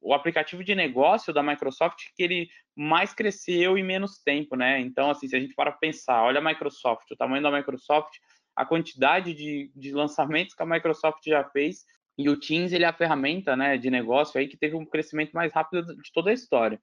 o 0.00 0.14
aplicativo 0.14 0.62
de 0.62 0.74
negócio 0.74 1.32
da 1.32 1.42
Microsoft 1.42 1.98
que 2.14 2.22
ele 2.22 2.48
mais 2.76 3.12
cresceu 3.12 3.76
em 3.76 3.82
menos 3.82 4.18
tempo, 4.22 4.56
né? 4.56 4.78
Então, 4.80 5.10
assim, 5.10 5.26
se 5.26 5.34
a 5.34 5.40
gente 5.40 5.54
para 5.54 5.72
pensar, 5.72 6.22
olha 6.22 6.38
a 6.38 6.44
Microsoft, 6.44 7.10
o 7.10 7.16
tamanho 7.16 7.42
da 7.42 7.50
Microsoft, 7.50 8.18
a 8.54 8.64
quantidade 8.64 9.34
de, 9.34 9.70
de 9.74 9.92
lançamentos 9.92 10.54
que 10.54 10.62
a 10.62 10.66
Microsoft 10.66 11.20
já 11.26 11.42
fez, 11.44 11.84
e 12.16 12.28
o 12.28 12.38
Teams 12.38 12.72
ele 12.72 12.84
é 12.84 12.88
a 12.88 12.92
ferramenta, 12.92 13.56
né, 13.56 13.76
de 13.76 13.90
negócio 13.90 14.38
aí 14.38 14.46
que 14.46 14.56
teve 14.56 14.76
um 14.76 14.86
crescimento 14.86 15.32
mais 15.32 15.52
rápido 15.52 15.96
de 15.96 16.12
toda 16.12 16.30
a 16.30 16.34
história. 16.34 16.80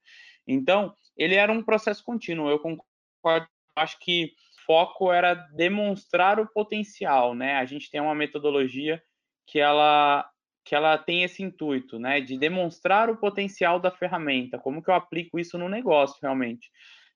Então, 0.48 0.94
ele 1.18 1.36
era 1.36 1.52
um 1.52 1.64
processo 1.64 2.04
contínuo. 2.04 2.50
Eu 2.50 2.60
concordo, 2.60 3.48
acho 3.76 4.00
que 4.00 4.34
foco 4.66 5.12
era 5.12 5.34
demonstrar 5.34 6.40
o 6.40 6.48
potencial, 6.48 7.34
né? 7.34 7.58
A 7.58 7.66
gente 7.66 7.90
tem 7.90 8.02
uma 8.02 8.16
metodologia 8.16 9.02
que 9.48 9.60
ela 9.60 10.28
que 10.64 10.76
ela 10.76 10.98
tem 10.98 11.24
esse 11.24 11.42
intuito, 11.42 11.98
né, 11.98 12.22
de 12.22 12.38
demonstrar 12.38 13.10
o 13.10 13.18
potencial 13.18 13.80
da 13.80 13.90
ferramenta, 13.90 14.60
como 14.60 14.82
que 14.82 14.92
eu 14.92 14.94
aplico 14.94 15.40
isso 15.40 15.58
no 15.58 15.68
negócio 15.68 16.20
realmente. 16.22 16.70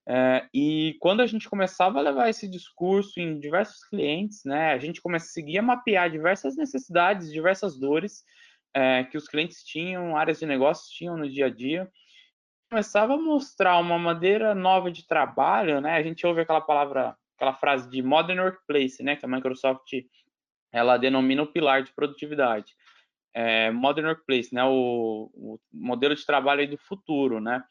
É, 0.07 0.47
e 0.53 0.95
quando 0.99 1.21
a 1.21 1.27
gente 1.27 1.49
começava 1.49 1.99
a 1.99 2.01
levar 2.01 2.29
esse 2.29 2.47
discurso 2.49 3.19
em 3.19 3.39
diversos 3.39 3.83
clientes, 3.87 4.41
né, 4.45 4.71
a 4.71 4.77
gente 4.77 5.01
conseguia 5.01 5.61
mapear 5.61 6.09
diversas 6.09 6.55
necessidades, 6.55 7.31
diversas 7.31 7.79
dores 7.79 8.23
é, 8.73 9.03
que 9.05 9.17
os 9.17 9.27
clientes 9.27 9.63
tinham, 9.63 10.17
áreas 10.17 10.39
de 10.39 10.45
negócios 10.45 10.89
tinham 10.89 11.17
no 11.17 11.29
dia 11.29 11.45
a 11.45 11.49
dia. 11.49 11.89
Começava 12.69 13.13
a 13.13 13.17
mostrar 13.17 13.77
uma 13.77 13.97
maneira 13.97 14.55
nova 14.55 14.91
de 14.91 15.07
trabalho, 15.07 15.79
né? 15.79 15.95
A 15.95 16.03
gente 16.03 16.25
ouve 16.25 16.41
aquela 16.41 16.61
palavra, 16.61 17.15
aquela 17.35 17.53
frase 17.53 17.89
de 17.89 18.01
modern 18.01 18.39
workplace, 18.39 19.03
né, 19.03 19.15
que 19.15 19.25
a 19.25 19.29
Microsoft 19.29 19.91
ela 20.71 20.97
denomina 20.97 21.43
o 21.43 21.47
pilar 21.47 21.83
de 21.83 21.93
produtividade 21.93 22.73
é, 23.35 23.69
Modern 23.69 24.07
Workplace, 24.07 24.55
né, 24.55 24.63
o, 24.63 25.29
o, 25.33 25.59
modelo 25.71 26.15
de 26.15 26.25
trabalho 26.25 26.67
do 26.69 26.77
futuro, 26.77 27.41
né? 27.41 27.61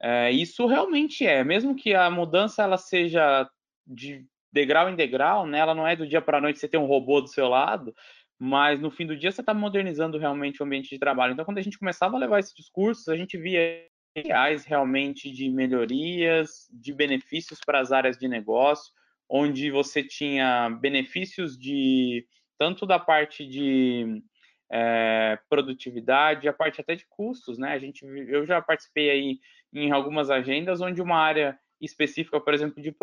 É, 0.00 0.30
isso 0.32 0.66
realmente 0.66 1.24
é, 1.24 1.44
mesmo 1.44 1.76
que 1.76 1.94
a 1.94 2.10
mudança 2.10 2.62
ela 2.62 2.78
seja 2.78 3.48
de 3.86 4.24
degrau 4.50 4.88
em 4.88 4.96
degrau, 4.96 5.46
né? 5.46 5.58
Ela 5.58 5.74
não 5.74 5.86
é 5.86 5.94
do 5.94 6.08
dia 6.08 6.22
para 6.22 6.38
a 6.38 6.40
noite 6.40 6.58
você 6.58 6.66
ter 6.66 6.78
um 6.78 6.86
robô 6.86 7.20
do 7.20 7.28
seu 7.28 7.46
lado, 7.46 7.94
mas 8.38 8.80
no 8.80 8.90
fim 8.90 9.06
do 9.06 9.16
dia 9.16 9.30
você 9.30 9.42
está 9.42 9.52
modernizando 9.52 10.18
realmente 10.18 10.62
o 10.62 10.66
ambiente 10.66 10.88
de 10.88 10.98
trabalho. 10.98 11.34
Então, 11.34 11.44
quando 11.44 11.58
a 11.58 11.62
gente 11.62 11.78
começava 11.78 12.16
a 12.16 12.18
levar 12.18 12.40
esses 12.40 12.54
discursos, 12.54 13.06
a 13.08 13.16
gente 13.16 13.36
via 13.36 13.86
reais 14.16 14.64
realmente 14.64 15.30
de 15.30 15.48
melhorias, 15.48 16.68
de 16.72 16.92
benefícios 16.92 17.60
para 17.64 17.80
as 17.80 17.92
áreas 17.92 18.18
de 18.18 18.28
negócio, 18.28 18.92
onde 19.28 19.70
você 19.70 20.02
tinha 20.02 20.70
benefícios 20.80 21.56
de 21.56 22.26
tanto 22.58 22.84
da 22.86 22.98
parte 22.98 23.46
de 23.46 24.22
é, 24.70 25.38
produtividade, 25.48 26.48
a 26.48 26.52
parte 26.52 26.80
até 26.80 26.94
de 26.94 27.06
custos, 27.08 27.58
né? 27.58 27.72
A 27.72 27.78
gente, 27.78 28.04
eu 28.04 28.46
já 28.46 28.60
participei 28.60 29.10
aí 29.10 29.38
em 29.72 29.90
algumas 29.90 30.30
agendas 30.30 30.80
onde 30.80 31.00
uma 31.00 31.16
área 31.16 31.58
específica, 31.80 32.40
por 32.40 32.54
exemplo, 32.54 32.80
de 32.80 32.94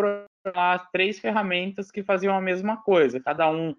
três 0.91 1.19
ferramentas 1.19 1.91
que 1.91 2.01
faziam 2.01 2.35
a 2.35 2.41
mesma 2.41 2.81
coisa, 2.81 3.19
cada 3.19 3.49
um, 3.51 3.75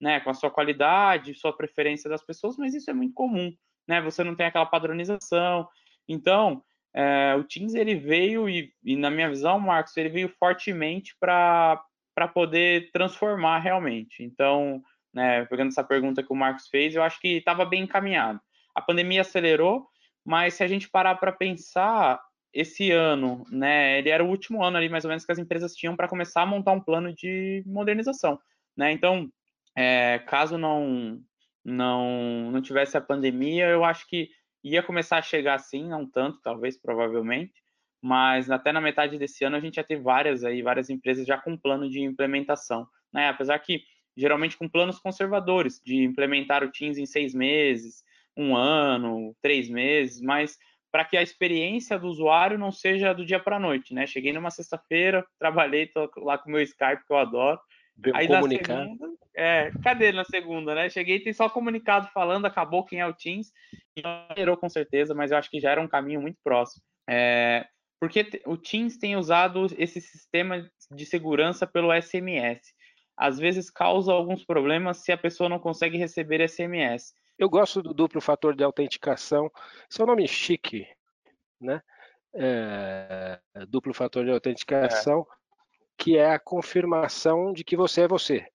né, 0.00 0.20
com 0.20 0.30
a 0.30 0.34
sua 0.34 0.50
qualidade, 0.50 1.34
sua 1.34 1.56
preferência 1.56 2.08
das 2.08 2.22
pessoas, 2.22 2.56
mas 2.56 2.74
isso 2.74 2.88
é 2.90 2.94
muito 2.94 3.14
comum, 3.14 3.52
né? 3.88 4.00
Você 4.02 4.22
não 4.22 4.36
tem 4.36 4.46
aquela 4.46 4.66
padronização. 4.66 5.68
Então, 6.06 6.62
é, 6.94 7.34
o 7.34 7.42
Teams 7.42 7.74
ele 7.74 7.96
veio 7.96 8.48
e, 8.48 8.72
e, 8.84 8.96
na 8.96 9.10
minha 9.10 9.28
visão, 9.28 9.58
Marcos, 9.58 9.96
ele 9.96 10.08
veio 10.08 10.28
fortemente 10.38 11.16
para 11.18 11.82
poder 12.32 12.90
transformar 12.92 13.58
realmente. 13.58 14.22
Então, 14.22 14.80
né, 15.12 15.44
pegando 15.46 15.68
essa 15.68 15.82
pergunta 15.82 16.22
que 16.22 16.32
o 16.32 16.36
Marcos 16.36 16.68
fez, 16.68 16.94
eu 16.94 17.02
acho 17.02 17.20
que 17.20 17.38
estava 17.38 17.64
bem 17.64 17.82
encaminhado. 17.82 18.40
A 18.74 18.80
pandemia 18.80 19.22
acelerou, 19.22 19.88
mas 20.24 20.54
se 20.54 20.62
a 20.62 20.68
gente 20.68 20.88
parar 20.88 21.16
para 21.16 21.32
pensar, 21.32 22.20
esse 22.52 22.92
ano, 22.92 23.44
né, 23.50 23.98
ele 23.98 24.10
era 24.10 24.24
o 24.24 24.28
último 24.28 24.62
ano 24.62 24.76
ali, 24.76 24.88
mais 24.88 25.04
ou 25.04 25.08
menos, 25.08 25.24
que 25.24 25.32
as 25.32 25.38
empresas 25.38 25.74
tinham 25.74 25.96
para 25.96 26.08
começar 26.08 26.42
a 26.42 26.46
montar 26.46 26.72
um 26.72 26.80
plano 26.80 27.12
de 27.12 27.64
modernização, 27.66 28.38
né? 28.76 28.92
Então, 28.92 29.28
é, 29.76 30.20
caso 30.20 30.56
não, 30.56 31.20
não, 31.64 32.52
não 32.52 32.62
tivesse 32.62 32.96
a 32.96 33.00
pandemia, 33.00 33.66
eu 33.66 33.84
acho 33.84 34.06
que 34.08 34.28
ia 34.64 34.82
começar 34.82 35.18
a 35.18 35.22
chegar 35.22 35.54
assim, 35.54 35.88
não 35.88 36.08
tanto, 36.08 36.40
talvez, 36.42 36.76
provavelmente, 36.80 37.52
mas 38.02 38.50
até 38.50 38.72
na 38.72 38.80
metade 38.80 39.18
desse 39.18 39.44
ano 39.44 39.56
a 39.56 39.60
gente 39.60 39.76
já 39.76 39.84
teve 39.84 40.02
várias 40.02 40.44
aí, 40.44 40.62
várias 40.62 40.90
empresas 40.90 41.26
já 41.26 41.38
com 41.38 41.56
plano 41.56 41.88
de 41.88 42.00
implementação, 42.00 42.86
né? 43.12 43.28
Apesar 43.28 43.58
que 43.58 43.82
geralmente 44.16 44.56
com 44.56 44.68
planos 44.68 44.98
conservadores, 44.98 45.80
de 45.84 46.02
implementar 46.04 46.62
o 46.62 46.70
Teams 46.70 46.98
em 46.98 47.06
seis 47.06 47.34
meses, 47.34 48.02
um 48.36 48.56
ano, 48.56 49.34
três 49.42 49.68
meses, 49.68 50.20
mas 50.20 50.58
para 50.90 51.04
que 51.04 51.16
a 51.16 51.22
experiência 51.22 51.98
do 51.98 52.06
usuário 52.06 52.56
não 52.56 52.70
seja 52.70 53.12
do 53.12 53.24
dia 53.24 53.40
para 53.40 53.56
a 53.56 53.60
noite, 53.60 53.92
né? 53.92 54.06
Cheguei 54.06 54.32
numa 54.32 54.50
sexta-feira, 54.50 55.26
trabalhei, 55.38 55.90
lá 56.18 56.38
com 56.38 56.48
o 56.48 56.52
meu 56.52 56.62
Skype, 56.62 57.04
que 57.06 57.12
eu 57.12 57.16
adoro. 57.16 57.58
Veio 57.96 58.16
aí 58.16 58.26
comunicar. 58.26 58.76
na 58.76 58.82
segunda, 58.84 59.06
é, 59.36 59.72
cadê 59.82 60.12
na 60.12 60.24
segunda, 60.24 60.74
né? 60.74 60.88
Cheguei 60.88 61.20
tem 61.20 61.32
só 61.32 61.48
comunicado 61.48 62.08
falando, 62.12 62.46
acabou 62.46 62.84
quem 62.84 63.00
é 63.00 63.06
o 63.06 63.12
Teams, 63.12 63.52
não 64.02 64.56
com 64.56 64.68
certeza, 64.68 65.14
mas 65.14 65.30
eu 65.30 65.38
acho 65.38 65.50
que 65.50 65.60
já 65.60 65.70
era 65.70 65.80
um 65.80 65.88
caminho 65.88 66.20
muito 66.20 66.38
próximo. 66.42 66.82
É, 67.08 67.66
porque 68.00 68.42
o 68.46 68.56
Teams 68.56 68.98
tem 68.98 69.16
usado 69.16 69.66
esse 69.78 70.00
sistema 70.00 70.68
de 70.90 71.06
segurança 71.06 71.66
pelo 71.66 71.92
SMS 71.92 72.60
às 73.16 73.38
vezes 73.38 73.70
causa 73.70 74.12
alguns 74.12 74.44
problemas 74.44 74.98
se 74.98 75.12
a 75.12 75.18
pessoa 75.18 75.48
não 75.48 75.58
consegue 75.58 75.96
receber 75.96 76.46
SMS. 76.48 77.14
Eu 77.38 77.48
gosto 77.48 77.82
do 77.82 77.94
duplo 77.94 78.20
fator 78.20 78.54
de 78.54 78.64
autenticação. 78.64 79.50
É 79.98 80.02
um 80.02 80.06
nome 80.06 80.26
chique, 80.26 80.86
né? 81.60 81.80
É, 82.34 83.38
duplo 83.68 83.94
fator 83.94 84.24
de 84.24 84.30
autenticação, 84.30 85.20
é. 85.20 85.34
que 85.96 86.16
é 86.16 86.30
a 86.30 86.38
confirmação 86.38 87.52
de 87.52 87.64
que 87.64 87.76
você 87.76 88.02
é 88.02 88.08
você. 88.08 88.46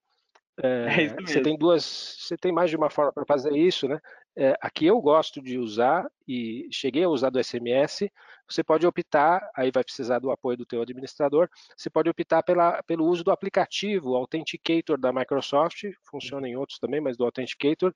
É, 0.61 0.85
é 1.05 1.21
você 1.21 1.41
tem 1.41 1.57
duas, 1.57 2.17
você 2.19 2.37
tem 2.37 2.51
mais 2.51 2.69
de 2.69 2.75
uma 2.75 2.89
forma 2.89 3.13
para 3.13 3.25
fazer 3.25 3.53
isso, 3.53 3.87
né? 3.87 3.99
É, 4.35 4.55
aqui 4.61 4.85
eu 4.85 5.01
gosto 5.01 5.41
de 5.41 5.57
usar 5.57 6.09
e 6.27 6.67
cheguei 6.71 7.03
a 7.03 7.09
usar 7.09 7.29
do 7.29 7.43
SMS. 7.43 8.09
Você 8.47 8.63
pode 8.63 8.85
optar, 8.87 9.49
aí 9.55 9.69
vai 9.71 9.83
precisar 9.83 10.19
do 10.19 10.31
apoio 10.31 10.57
do 10.57 10.65
teu 10.65 10.81
administrador. 10.81 11.49
Você 11.75 11.89
pode 11.89 12.09
optar 12.09 12.41
pela, 12.43 12.81
pelo 12.83 13.05
uso 13.05 13.23
do 13.23 13.31
aplicativo 13.31 14.15
Authenticator 14.15 14.97
da 14.97 15.11
Microsoft. 15.11 15.83
Funciona 16.03 16.47
em 16.47 16.55
outros 16.55 16.79
também, 16.79 17.01
mas 17.01 17.17
do 17.17 17.25
Authenticator 17.25 17.93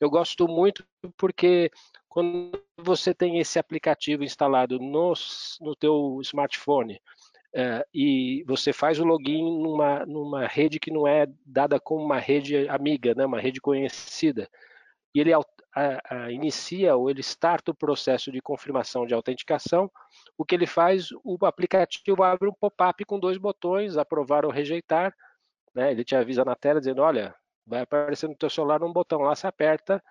eu 0.00 0.10
gosto 0.10 0.46
muito 0.46 0.84
porque 1.16 1.70
quando 2.08 2.52
você 2.76 3.14
tem 3.14 3.38
esse 3.38 3.58
aplicativo 3.58 4.22
instalado 4.22 4.78
no, 4.78 5.12
no 5.60 5.74
teu 5.74 6.18
smartphone 6.22 7.00
é, 7.54 7.86
e 7.94 8.44
você 8.46 8.72
faz 8.72 8.98
o 8.98 9.04
login 9.04 9.42
numa, 9.62 10.04
numa 10.06 10.46
rede 10.46 10.78
que 10.78 10.90
não 10.90 11.06
é 11.06 11.26
dada 11.46 11.78
como 11.80 12.04
uma 12.04 12.18
rede 12.18 12.68
amiga, 12.68 13.14
né, 13.14 13.24
uma 13.24 13.40
rede 13.40 13.60
conhecida, 13.60 14.48
e 15.14 15.20
ele 15.20 15.32
a, 15.74 16.24
a, 16.24 16.30
inicia 16.30 16.94
ou 16.94 17.10
ele 17.10 17.20
starta 17.20 17.72
o 17.72 17.74
processo 17.74 18.30
de 18.30 18.40
confirmação 18.40 19.06
de 19.06 19.14
autenticação, 19.14 19.90
o 20.38 20.44
que 20.44 20.54
ele 20.54 20.66
faz, 20.66 21.08
o 21.24 21.36
aplicativo 21.44 22.22
abre 22.22 22.48
um 22.48 22.52
pop-up 22.52 23.04
com 23.04 23.18
dois 23.18 23.36
botões, 23.36 23.96
aprovar 23.96 24.44
ou 24.44 24.52
rejeitar, 24.52 25.14
né, 25.74 25.90
ele 25.90 26.04
te 26.04 26.14
avisa 26.14 26.44
na 26.44 26.54
tela 26.54 26.78
dizendo, 26.78 27.02
olha, 27.02 27.34
vai 27.66 27.80
aparecer 27.80 28.28
no 28.28 28.36
teu 28.36 28.48
celular 28.48 28.82
um 28.82 28.92
botão 28.92 29.20
lá, 29.20 29.34
você 29.34 29.46
aperta, 29.46 30.02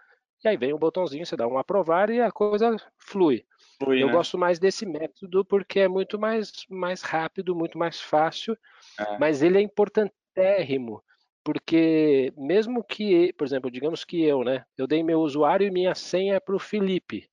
e 0.43 0.47
aí 0.49 0.58
vem 0.58 0.73
um 0.73 0.78
botãozinho, 0.78 1.26
você 1.26 1.38
dá 1.38 1.47
um 1.47 1.58
aprovar 1.58 2.10
e 2.10 2.19
a 2.19 2.30
coisa 2.30 2.76
flui. 2.97 3.45
Flui, 3.80 4.04
eu 4.04 4.08
né? 4.08 4.13
gosto 4.13 4.38
mais 4.38 4.60
desse 4.60 4.86
método 4.86 5.45
porque 5.45 5.80
é 5.80 5.88
muito 5.88 6.19
mais, 6.19 6.52
mais 6.69 7.02
rápido, 7.02 7.56
muito 7.56 7.78
mais 7.78 8.02
fácil, 8.02 8.58
é. 8.99 9.17
mas 9.17 9.41
ele 9.41 9.58
é 9.58 9.62
importantérrimo, 9.62 11.02
porque 11.44 12.33
mesmo 12.37 12.83
que, 12.83 13.33
por 13.33 13.46
exemplo, 13.46 13.69
digamos 13.69 14.06
que 14.06 14.23
eu, 14.23 14.44
né, 14.44 14.63
eu 14.77 14.87
dei 14.87 15.04
meu 15.04 15.19
usuário 15.19 15.67
e 15.67 15.71
minha 15.71 15.94
senha 15.94 16.39
para 16.39 16.56
o 16.56 16.60
Felipe, 16.60 17.29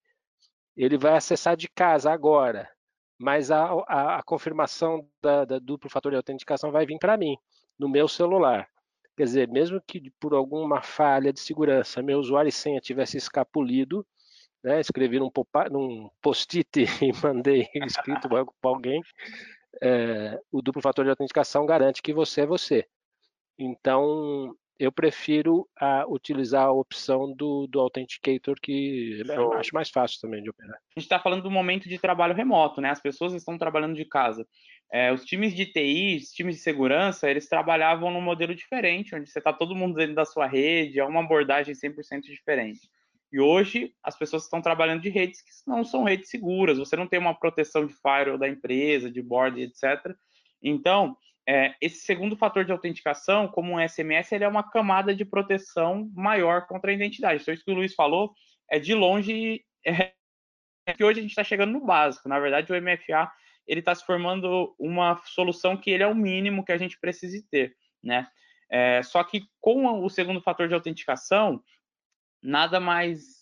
ele 0.77 0.99
vai 0.99 1.15
acessar 1.15 1.57
de 1.57 1.69
casa 1.69 2.11
agora, 2.11 2.69
mas 3.19 3.51
a, 3.51 3.65
a, 3.87 4.19
a 4.19 4.23
confirmação 4.23 5.07
da, 5.23 5.45
da 5.45 5.59
duplo 5.59 5.91
fator 5.91 6.11
de 6.11 6.17
autenticação 6.17 6.73
vai 6.73 6.87
vir 6.87 6.99
para 6.99 7.17
mim, 7.17 7.37
no 7.79 7.89
meu 7.89 8.09
celular. 8.09 8.69
Quer 9.17 9.25
dizer, 9.25 9.49
mesmo 9.49 9.81
que 9.87 10.11
por 10.19 10.35
alguma 10.35 10.83
falha 10.83 11.33
de 11.33 11.41
segurança 11.41 12.03
meu 12.03 12.19
usuário 12.19 12.49
e 12.49 12.53
senha 12.53 12.81
tivesse 12.81 13.17
escapulido, 13.17 14.07
né, 14.63 14.81
escrevi 14.81 15.19
num, 15.19 15.31
num 15.71 16.11
post-it 16.21 16.85
e 17.05 17.13
mandei 17.23 17.69
escrito 17.87 18.29
para 18.29 18.47
alguém, 18.63 19.03
é, 19.83 20.41
o 20.51 20.61
duplo 20.63 20.83
fator 20.83 21.05
de 21.05 21.11
autenticação 21.11 21.65
garante 21.67 22.03
que 22.03 22.13
você 22.13 22.43
é 22.43 22.47
você. 22.47 22.89
Então, 23.61 24.57
eu 24.79 24.91
prefiro 24.91 25.69
a, 25.79 26.07
utilizar 26.09 26.65
a 26.65 26.73
opção 26.73 27.31
do, 27.35 27.67
do 27.67 27.79
Authenticator, 27.79 28.57
que 28.61 29.23
eu 29.29 29.53
acho 29.53 29.75
mais 29.75 29.91
fácil 29.91 30.19
também 30.23 30.43
de 30.43 30.49
operar. 30.49 30.75
A 30.75 30.99
gente 30.99 31.05
está 31.05 31.19
falando 31.19 31.43
do 31.43 31.51
momento 31.51 31.87
de 31.87 31.99
trabalho 31.99 32.35
remoto, 32.35 32.81
né? 32.81 32.89
As 32.89 33.01
pessoas 33.01 33.35
estão 33.35 33.59
trabalhando 33.59 33.95
de 33.95 34.07
casa. 34.07 34.49
É, 34.91 35.13
os 35.13 35.25
times 35.27 35.55
de 35.55 35.67
TI, 35.67 36.17
os 36.17 36.31
times 36.31 36.57
de 36.57 36.63
segurança, 36.63 37.31
eles 37.31 37.47
trabalhavam 37.47 38.11
num 38.11 38.23
modelo 38.23 38.55
diferente, 38.55 39.15
onde 39.15 39.31
você 39.31 39.39
está 39.39 39.53
todo 39.53 39.77
mundo 39.77 39.97
dentro 39.97 40.15
da 40.15 40.25
sua 40.25 40.47
rede, 40.47 40.99
é 40.99 41.05
uma 41.05 41.21
abordagem 41.21 41.75
100% 41.75 42.23
diferente. 42.23 42.89
E 43.31 43.39
hoje 43.39 43.93
as 44.03 44.19
pessoas 44.19 44.45
estão 44.45 44.63
trabalhando 44.63 45.03
de 45.03 45.11
redes 45.11 45.43
que 45.43 45.51
não 45.67 45.85
são 45.85 46.05
redes 46.05 46.31
seguras, 46.31 46.79
você 46.79 46.97
não 46.97 47.07
tem 47.07 47.21
uma 47.21 47.39
proteção 47.39 47.87
de 47.87 47.93
firewall 47.93 48.39
da 48.39 48.49
empresa, 48.49 49.11
de 49.11 49.23
board, 49.23 49.61
etc. 49.61 50.17
Então, 50.63 51.17
é, 51.51 51.75
esse 51.81 52.05
segundo 52.05 52.37
fator 52.37 52.65
de 52.65 52.71
autenticação, 52.71 53.49
como 53.49 53.73
um 53.73 53.89
SMS, 53.89 54.31
ele 54.31 54.45
é 54.45 54.49
uma 54.49 54.63
camada 54.63 55.13
de 55.13 55.25
proteção 55.25 56.09
maior 56.15 56.69
contra 56.69 56.93
a 56.93 56.95
identidade. 56.95 57.43
Então, 57.43 57.53
isso 57.53 57.65
que 57.65 57.73
o 57.73 57.75
Luiz 57.75 57.93
falou 57.93 58.33
é 58.71 58.79
de 58.79 58.95
longe 58.95 59.65
é, 59.85 60.13
que 60.97 61.03
hoje 61.03 61.19
a 61.19 61.23
gente 61.23 61.33
está 61.33 61.43
chegando 61.43 61.73
no 61.73 61.85
básico. 61.85 62.29
Na 62.29 62.39
verdade, 62.39 62.73
o 62.73 62.81
MFA 62.81 63.29
ele 63.67 63.81
está 63.81 63.93
se 63.93 64.07
formando 64.07 64.77
uma 64.79 65.21
solução 65.25 65.77
que 65.77 65.91
ele 65.91 66.05
é 66.05 66.07
o 66.07 66.15
mínimo 66.15 66.65
que 66.65 66.71
a 66.71 66.79
gente 66.79 66.97
precisa 67.01 67.45
ter, 67.51 67.75
né? 68.01 68.29
É, 68.71 69.03
só 69.03 69.25
que 69.25 69.43
com 69.61 70.05
o 70.05 70.09
segundo 70.09 70.41
fator 70.41 70.69
de 70.69 70.75
autenticação, 70.75 71.61
nada 72.41 72.79
mais 72.79 73.41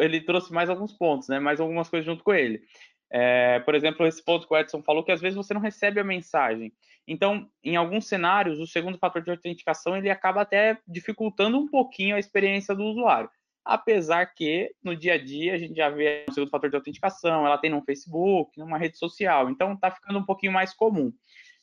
ele 0.00 0.22
trouxe 0.22 0.50
mais 0.54 0.70
alguns 0.70 0.94
pontos, 0.94 1.28
né? 1.28 1.38
Mais 1.38 1.60
algumas 1.60 1.90
coisas 1.90 2.06
junto 2.06 2.24
com 2.24 2.32
ele. 2.32 2.62
É, 3.10 3.60
por 3.60 3.74
exemplo, 3.74 4.06
esse 4.06 4.24
ponto 4.24 4.48
que 4.48 4.54
o 4.54 4.56
Edson 4.56 4.82
falou, 4.82 5.04
que 5.04 5.12
às 5.12 5.20
vezes 5.20 5.36
você 5.36 5.52
não 5.52 5.60
recebe 5.60 6.00
a 6.00 6.04
mensagem. 6.04 6.72
Então, 7.06 7.48
em 7.64 7.76
alguns 7.76 8.06
cenários, 8.06 8.60
o 8.60 8.66
segundo 8.66 8.98
fator 8.98 9.22
de 9.22 9.30
autenticação 9.30 9.96
ele 9.96 10.10
acaba 10.10 10.42
até 10.42 10.78
dificultando 10.86 11.58
um 11.58 11.68
pouquinho 11.68 12.16
a 12.16 12.18
experiência 12.18 12.74
do 12.74 12.84
usuário. 12.84 13.28
Apesar 13.64 14.26
que 14.26 14.72
no 14.82 14.96
dia 14.96 15.14
a 15.14 15.18
dia 15.18 15.54
a 15.54 15.58
gente 15.58 15.74
já 15.74 15.88
vê 15.88 16.24
o 16.28 16.32
segundo 16.32 16.50
fator 16.50 16.68
de 16.68 16.76
autenticação, 16.76 17.46
ela 17.46 17.58
tem 17.58 17.70
no 17.70 17.82
Facebook, 17.82 18.58
numa 18.58 18.78
rede 18.78 18.98
social, 18.98 19.50
então 19.50 19.74
está 19.74 19.90
ficando 19.90 20.18
um 20.18 20.24
pouquinho 20.24 20.52
mais 20.52 20.74
comum. 20.74 21.12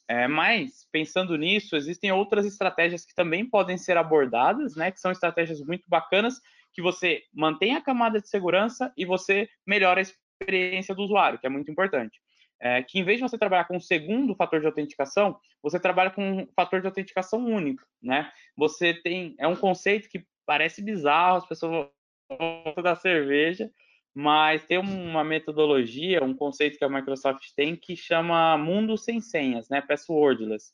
É, 0.08 0.28
mas, 0.28 0.88
pensando 0.92 1.38
nisso, 1.38 1.76
existem 1.76 2.12
outras 2.12 2.46
estratégias 2.46 3.06
que 3.06 3.14
também 3.14 3.48
podem 3.48 3.78
ser 3.78 3.96
abordadas, 3.96 4.76
né, 4.76 4.92
que 4.92 5.00
são 5.00 5.12
estratégias 5.12 5.62
muito 5.62 5.84
bacanas, 5.88 6.42
que 6.74 6.82
você 6.82 7.22
mantém 7.32 7.76
a 7.76 7.82
camada 7.82 8.20
de 8.20 8.28
segurança 8.28 8.92
e 8.98 9.06
você 9.06 9.48
melhora 9.68 10.02
a 10.02 10.06
experiência 10.42 10.96
do 10.96 11.04
usuário, 11.04 11.38
que 11.38 11.46
é 11.46 11.50
muito 11.50 11.70
importante. 11.70 12.20
É, 12.62 12.84
que 12.84 13.00
em 13.00 13.04
vez 13.04 13.18
de 13.18 13.24
você 13.24 13.38
trabalhar 13.38 13.66
com 13.66 13.78
um 13.78 13.80
segundo 13.80 14.36
fator 14.36 14.60
de 14.60 14.66
autenticação, 14.66 15.40
você 15.64 15.80
trabalha 15.80 16.12
com 16.12 16.42
um 16.42 16.48
fator 16.56 16.82
de 16.82 16.88
autenticação 16.88 17.46
único, 17.46 17.84
né? 18.02 18.32
Você 18.58 18.94
tem, 18.94 19.34
é 19.40 19.48
um 19.48 19.56
conceito 19.56 20.10
que 20.10 20.26
parece 20.46 20.82
bizarro, 20.82 21.38
as 21.38 21.48
pessoas 21.48 21.88
gostam 22.30 22.84
da 22.84 22.96
cerveja, 22.96 23.72
mas 24.14 24.66
tem 24.66 24.78
uma 24.78 25.24
metodologia, 25.24 26.24
um 26.24 26.34
conceito 26.34 26.78
que 26.78 26.84
a 26.84 26.90
Microsoft 26.90 27.46
tem 27.56 27.76
que 27.76 27.96
chama 27.96 28.58
mundo 28.58 28.98
sem 28.98 29.22
senhas, 29.22 29.70
né? 29.70 29.82
Passwordless. 29.82 30.74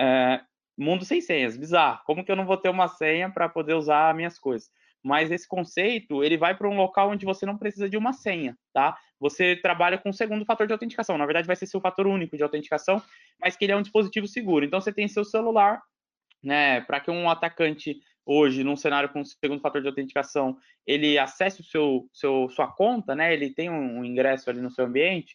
É, 0.00 0.40
mundo 0.78 1.04
sem 1.04 1.20
senhas, 1.20 1.56
bizarro. 1.56 2.00
Como 2.06 2.24
que 2.24 2.30
eu 2.30 2.36
não 2.36 2.46
vou 2.46 2.56
ter 2.56 2.68
uma 2.68 2.88
senha 2.88 3.28
para 3.30 3.48
poder 3.48 3.74
usar 3.74 4.14
minhas 4.14 4.38
coisas? 4.38 4.70
Mas 5.02 5.30
esse 5.30 5.46
conceito 5.46 6.22
ele 6.22 6.36
vai 6.36 6.56
para 6.56 6.68
um 6.68 6.76
local 6.76 7.10
onde 7.10 7.24
você 7.24 7.46
não 7.46 7.56
precisa 7.56 7.88
de 7.88 7.96
uma 7.96 8.12
senha, 8.12 8.56
tá? 8.72 8.96
Você 9.20 9.56
trabalha 9.56 9.98
com 9.98 10.10
o 10.10 10.14
segundo 10.14 10.44
fator 10.44 10.66
de 10.66 10.72
autenticação. 10.72 11.18
Na 11.18 11.26
verdade, 11.26 11.46
vai 11.46 11.56
ser 11.56 11.66
seu 11.66 11.80
fator 11.80 12.06
único 12.06 12.36
de 12.36 12.42
autenticação, 12.42 13.02
mas 13.40 13.56
que 13.56 13.64
ele 13.64 13.72
é 13.72 13.76
um 13.76 13.82
dispositivo 13.82 14.26
seguro. 14.26 14.64
Então, 14.64 14.80
você 14.80 14.92
tem 14.92 15.08
seu 15.08 15.24
celular, 15.24 15.80
né? 16.42 16.80
Para 16.82 17.00
que 17.00 17.10
um 17.10 17.28
atacante 17.28 17.96
hoje, 18.24 18.62
num 18.62 18.76
cenário 18.76 19.08
com 19.08 19.24
segundo 19.24 19.60
fator 19.60 19.80
de 19.80 19.88
autenticação, 19.88 20.56
ele 20.86 21.18
acesse 21.18 21.60
o 21.60 21.64
seu, 21.64 22.08
seu 22.12 22.48
sua 22.50 22.68
conta, 22.68 23.14
né? 23.14 23.32
Ele 23.32 23.50
tem 23.50 23.70
um, 23.70 24.04
ingresso 24.04 24.48
ali 24.50 24.60
no 24.60 24.70
seu 24.70 24.84
ambiente. 24.84 25.34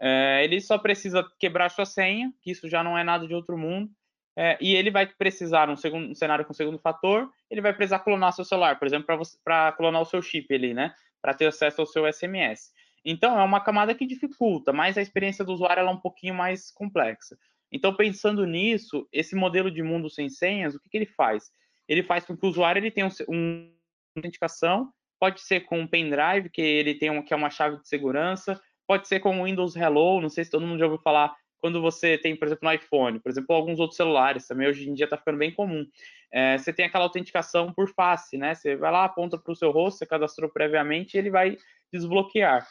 É, 0.00 0.42
ele 0.44 0.60
só 0.60 0.76
precisa 0.76 1.24
quebrar 1.38 1.70
sua 1.70 1.84
senha, 1.84 2.32
que 2.42 2.50
isso 2.50 2.68
já 2.68 2.82
não 2.82 2.98
é 2.98 3.04
nada 3.04 3.26
de 3.26 3.34
outro 3.34 3.56
mundo 3.56 3.90
é, 4.36 4.56
e 4.60 4.74
ele 4.74 4.90
vai 4.90 5.06
precisar, 5.06 5.68
um, 5.68 5.76
segundo, 5.76 6.10
um 6.10 6.14
cenário 6.14 6.44
com 6.44 6.54
segundo 6.54 6.78
fator, 6.78 7.30
ele 7.50 7.60
vai 7.60 7.72
precisar 7.72 7.98
clonar 7.98 8.32
seu 8.32 8.44
celular, 8.44 8.78
por 8.78 8.86
exemplo, 8.86 9.06
para 9.44 9.72
clonar 9.72 10.00
o 10.00 10.06
seu 10.06 10.22
chip 10.22 10.52
ali, 10.54 10.72
né? 10.72 10.94
Para 11.20 11.34
ter 11.34 11.46
acesso 11.46 11.80
ao 11.80 11.86
seu 11.86 12.10
SMS. 12.10 12.72
Então, 13.04 13.38
é 13.38 13.42
uma 13.42 13.60
camada 13.60 13.94
que 13.94 14.06
dificulta, 14.06 14.72
mas 14.72 14.96
a 14.96 15.02
experiência 15.02 15.44
do 15.44 15.52
usuário 15.52 15.82
é 15.82 15.90
um 15.90 15.98
pouquinho 15.98 16.34
mais 16.34 16.70
complexa. 16.70 17.36
Então, 17.70 17.94
pensando 17.94 18.46
nisso, 18.46 19.08
esse 19.12 19.34
modelo 19.34 19.70
de 19.70 19.82
mundo 19.82 20.08
sem 20.08 20.28
senhas, 20.28 20.74
o 20.74 20.80
que, 20.80 20.88
que 20.88 20.96
ele 20.98 21.06
faz? 21.06 21.50
Ele 21.88 22.02
faz 22.02 22.24
com 22.24 22.36
que 22.36 22.46
o 22.46 22.48
usuário 22.48 22.80
ele 22.80 22.90
tenha 22.90 23.06
um, 23.06 23.34
um 23.34 23.74
autenticação, 24.16 24.92
pode 25.18 25.40
ser 25.40 25.60
com 25.60 25.80
um 25.80 25.86
pendrive, 25.86 26.50
que 26.50 26.60
ele 26.60 26.94
tem 26.94 27.10
um, 27.10 27.22
que 27.22 27.32
é 27.32 27.36
uma 27.36 27.50
chave 27.50 27.78
de 27.78 27.88
segurança, 27.88 28.60
pode 28.86 29.08
ser 29.08 29.20
com 29.20 29.40
o 29.40 29.44
Windows 29.44 29.74
Hello, 29.74 30.20
não 30.20 30.28
sei 30.28 30.44
se 30.44 30.50
todo 30.50 30.66
mundo 30.66 30.78
já 30.78 30.84
ouviu 30.84 31.00
falar 31.00 31.34
quando 31.62 31.80
você 31.80 32.18
tem, 32.18 32.34
por 32.34 32.48
exemplo, 32.48 32.68
no 32.68 32.74
iPhone, 32.74 33.20
por 33.20 33.30
exemplo, 33.30 33.54
alguns 33.54 33.78
outros 33.78 33.96
celulares 33.96 34.48
também, 34.48 34.66
hoje 34.66 34.90
em 34.90 34.94
dia 34.94 35.04
está 35.04 35.16
ficando 35.16 35.38
bem 35.38 35.54
comum. 35.54 35.86
É, 36.32 36.58
você 36.58 36.72
tem 36.72 36.84
aquela 36.84 37.04
autenticação 37.04 37.72
por 37.72 37.88
face, 37.88 38.36
né? 38.36 38.52
Você 38.52 38.74
vai 38.74 38.90
lá, 38.90 39.04
aponta 39.04 39.38
para 39.38 39.52
o 39.52 39.54
seu 39.54 39.70
rosto, 39.70 39.98
você 39.98 40.06
cadastrou 40.06 40.50
previamente 40.50 41.14
e 41.14 41.18
ele 41.18 41.30
vai 41.30 41.56
desbloquear. 41.92 42.66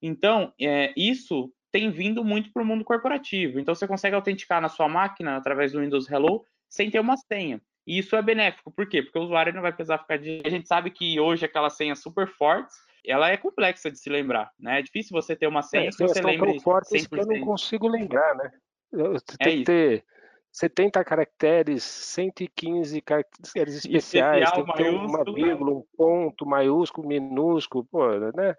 Então, 0.00 0.52
é, 0.60 0.94
isso 0.96 1.52
tem 1.72 1.90
vindo 1.90 2.24
muito 2.24 2.52
para 2.52 2.62
o 2.62 2.64
mundo 2.64 2.84
corporativo. 2.84 3.58
Então, 3.58 3.74
você 3.74 3.88
consegue 3.88 4.14
autenticar 4.14 4.62
na 4.62 4.68
sua 4.68 4.88
máquina 4.88 5.36
através 5.36 5.72
do 5.72 5.80
Windows 5.80 6.08
Hello 6.08 6.44
sem 6.68 6.88
ter 6.88 7.00
uma 7.00 7.16
senha. 7.16 7.60
E 7.84 7.98
isso 7.98 8.14
é 8.14 8.22
benéfico, 8.22 8.70
por 8.70 8.88
quê? 8.88 9.02
Porque 9.02 9.18
o 9.18 9.22
usuário 9.22 9.52
não 9.52 9.62
vai 9.62 9.72
precisar 9.72 9.98
ficar 9.98 10.18
de. 10.18 10.40
A 10.44 10.48
gente 10.48 10.68
sabe 10.68 10.90
que 10.90 11.18
hoje 11.18 11.44
aquelas 11.44 11.76
senhas 11.76 12.00
super 12.00 12.28
fortes 12.28 12.76
ela 13.06 13.30
é 13.30 13.36
complexa 13.36 13.90
de 13.90 13.98
se 13.98 14.10
lembrar, 14.10 14.52
né? 14.58 14.80
É 14.80 14.82
difícil 14.82 15.12
você 15.12 15.36
ter 15.36 15.46
uma 15.46 15.62
senha 15.62 15.88
é, 15.88 15.90
que 15.90 15.98
você 15.98 16.20
lembre 16.20 16.52
tão 16.52 16.60
fortes 16.60 17.06
que 17.06 17.18
eu 17.18 17.26
não 17.26 17.40
consigo 17.40 17.88
lembrar, 17.88 18.34
né? 18.34 18.50
Você 18.92 19.36
é 19.40 19.44
tem 19.44 19.58
que 19.58 19.64
ter 19.64 20.04
70 20.52 21.04
caracteres, 21.04 21.82
115 21.82 23.00
caracteres 23.02 23.76
especiais, 23.76 24.42
Especial, 24.42 24.64
tem 24.64 24.74
que 24.74 24.82
ter 24.82 24.90
uma 24.90 25.24
vírgula, 25.24 25.70
um 25.72 25.84
ponto, 25.96 26.46
maiúsculo, 26.46 27.06
minúsculo, 27.06 27.84
pô, 27.84 28.08
né? 28.18 28.56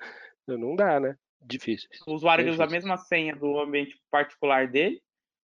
Não 0.47 0.75
dá, 0.75 0.99
né? 0.99 1.17
Difícil. 1.41 1.89
O 2.05 2.13
usuário 2.13 2.47
é 2.47 2.51
usa 2.51 2.63
a 2.63 2.69
mesma 2.69 2.97
senha 2.97 3.35
do 3.35 3.59
ambiente 3.59 3.99
particular 4.11 4.67
dele, 4.67 5.01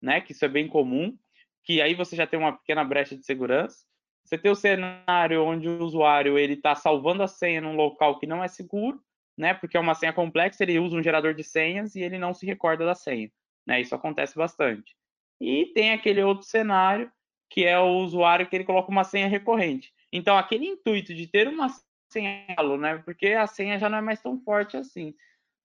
né? 0.01 0.21
Que 0.21 0.33
isso 0.33 0.45
é 0.45 0.49
bem 0.49 0.69
comum, 0.69 1.17
que 1.65 1.83
aí 1.83 1.95
você 1.95 2.15
já 2.15 2.27
tem 2.27 2.39
uma 2.39 2.57
pequena 2.57 2.85
brecha 2.85 3.17
de 3.17 3.25
segurança. 3.25 3.85
Você 4.27 4.37
tem 4.37 4.51
o 4.51 4.57
cenário 4.57 5.45
onde 5.45 5.69
o 5.69 5.85
usuário 5.85 6.37
ele 6.37 6.55
está 6.55 6.75
salvando 6.75 7.23
a 7.23 7.29
senha 7.29 7.61
num 7.61 7.77
local 7.77 8.19
que 8.19 8.27
não 8.27 8.43
é 8.43 8.49
seguro, 8.49 9.01
né? 9.39 9.55
Porque 9.55 9.77
é 9.77 9.81
uma 9.81 9.95
senha 9.95 10.13
complexa, 10.13 10.65
ele 10.65 10.81
usa 10.81 10.97
um 10.97 11.03
gerador 11.03 11.33
de 11.33 11.45
senhas 11.45 11.95
e 11.95 12.01
ele 12.01 12.19
não 12.19 12.35
se 12.35 12.45
recorda 12.45 12.85
da 12.85 12.95
senha, 12.95 13.31
né? 13.65 13.81
Isso 13.81 13.95
acontece 13.95 14.37
bastante. 14.37 14.97
E 15.41 15.67
tem 15.67 15.93
aquele 15.93 16.23
outro 16.25 16.45
cenário 16.45 17.11
que 17.49 17.65
é 17.65 17.79
o 17.79 17.99
usuário 17.99 18.49
que 18.49 18.57
ele 18.57 18.65
coloca 18.65 18.91
uma 18.91 19.05
senha 19.05 19.29
recorrente. 19.29 19.95
Então, 20.13 20.37
aquele 20.37 20.67
intuito 20.67 21.15
de 21.15 21.29
ter 21.29 21.47
uma 21.47 21.69
senha, 22.11 22.57
né? 22.81 23.01
Porque 23.05 23.29
a 23.29 23.47
senha 23.47 23.79
já 23.79 23.89
não 23.89 23.99
é 23.99 24.03
mais 24.03 24.21
tão 24.21 24.41
forte 24.41 24.77
assim, 24.77 25.15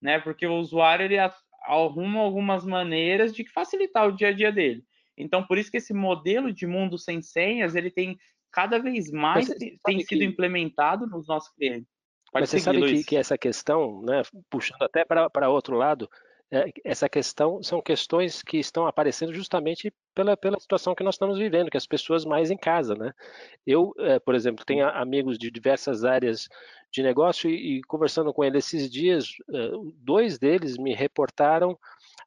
né? 0.00 0.20
Porque 0.20 0.46
o 0.46 0.54
usuário 0.54 1.04
ele 1.04 1.18
arruma 1.64 2.20
algumas 2.20 2.64
maneiras 2.64 3.34
de 3.34 3.44
facilitar 3.48 4.06
o 4.06 4.12
dia 4.12 4.28
a 4.28 4.32
dia 4.32 4.52
dele. 4.52 4.84
Então, 5.16 5.44
por 5.44 5.58
isso 5.58 5.70
que 5.70 5.76
esse 5.78 5.92
modelo 5.92 6.52
de 6.52 6.66
mundo 6.66 6.96
sem 6.96 7.20
senhas, 7.20 7.74
ele 7.74 7.90
tem 7.90 8.18
cada 8.52 8.78
vez 8.78 9.10
mais 9.10 9.48
tem 9.48 10.00
sido 10.00 10.18
que... 10.18 10.24
implementado 10.24 11.06
nos 11.06 11.26
nossos 11.26 11.52
clientes. 11.54 11.88
Pode 12.30 12.42
Mas 12.42 12.50
você 12.50 12.60
sabe 12.60 12.80
que, 12.82 13.04
que, 13.04 13.16
essa 13.16 13.36
questão, 13.36 14.00
né, 14.02 14.22
puxando 14.48 14.82
até 14.82 15.04
para 15.04 15.50
outro 15.50 15.76
lado, 15.76 16.08
é, 16.50 16.70
essa 16.84 17.08
questão 17.08 17.62
são 17.62 17.80
questões 17.80 18.42
que 18.42 18.58
estão 18.58 18.86
aparecendo 18.86 19.32
justamente 19.32 19.92
pela, 20.14 20.36
pela 20.36 20.60
situação 20.60 20.94
que 20.94 21.02
nós 21.02 21.14
estamos 21.14 21.38
vivendo, 21.38 21.70
que 21.70 21.78
as 21.78 21.86
pessoas 21.86 22.26
mais 22.26 22.50
em 22.50 22.56
casa, 22.58 22.94
né? 22.94 23.12
Eu, 23.66 23.94
é, 23.98 24.18
por 24.18 24.34
exemplo, 24.34 24.64
tenho 24.64 24.86
amigos 24.86 25.38
de 25.38 25.50
diversas 25.50 26.04
áreas 26.04 26.48
de 26.90 27.02
negócio 27.02 27.48
e, 27.48 27.78
e 27.78 27.82
conversando 27.82 28.34
com 28.34 28.44
eles 28.44 28.66
esses 28.66 28.90
dias, 28.90 29.30
é, 29.50 29.70
dois 29.96 30.38
deles 30.38 30.76
me 30.76 30.94
reportaram 30.94 31.78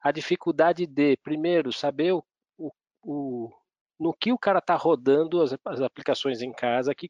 a 0.01 0.11
dificuldade 0.11 0.88
de, 0.88 1.17
primeiro, 1.17 1.71
saber 1.71 2.13
o, 2.13 2.23
o, 2.57 2.71
o 3.03 3.51
no 4.00 4.14
que 4.14 4.32
o 4.32 4.38
cara 4.38 4.60
está 4.60 4.76
rodando 4.76 5.41
as, 5.41 5.56
as, 5.66 5.82
aplicações 5.82 6.41
em 6.41 6.52
casa, 6.52 6.93
que, 6.93 7.10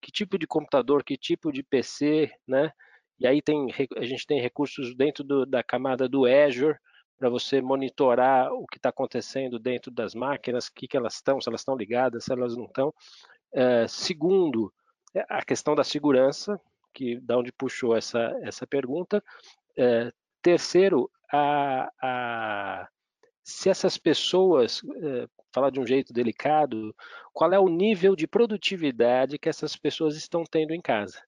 que 0.00 0.12
tipo 0.12 0.38
de 0.38 0.46
computador, 0.46 1.04
que 1.04 1.16
tipo 1.16 1.52
de 1.52 1.62
PC, 1.62 2.30
né? 2.46 2.72
E 3.18 3.26
aí 3.26 3.40
tem, 3.40 3.68
a 3.96 4.04
gente 4.04 4.26
tem 4.26 4.40
recursos 4.40 4.94
dentro 4.94 5.22
do, 5.22 5.46
da 5.46 5.62
camada 5.62 6.08
do 6.08 6.26
Azure 6.26 6.76
para 7.18 7.28
você 7.28 7.60
monitorar 7.60 8.52
o 8.52 8.66
que 8.66 8.78
está 8.78 8.88
acontecendo 8.88 9.58
dentro 9.58 9.92
das 9.92 10.14
máquinas, 10.14 10.66
o 10.66 10.72
que, 10.74 10.88
que 10.88 10.96
elas 10.96 11.14
estão, 11.14 11.40
se 11.40 11.48
elas 11.48 11.60
estão 11.60 11.76
ligadas, 11.76 12.24
se 12.24 12.32
elas 12.32 12.56
não 12.56 12.64
estão. 12.64 12.92
É, 13.52 13.86
segundo, 13.86 14.72
a 15.28 15.44
questão 15.44 15.74
da 15.74 15.84
segurança, 15.84 16.60
que 16.92 17.20
da 17.20 17.38
onde 17.38 17.52
puxou 17.52 17.96
essa, 17.96 18.36
essa 18.42 18.66
pergunta. 18.66 19.22
É, 19.76 20.10
terceiro, 20.42 21.10
a, 21.32 21.90
a 22.02 22.88
se 23.42 23.68
essas 23.68 23.98
pessoas, 23.98 24.82
é, 25.02 25.26
falar 25.52 25.70
de 25.70 25.80
um 25.80 25.86
jeito 25.86 26.12
delicado, 26.12 26.94
qual 27.32 27.52
é 27.52 27.58
o 27.58 27.68
nível 27.68 28.14
de 28.14 28.26
produtividade 28.26 29.38
que 29.38 29.48
essas 29.48 29.76
pessoas 29.76 30.16
estão 30.16 30.44
tendo 30.44 30.72
em 30.72 30.80
casa? 30.80 31.20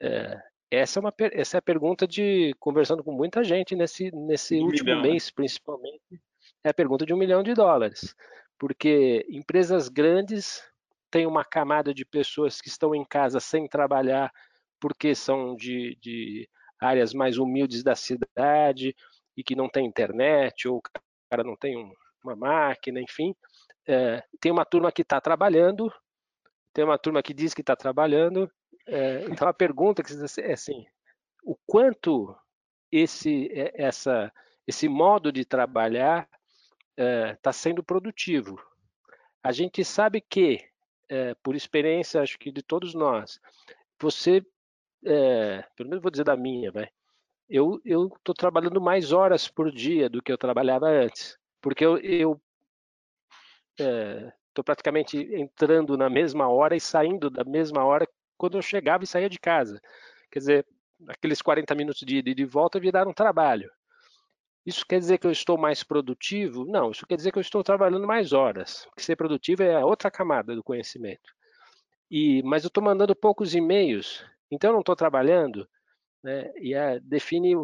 É, 0.00 0.40
essa 0.70 0.98
é, 0.98 1.00
uma, 1.00 1.14
essa 1.32 1.56
é 1.56 1.58
a 1.58 1.62
pergunta 1.62 2.06
de 2.06 2.54
conversando 2.58 3.04
com 3.04 3.12
muita 3.12 3.44
gente 3.44 3.76
nesse, 3.76 4.10
nesse 4.12 4.56
último 4.56 4.86
milhão, 4.86 5.02
né? 5.02 5.08
mês, 5.10 5.26
né? 5.26 5.32
principalmente. 5.34 6.20
É 6.64 6.70
a 6.70 6.74
pergunta 6.74 7.06
de 7.06 7.14
um 7.14 7.18
milhão 7.18 7.42
de 7.42 7.54
dólares. 7.54 8.14
Porque 8.58 9.24
empresas 9.28 9.88
grandes 9.88 10.62
têm 11.10 11.26
uma 11.26 11.44
camada 11.44 11.94
de 11.94 12.04
pessoas 12.04 12.60
que 12.60 12.68
estão 12.68 12.94
em 12.94 13.04
casa 13.04 13.38
sem 13.38 13.68
trabalhar 13.68 14.32
porque 14.80 15.14
são 15.14 15.54
de, 15.56 15.96
de 16.00 16.48
áreas 16.80 17.14
mais 17.14 17.38
humildes 17.38 17.82
da 17.82 17.94
cidade 17.94 18.94
e 19.36 19.42
que 19.42 19.54
não 19.54 19.68
tem 19.68 19.86
internet, 19.86 20.68
ou 20.68 20.82
cara 21.30 21.44
não 21.44 21.56
tem 21.56 21.76
um, 21.76 21.92
uma 22.24 22.36
máquina, 22.36 23.00
enfim. 23.00 23.34
É, 23.86 24.22
tem 24.40 24.50
uma 24.50 24.64
turma 24.64 24.90
que 24.90 25.02
está 25.02 25.20
trabalhando, 25.20 25.92
tem 26.72 26.84
uma 26.84 26.98
turma 26.98 27.22
que 27.22 27.32
diz 27.32 27.54
que 27.54 27.60
está 27.60 27.76
trabalhando, 27.76 28.50
é, 28.86 29.24
então 29.30 29.48
a 29.48 29.54
pergunta 29.54 30.02
é 30.40 30.52
assim, 30.52 30.84
o 31.42 31.56
quanto 31.66 32.36
esse 32.90 33.48
é, 33.52 33.72
essa 33.74 34.32
esse 34.66 34.88
modo 34.88 35.30
de 35.30 35.44
trabalhar 35.44 36.28
está 36.96 37.50
é, 37.50 37.52
sendo 37.52 37.84
produtivo? 37.84 38.60
A 39.42 39.52
gente 39.52 39.84
sabe 39.84 40.20
que, 40.20 40.58
por 41.40 41.54
experiência, 41.54 42.20
acho 42.20 42.36
que 42.36 42.50
de 42.50 42.64
todos 42.64 42.94
nós, 42.94 43.40
você, 44.00 44.44
pelo 45.76 45.88
menos 45.88 46.02
vou 46.02 46.10
dizer 46.10 46.24
da 46.24 46.36
minha, 46.36 46.72
vai, 46.72 46.90
eu 47.48 47.80
estou 47.84 48.34
trabalhando 48.34 48.80
mais 48.80 49.12
horas 49.12 49.48
por 49.48 49.70
dia 49.70 50.08
do 50.08 50.22
que 50.22 50.32
eu 50.32 50.38
trabalhava 50.38 50.86
antes, 50.86 51.38
porque 51.60 51.84
eu, 51.84 52.40
estou 54.48 54.64
praticamente 54.64 55.18
entrando 55.34 55.96
na 55.96 56.08
mesma 56.08 56.48
hora 56.48 56.74
e 56.74 56.80
saindo 56.80 57.28
da 57.30 57.44
mesma 57.44 57.84
hora 57.84 58.08
quando 58.36 58.56
eu 58.58 58.62
chegava 58.62 59.04
e 59.04 59.06
saía 59.06 59.28
de 59.28 59.38
casa. 59.38 59.80
Quer 60.30 60.38
dizer, 60.38 60.66
aqueles 61.08 61.42
40 61.42 61.74
minutos 61.74 62.00
de 62.00 62.16
ida 62.16 62.30
e 62.30 62.34
de 62.34 62.44
volta 62.44 62.80
viraram 62.80 63.12
trabalho. 63.12 63.70
Isso 64.64 64.84
quer 64.84 64.98
dizer 64.98 65.18
que 65.18 65.26
eu 65.26 65.30
estou 65.30 65.56
mais 65.56 65.84
produtivo? 65.84 66.64
Não, 66.64 66.90
isso 66.90 67.06
quer 67.06 67.16
dizer 67.16 67.30
que 67.30 67.38
eu 67.38 67.42
estou 67.42 67.62
trabalhando 67.62 68.06
mais 68.06 68.32
horas. 68.32 68.84
Porque 68.86 69.02
ser 69.02 69.14
produtivo 69.14 69.62
é 69.62 69.84
outra 69.84 70.10
camada 70.10 70.56
do 70.56 70.64
conhecimento. 70.64 71.32
E, 72.10 72.42
mas 72.42 72.64
eu 72.64 72.68
estou 72.68 72.82
mandando 72.82 73.14
poucos 73.14 73.54
e-mails, 73.54 74.24
então 74.50 74.70
eu 74.70 74.74
não 74.74 74.80
estou 74.80 74.96
trabalhando. 74.96 75.68
Né? 76.22 76.52
E 76.56 76.74
é, 76.74 76.98
define, 77.00 77.54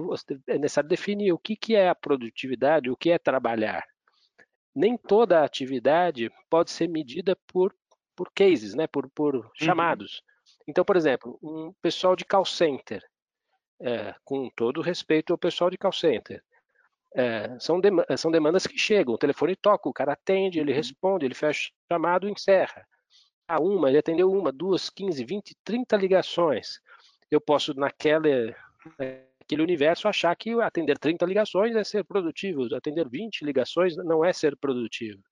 é 0.47 0.59
necessário 0.59 0.89
definir 0.89 1.33
o 1.33 1.39
que, 1.39 1.57
que 1.57 1.75
é 1.75 1.89
a 1.89 1.95
produtividade, 1.95 2.91
o 2.91 2.97
que 2.97 3.11
é 3.11 3.19
trabalhar. 3.19 3.85
Nem 4.75 4.97
toda 4.97 5.45
atividade 5.45 6.31
pode 6.49 6.71
ser 6.71 6.89
medida 6.89 7.37
por, 7.47 7.75
por 8.17 8.31
cases, 8.33 8.75
né? 8.75 8.87
por, 8.87 9.11
por 9.11 9.35
uhum. 9.37 9.51
chamados. 9.55 10.23
Então, 10.67 10.85
por 10.85 10.97
exemplo, 10.97 11.39
um 11.43 11.73
pessoal 11.83 12.15
de 12.15 12.25
call 12.25 12.45
center, 12.45 13.03
é, 13.81 14.15
com 14.25 14.49
todo 14.55 14.81
respeito 14.81 15.33
ao 15.33 15.39
pessoal 15.39 15.69
de 15.69 15.77
call 15.77 15.93
center, 15.93 16.43
é, 17.15 17.59
são, 17.59 17.81
dem 17.81 17.93
são 18.17 18.31
demandas 18.31 18.67
que 18.67 18.79
chegam, 18.79 19.15
o 19.15 19.19
telefone 19.19 19.55
toca, 19.55 19.89
o 19.89 19.93
cara 19.93 20.13
atende, 20.13 20.59
ele 20.59 20.71
uhum. 20.71 20.77
responde, 20.77 21.27
ele 21.27 21.35
fecha 21.35 21.69
o 21.69 21.95
chamado 21.95 22.29
e 22.29 22.33
encerra. 22.33 22.87
A 23.47 23.61
uma, 23.61 23.89
ele 23.89 23.99
atendeu 23.99 24.31
uma, 24.31 24.53
duas, 24.53 24.89
quinze, 24.89 25.25
vinte, 25.25 25.55
trinta 25.65 25.97
ligações. 25.97 26.81
Eu 27.33 27.41
posso, 27.41 27.72
naquela, 27.74 28.28
naquele 28.99 29.62
universo, 29.62 30.07
achar 30.07 30.37
que 30.37 30.53
atender 30.61 30.99
30 30.99 31.24
ligações 31.24 31.74
é 31.74 31.83
ser 31.83 32.05
produtivo, 32.05 32.74
atender 32.74 33.09
20 33.09 33.43
ligações 33.43 33.97
não 33.97 34.24
é 34.24 34.33
ser 34.33 34.57
produtivo. 34.57 35.22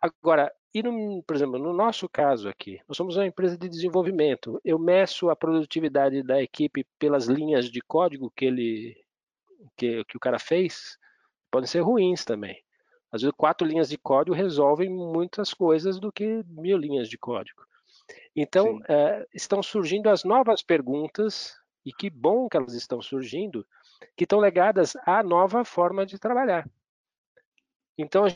Agora, 0.00 0.52
e 0.72 0.82
no, 0.82 1.22
por 1.22 1.34
exemplo, 1.34 1.58
no 1.58 1.72
nosso 1.72 2.08
caso 2.08 2.48
aqui, 2.48 2.80
nós 2.86 2.96
somos 2.96 3.16
uma 3.16 3.26
empresa 3.26 3.56
de 3.56 3.68
desenvolvimento. 3.68 4.60
Eu 4.64 4.78
meço 4.78 5.30
a 5.30 5.36
produtividade 5.36 6.22
da 6.22 6.42
equipe 6.42 6.86
pelas 6.98 7.26
linhas 7.26 7.70
de 7.70 7.80
código 7.80 8.32
que 8.36 8.44
ele 8.44 9.04
que, 9.76 10.04
que 10.04 10.16
o 10.16 10.20
cara 10.20 10.38
fez, 10.38 10.98
podem 11.50 11.66
ser 11.66 11.80
ruins 11.80 12.24
também. 12.24 12.62
Às 13.10 13.22
vezes, 13.22 13.34
quatro 13.36 13.66
linhas 13.66 13.88
de 13.88 13.96
código 13.96 14.36
resolvem 14.36 14.90
muitas 14.90 15.54
coisas 15.54 15.98
do 15.98 16.12
que 16.12 16.44
mil 16.48 16.76
linhas 16.76 17.08
de 17.08 17.16
código. 17.16 17.62
Então, 18.34 18.80
é, 18.88 19.26
estão 19.32 19.62
surgindo 19.62 20.08
as 20.08 20.24
novas 20.24 20.62
perguntas, 20.62 21.54
e 21.84 21.92
que 21.92 22.08
bom 22.08 22.48
que 22.48 22.56
elas 22.56 22.72
estão 22.74 23.00
surgindo, 23.02 23.66
que 24.16 24.24
estão 24.24 24.40
ligadas 24.40 24.96
à 25.04 25.22
nova 25.22 25.64
forma 25.64 26.06
de 26.06 26.18
trabalhar. 26.18 26.68
Então, 27.96 28.24
a 28.24 28.28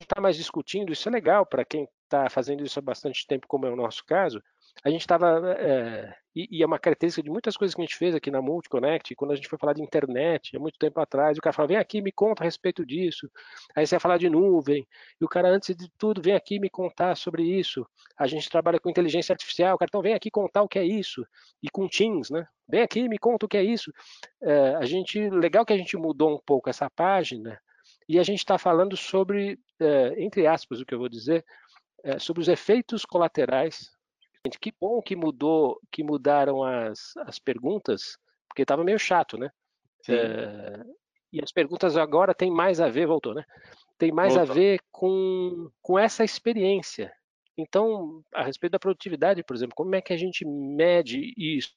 está 0.00 0.20
mais 0.20 0.36
discutindo, 0.36 0.92
isso 0.92 1.08
é 1.08 1.12
legal 1.12 1.44
para 1.44 1.64
quem 1.64 1.88
está 2.04 2.30
fazendo 2.30 2.64
isso 2.64 2.78
há 2.78 2.82
bastante 2.82 3.26
tempo, 3.26 3.46
como 3.46 3.66
é 3.66 3.70
o 3.70 3.76
nosso 3.76 4.04
caso. 4.04 4.42
A 4.84 4.90
gente 4.90 5.00
estava, 5.00 5.54
é, 5.58 6.14
e, 6.34 6.58
e, 6.58 6.62
é 6.62 6.66
uma 6.66 6.78
característica 6.78 7.22
de 7.22 7.30
muitas 7.30 7.56
coisas 7.56 7.74
que 7.74 7.80
a 7.80 7.84
gente 7.84 7.96
fez 7.96 8.14
aqui 8.14 8.30
na 8.30 8.40
Multiconnect, 8.40 9.14
quando 9.16 9.32
a 9.32 9.34
gente 9.34 9.48
foi 9.48 9.58
falar 9.58 9.72
de 9.72 9.82
internet, 9.82 10.56
há 10.56 10.60
muito 10.60 10.78
tempo 10.78 11.00
atrás, 11.00 11.36
o 11.36 11.40
cara 11.40 11.52
fala, 11.52 11.68
vem 11.68 11.76
aqui, 11.76 12.00
me 12.00 12.12
conta 12.12 12.42
a 12.42 12.44
respeito 12.44 12.86
disso. 12.86 13.28
Aí 13.74 13.86
você 13.86 13.96
vai 13.96 14.00
falar 14.00 14.18
de 14.18 14.30
nuvem, 14.30 14.86
e 15.20 15.24
o 15.24 15.28
cara, 15.28 15.48
antes 15.48 15.74
de 15.74 15.90
tudo, 15.98 16.22
vem 16.22 16.34
aqui 16.34 16.60
me 16.60 16.70
contar 16.70 17.16
sobre 17.16 17.42
isso. 17.42 17.84
A 18.16 18.26
gente 18.28 18.48
trabalha 18.48 18.78
com 18.78 18.88
inteligência 18.88 19.32
artificial, 19.32 19.74
o 19.74 19.78
cara, 19.78 19.88
então 19.88 20.02
vem 20.02 20.14
aqui 20.14 20.30
contar 20.30 20.62
o 20.62 20.68
que 20.68 20.78
é 20.78 20.84
isso. 20.84 21.26
E 21.62 21.68
com 21.68 21.88
Teams, 21.88 22.30
né? 22.30 22.46
Vem 22.68 22.82
aqui, 22.82 23.08
me 23.08 23.18
conta 23.18 23.46
o 23.46 23.48
que 23.48 23.56
é 23.56 23.64
isso. 23.64 23.92
É, 24.40 24.76
a 24.76 24.84
gente, 24.84 25.28
legal 25.30 25.66
que 25.66 25.72
a 25.72 25.76
gente 25.76 25.96
mudou 25.96 26.34
um 26.34 26.40
pouco 26.44 26.70
essa 26.70 26.88
página, 26.88 27.60
e 28.08 28.18
a 28.18 28.22
gente 28.22 28.38
está 28.38 28.56
falando 28.56 28.96
sobre, 28.96 29.58
é, 29.80 30.14
entre 30.22 30.46
aspas, 30.46 30.80
o 30.80 30.86
que 30.86 30.94
eu 30.94 30.98
vou 30.98 31.08
dizer, 31.08 31.44
sobre 32.18 32.40
os 32.40 32.48
efeitos 32.48 33.04
colaterais. 33.04 33.90
Que 34.56 34.72
bom 34.80 35.02
que 35.02 35.16
mudou, 35.16 35.80
que 35.90 36.02
mudaram 36.02 36.62
as, 36.62 37.16
as 37.18 37.38
perguntas, 37.38 38.16
porque 38.48 38.62
estava 38.62 38.84
meio 38.84 38.98
chato, 38.98 39.36
né? 39.36 39.50
É, 40.08 40.84
e 41.32 41.42
as 41.42 41.52
perguntas 41.52 41.96
agora 41.96 42.32
têm 42.32 42.50
mais 42.50 42.80
a 42.80 42.88
ver, 42.88 43.06
voltou, 43.06 43.34
né? 43.34 43.44
Tem 43.98 44.12
mais 44.12 44.34
voltou. 44.34 44.52
a 44.52 44.54
ver 44.54 44.80
com, 44.92 45.70
com 45.82 45.98
essa 45.98 46.24
experiência. 46.24 47.12
Então, 47.56 48.22
a 48.32 48.44
respeito 48.44 48.72
da 48.72 48.78
produtividade, 48.78 49.42
por 49.42 49.56
exemplo, 49.56 49.74
como 49.74 49.94
é 49.96 50.00
que 50.00 50.12
a 50.12 50.16
gente 50.16 50.44
mede 50.46 51.34
isso? 51.36 51.74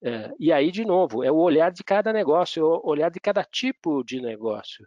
É, 0.00 0.32
e 0.38 0.52
aí, 0.52 0.70
de 0.70 0.84
novo, 0.84 1.24
é 1.24 1.32
o 1.32 1.36
olhar 1.36 1.72
de 1.72 1.82
cada 1.82 2.12
negócio, 2.12 2.60
é 2.60 2.64
o 2.64 2.80
olhar 2.84 3.10
de 3.10 3.18
cada 3.18 3.42
tipo 3.42 4.04
de 4.04 4.20
negócio 4.20 4.86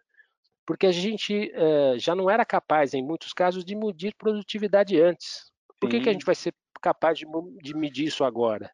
porque 0.71 0.87
a 0.87 0.91
gente 0.91 1.51
uh, 1.53 1.99
já 1.99 2.15
não 2.15 2.29
era 2.29 2.45
capaz, 2.45 2.93
em 2.93 3.03
muitos 3.03 3.33
casos, 3.33 3.65
de 3.65 3.75
medir 3.75 4.15
produtividade 4.15 5.01
antes. 5.01 5.51
Por 5.77 5.89
que, 5.89 5.99
que 5.99 6.09
a 6.09 6.13
gente 6.13 6.25
vai 6.25 6.33
ser 6.33 6.53
capaz 6.81 7.17
de, 7.17 7.25
de 7.61 7.75
medir 7.75 8.07
isso 8.07 8.23
agora? 8.23 8.71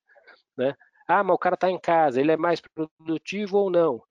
Né? 0.58 0.74
Ah, 1.08 1.24
mas 1.24 1.36
o 1.36 1.40
cara 1.40 1.56
está 1.56 1.70
em 1.70 1.80
casa, 1.80 2.20
ele 2.20 2.32
é 2.32 2.38
mais 2.38 2.62
produtivo 2.62 3.58
ou 3.58 3.70
não? 3.70 4.02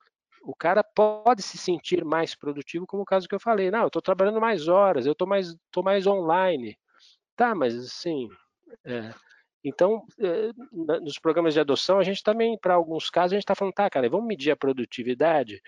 O 0.43 0.55
cara 0.55 0.85
pode 0.85 1.43
se 1.43 1.59
sentir 1.59 2.05
mais 2.05 2.35
produtivo, 2.35 2.87
como 2.87 3.03
o 3.03 3.07
caso 3.07 3.29
que 3.29 3.35
eu 3.35 3.41
falei. 3.41 3.71
Não, 3.71 3.81
eu 3.81 3.87
estou 3.89 4.01
trabalhando 4.01 4.41
mais 4.41 4.69
horas, 4.69 5.05
eu 5.05 5.13
estou 5.13 5.27
mais, 5.27 5.57
tô 5.73 5.83
mais 5.83 6.07
online. 6.07 6.79
Tá, 7.35 7.55
mas 7.55 7.75
assim. 7.77 8.29
É, 8.85 9.13
então, 9.65 10.05
é, 10.21 10.51
nos 11.01 11.19
programas 11.19 11.53
de 11.55 11.61
adoção, 11.61 11.99
a 11.99 12.05
gente 12.05 12.23
também, 12.23 12.57
para 12.59 12.75
alguns 12.75 13.11
casos, 13.11 13.33
a 13.33 13.37
gente 13.37 13.43
está 13.43 13.57
falando, 13.57 13.75
tá, 13.75 13.91
cara, 13.91 14.09
vamos 14.09 14.27
medir 14.27 14.53
a 14.53 14.57
produtividade 14.57 15.61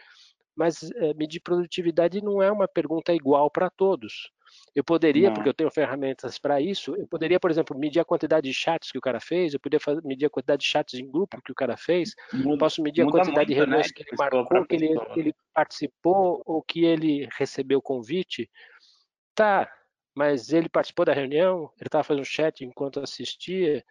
mas 0.59 0.91
é, 0.91 1.15
medir 1.15 1.39
produtividade 1.39 2.21
não 2.21 2.43
é 2.43 2.51
uma 2.51 2.67
pergunta 2.67 3.15
igual 3.15 3.49
para 3.49 3.71
todos. 3.71 4.33
Eu 4.75 4.85
poderia, 4.85 5.29
não. 5.29 5.35
porque 5.35 5.49
eu 5.49 5.55
tenho 5.55 5.71
ferramentas 5.71 6.39
para 6.39 6.61
isso, 6.61 6.95
eu 6.97 7.07
poderia, 7.07 7.39
por 7.41 7.51
exemplo, 7.51 7.79
medir 7.79 8.01
a 8.01 8.05
quantidade 8.05 8.49
de 8.49 8.55
chats 8.55 8.91
que 8.91 8.99
o 8.99 9.01
cara 9.01 9.21
fez, 9.21 9.55
eu 9.55 9.61
poderia 9.61 9.81
fazer, 9.81 10.03
medir 10.05 10.27
a 10.27 10.31
quantidade 10.31 10.63
de 10.63 10.69
chats 10.69 10.95
em 10.95 11.11
grupo 11.11 11.41
que 11.43 11.53
o 11.53 11.55
cara 11.55 11.77
fez, 11.77 12.15
muda, 12.33 12.51
eu 12.51 12.59
posso 12.59 12.83
medir 12.83 13.03
a 13.03 13.11
quantidade 13.11 13.31
muito, 13.31 13.49
de 13.49 13.55
né, 13.55 13.61
reuniões 13.61 13.87
né, 13.87 13.93
que 13.95 14.03
ele 14.03 14.17
marcou, 14.17 14.67
que 14.67 14.75
ele, 14.75 15.01
que 15.13 15.21
ele 15.21 15.35
participou 15.55 16.43
ou 16.45 16.63
que 16.63 16.85
ele 16.85 17.29
recebeu 17.37 17.83
convite. 17.83 18.51
Tá, 19.35 19.71
mas 20.15 20.53
ele 20.53 20.69
participou 20.69 21.05
da 21.05 21.13
reunião, 21.13 21.71
ele 21.79 21.87
estava 21.87 22.05
fazendo 22.05 22.25
chat 22.25 22.65
enquanto 22.65 23.01
assistia, 23.01 23.85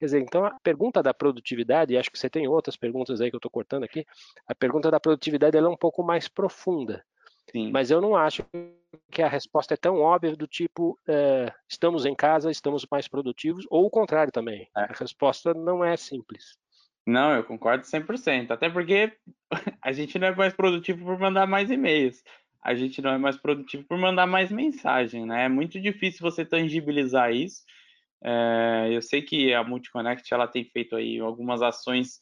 Quer 0.00 0.06
dizer, 0.06 0.20
então 0.20 0.46
a 0.46 0.58
pergunta 0.62 1.02
da 1.02 1.12
produtividade, 1.12 1.92
e 1.92 1.98
acho 1.98 2.10
que 2.10 2.18
você 2.18 2.30
tem 2.30 2.48
outras 2.48 2.74
perguntas 2.74 3.20
aí 3.20 3.28
que 3.28 3.36
eu 3.36 3.38
estou 3.38 3.50
cortando 3.50 3.84
aqui, 3.84 4.06
a 4.46 4.54
pergunta 4.54 4.90
da 4.90 4.98
produtividade 4.98 5.58
é 5.58 5.60
um 5.60 5.76
pouco 5.76 6.02
mais 6.02 6.26
profunda. 6.26 7.04
Sim. 7.50 7.70
Mas 7.70 7.90
eu 7.90 8.00
não 8.00 8.16
acho 8.16 8.44
que 9.10 9.22
a 9.22 9.28
resposta 9.28 9.74
é 9.74 9.76
tão 9.76 10.00
óbvia 10.00 10.36
do 10.36 10.46
tipo 10.46 10.98
é, 11.06 11.52
estamos 11.68 12.06
em 12.06 12.14
casa, 12.14 12.50
estamos 12.50 12.86
mais 12.90 13.08
produtivos, 13.08 13.66
ou 13.70 13.86
o 13.86 13.90
contrário 13.90 14.32
também. 14.32 14.68
É. 14.76 14.82
A 14.82 14.92
resposta 14.92 15.52
não 15.54 15.84
é 15.84 15.96
simples. 15.96 16.58
Não, 17.06 17.34
eu 17.34 17.44
concordo 17.44 17.84
100%. 17.84 18.50
Até 18.50 18.68
porque 18.68 19.12
a 19.82 19.92
gente 19.92 20.18
não 20.18 20.28
é 20.28 20.34
mais 20.34 20.54
produtivo 20.54 21.04
por 21.04 21.18
mandar 21.18 21.46
mais 21.46 21.70
e-mails. 21.70 22.22
A 22.62 22.74
gente 22.74 23.00
não 23.00 23.10
é 23.10 23.18
mais 23.18 23.36
produtivo 23.36 23.84
por 23.84 23.96
mandar 23.96 24.26
mais 24.26 24.52
mensagem, 24.52 25.24
né? 25.24 25.46
É 25.46 25.48
muito 25.48 25.80
difícil 25.80 26.20
você 26.20 26.44
tangibilizar 26.44 27.32
isso 27.32 27.62
É, 28.22 28.88
eu 28.90 29.00
sei 29.00 29.22
que 29.22 29.54
a 29.54 29.64
Multiconnect 29.64 30.32
ela 30.32 30.46
tem 30.46 30.64
feito 30.64 30.94
aí 30.94 31.18
algumas 31.18 31.62
ações 31.62 32.20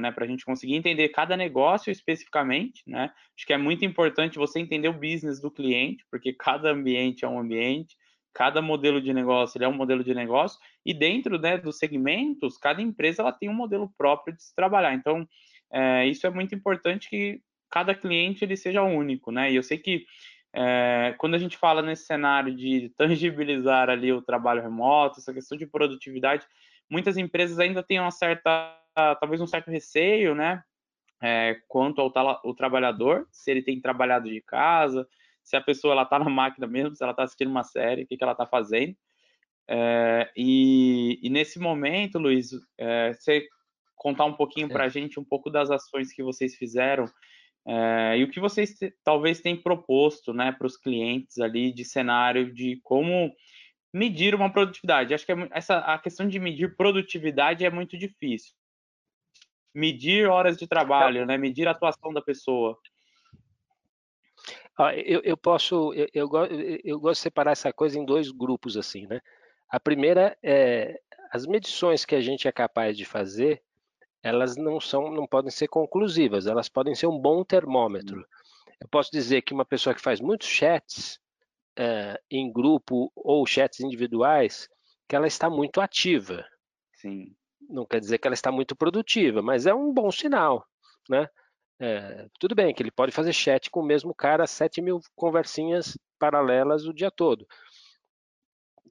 né, 0.00 0.10
para 0.10 0.24
a 0.24 0.28
gente 0.28 0.44
conseguir 0.44 0.74
entender 0.74 1.08
cada 1.10 1.36
negócio 1.36 1.90
especificamente, 1.92 2.82
né? 2.86 3.12
Acho 3.36 3.46
que 3.46 3.52
é 3.52 3.58
muito 3.58 3.84
importante 3.84 4.38
você 4.38 4.58
entender 4.58 4.88
o 4.88 4.92
business 4.92 5.40
do 5.40 5.50
cliente, 5.50 6.04
porque 6.10 6.32
cada 6.32 6.70
ambiente 6.70 7.24
é 7.24 7.28
um 7.28 7.38
ambiente, 7.38 7.96
cada 8.34 8.60
modelo 8.60 9.00
de 9.00 9.12
negócio 9.12 9.62
é 9.62 9.68
um 9.68 9.74
modelo 9.74 10.02
de 10.02 10.14
negócio, 10.14 10.58
e 10.84 10.92
dentro 10.92 11.38
né, 11.38 11.56
dos 11.56 11.78
segmentos, 11.78 12.56
cada 12.56 12.82
empresa 12.82 13.22
ela 13.22 13.32
tem 13.32 13.48
um 13.48 13.54
modelo 13.54 13.92
próprio 13.96 14.34
de 14.34 14.42
se 14.42 14.54
trabalhar. 14.54 14.94
Então, 14.94 15.28
é, 15.72 16.06
isso 16.06 16.26
é 16.26 16.30
muito 16.30 16.54
importante 16.54 17.08
que 17.08 17.40
cada 17.70 17.94
cliente 17.94 18.44
ele 18.44 18.56
seja 18.56 18.82
único, 18.82 19.30
né? 19.30 19.52
E 19.52 19.56
eu 19.56 19.62
sei 19.62 19.78
que 19.78 20.04
é, 20.60 21.14
quando 21.18 21.36
a 21.36 21.38
gente 21.38 21.56
fala 21.56 21.80
nesse 21.80 22.04
cenário 22.04 22.52
de 22.52 22.92
tangibilizar 22.96 23.88
ali 23.88 24.12
o 24.12 24.20
trabalho 24.20 24.60
remoto, 24.60 25.20
essa 25.20 25.32
questão 25.32 25.56
de 25.56 25.64
produtividade, 25.64 26.44
muitas 26.90 27.16
empresas 27.16 27.60
ainda 27.60 27.80
têm 27.80 28.00
uma 28.00 28.10
certa, 28.10 28.76
talvez 29.20 29.40
um 29.40 29.46
certo 29.46 29.70
receio, 29.70 30.34
né? 30.34 30.64
É, 31.22 31.60
quanto 31.68 32.00
ao 32.00 32.40
o 32.42 32.54
trabalhador, 32.54 33.28
se 33.30 33.52
ele 33.52 33.62
tem 33.62 33.80
trabalhado 33.80 34.28
de 34.28 34.40
casa, 34.40 35.06
se 35.44 35.54
a 35.56 35.60
pessoa 35.60 35.92
ela 35.92 36.02
está 36.02 36.18
na 36.18 36.28
máquina 36.28 36.66
mesmo, 36.66 36.96
se 36.96 37.04
ela 37.04 37.12
está 37.12 37.22
assistindo 37.22 37.52
uma 37.52 37.62
série, 37.62 38.02
o 38.02 38.06
que, 38.08 38.16
que 38.16 38.24
ela 38.24 38.32
está 38.32 38.44
fazendo. 38.44 38.96
É, 39.68 40.28
e, 40.36 41.20
e, 41.22 41.30
nesse 41.30 41.60
momento, 41.60 42.18
Luiz, 42.18 42.50
é, 42.76 43.12
você 43.12 43.46
contar 43.94 44.24
um 44.24 44.34
pouquinho 44.34 44.68
para 44.68 44.84
a 44.84 44.88
gente 44.88 45.20
um 45.20 45.24
pouco 45.24 45.50
das 45.50 45.70
ações 45.70 46.12
que 46.12 46.22
vocês 46.22 46.56
fizeram 46.56 47.04
é, 47.70 48.16
e 48.16 48.24
o 48.24 48.30
que 48.30 48.40
vocês 48.40 48.78
talvez 49.04 49.42
têm 49.42 49.54
proposto 49.54 50.32
né, 50.32 50.52
para 50.52 50.66
os 50.66 50.78
clientes 50.78 51.38
ali 51.38 51.70
de 51.70 51.84
cenário 51.84 52.50
de 52.54 52.80
como 52.82 53.30
medir 53.92 54.34
uma 54.34 54.50
produtividade. 54.50 55.12
Acho 55.12 55.26
que 55.26 55.32
é, 55.32 55.48
essa, 55.50 55.76
a 55.80 55.98
questão 55.98 56.26
de 56.26 56.38
medir 56.38 56.74
produtividade 56.76 57.66
é 57.66 57.70
muito 57.70 57.98
difícil. 57.98 58.54
Medir 59.74 60.30
horas 60.30 60.56
de 60.56 60.66
trabalho, 60.66 61.26
né, 61.26 61.36
medir 61.36 61.68
a 61.68 61.72
atuação 61.72 62.10
da 62.10 62.22
pessoa. 62.22 62.78
Eu, 65.04 65.20
eu 65.22 65.36
posso, 65.36 65.92
eu, 65.92 66.08
eu, 66.14 66.30
eu 66.84 66.98
gosto 66.98 67.18
de 67.18 67.24
separar 67.24 67.52
essa 67.52 67.70
coisa 67.70 67.98
em 67.98 68.04
dois 68.04 68.30
grupos 68.30 68.78
assim, 68.78 69.06
né? 69.06 69.20
A 69.68 69.78
primeira 69.78 70.38
é 70.42 70.98
as 71.30 71.44
medições 71.44 72.06
que 72.06 72.14
a 72.14 72.20
gente 72.22 72.48
é 72.48 72.52
capaz 72.52 72.96
de 72.96 73.04
fazer 73.04 73.62
elas 74.28 74.56
não 74.56 74.80
são, 74.80 75.10
não 75.10 75.26
podem 75.26 75.50
ser 75.50 75.68
conclusivas, 75.68 76.46
elas 76.46 76.68
podem 76.68 76.94
ser 76.94 77.06
um 77.06 77.18
bom 77.18 77.42
termômetro. 77.42 78.20
Hum. 78.20 78.24
Eu 78.80 78.88
posso 78.88 79.10
dizer 79.10 79.42
que 79.42 79.52
uma 79.52 79.64
pessoa 79.64 79.94
que 79.94 80.00
faz 80.00 80.20
muitos 80.20 80.46
chats 80.46 81.18
é, 81.76 82.20
em 82.30 82.52
grupo 82.52 83.10
ou 83.14 83.46
chats 83.46 83.80
individuais, 83.80 84.68
que 85.08 85.16
ela 85.16 85.26
está 85.26 85.48
muito 85.48 85.80
ativa. 85.80 86.44
Sim. 86.94 87.34
Não 87.68 87.86
quer 87.86 88.00
dizer 88.00 88.18
que 88.18 88.26
ela 88.26 88.34
está 88.34 88.52
muito 88.52 88.76
produtiva, 88.76 89.42
mas 89.42 89.66
é 89.66 89.74
um 89.74 89.92
bom 89.92 90.10
sinal, 90.10 90.66
né? 91.08 91.28
É, 91.80 92.26
tudo 92.40 92.54
bem 92.54 92.74
que 92.74 92.82
ele 92.82 92.90
pode 92.90 93.12
fazer 93.12 93.32
chat 93.32 93.70
com 93.70 93.80
o 93.80 93.86
mesmo 93.86 94.12
cara, 94.12 94.46
7 94.46 94.82
mil 94.82 95.00
conversinhas 95.14 95.96
paralelas 96.18 96.86
o 96.86 96.92
dia 96.92 97.10
todo. 97.10 97.46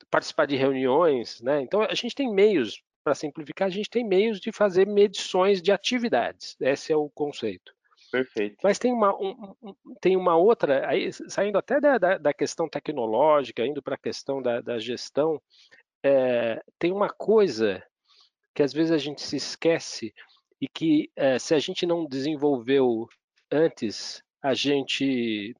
Participar 0.09 0.45
de 0.45 0.55
reuniões, 0.55 1.41
né? 1.41 1.61
Então 1.61 1.81
a 1.81 1.93
gente 1.93 2.15
tem 2.15 2.31
meios 2.31 2.81
para 3.07 3.15
simplificar, 3.15 3.69
a 3.69 3.71
gente 3.71 3.89
tem 3.89 4.03
meios 4.03 4.37
de 4.37 4.51
fazer 4.51 4.85
medições 4.85 5.61
de 5.61 5.71
atividades. 5.71 6.57
Esse 6.59 6.91
é 6.91 6.95
o 6.97 7.09
conceito. 7.09 7.73
Perfeito. 8.11 8.57
Mas 8.61 8.77
tem 8.77 8.91
uma, 8.91 9.15
um, 9.15 9.55
tem 10.01 10.17
uma 10.17 10.35
outra, 10.35 10.85
aí, 10.89 11.09
saindo 11.13 11.57
até 11.57 11.79
da, 11.79 11.97
da, 11.97 12.17
da 12.17 12.33
questão 12.33 12.67
tecnológica, 12.67 13.65
indo 13.65 13.81
para 13.81 13.95
a 13.95 13.97
questão 13.97 14.41
da, 14.41 14.59
da 14.59 14.77
gestão, 14.77 15.41
é, 16.03 16.61
tem 16.77 16.91
uma 16.91 17.07
coisa 17.09 17.81
que 18.53 18.61
às 18.61 18.73
vezes 18.73 18.91
a 18.91 18.97
gente 18.97 19.21
se 19.21 19.37
esquece 19.37 20.13
e 20.59 20.67
que 20.67 21.09
é, 21.15 21.39
se 21.39 21.55
a 21.55 21.59
gente 21.59 21.85
não 21.85 22.05
desenvolveu 22.05 23.07
antes, 23.49 24.21
a 24.41 24.53
gente 24.53 25.55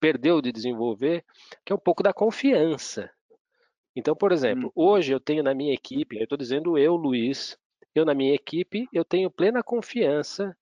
perdeu 0.00 0.42
de 0.42 0.50
desenvolver, 0.50 1.24
que 1.64 1.72
é 1.72 1.76
um 1.76 1.78
pouco 1.78 2.02
da 2.02 2.12
confiança. 2.12 3.08
Então, 3.94 4.14
por 4.16 4.32
exemplo, 4.32 4.68
hum. 4.68 4.72
hoje 4.74 5.12
eu 5.12 5.20
tenho 5.20 5.42
na 5.42 5.54
minha 5.54 5.74
equipe, 5.74 6.16
eu 6.16 6.24
estou 6.24 6.38
dizendo 6.38 6.78
eu, 6.78 6.96
Luiz, 6.96 7.56
eu 7.94 8.04
na 8.04 8.14
minha 8.14 8.34
equipe, 8.34 8.88
eu 8.92 9.04
tenho 9.04 9.30
plena 9.30 9.62
confiança 9.62 10.56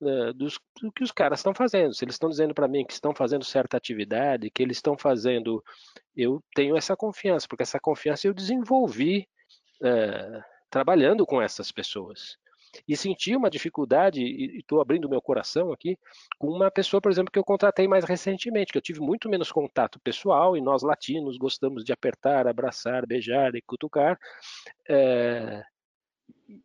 uh, 0.00 0.32
dos, 0.32 0.58
do 0.80 0.90
que 0.90 1.04
os 1.04 1.12
caras 1.12 1.40
estão 1.40 1.54
fazendo. 1.54 1.94
Se 1.94 2.04
eles 2.04 2.14
estão 2.14 2.30
dizendo 2.30 2.54
para 2.54 2.68
mim 2.68 2.84
que 2.84 2.92
estão 2.92 3.14
fazendo 3.14 3.44
certa 3.44 3.76
atividade, 3.76 4.50
que 4.50 4.62
eles 4.62 4.78
estão 4.78 4.96
fazendo, 4.96 5.62
eu 6.16 6.42
tenho 6.54 6.76
essa 6.76 6.96
confiança, 6.96 7.46
porque 7.48 7.62
essa 7.62 7.78
confiança 7.78 8.26
eu 8.26 8.34
desenvolvi 8.34 9.28
uh, 9.82 10.42
trabalhando 10.70 11.26
com 11.26 11.40
essas 11.40 11.70
pessoas 11.70 12.38
e 12.86 12.96
senti 12.96 13.34
uma 13.34 13.50
dificuldade, 13.50 14.22
e 14.22 14.58
estou 14.58 14.80
abrindo 14.80 15.08
meu 15.08 15.20
coração 15.20 15.72
aqui, 15.72 15.98
com 16.38 16.48
uma 16.48 16.70
pessoa, 16.70 17.00
por 17.00 17.10
exemplo, 17.10 17.30
que 17.30 17.38
eu 17.38 17.44
contratei 17.44 17.88
mais 17.88 18.04
recentemente, 18.04 18.72
que 18.72 18.78
eu 18.78 18.82
tive 18.82 19.00
muito 19.00 19.28
menos 19.28 19.50
contato 19.50 20.00
pessoal, 20.00 20.56
e 20.56 20.60
nós 20.60 20.82
latinos 20.82 21.36
gostamos 21.36 21.84
de 21.84 21.92
apertar, 21.92 22.46
abraçar, 22.46 23.06
beijar 23.06 23.54
e 23.54 23.62
cutucar. 23.62 24.18
É, 24.88 25.62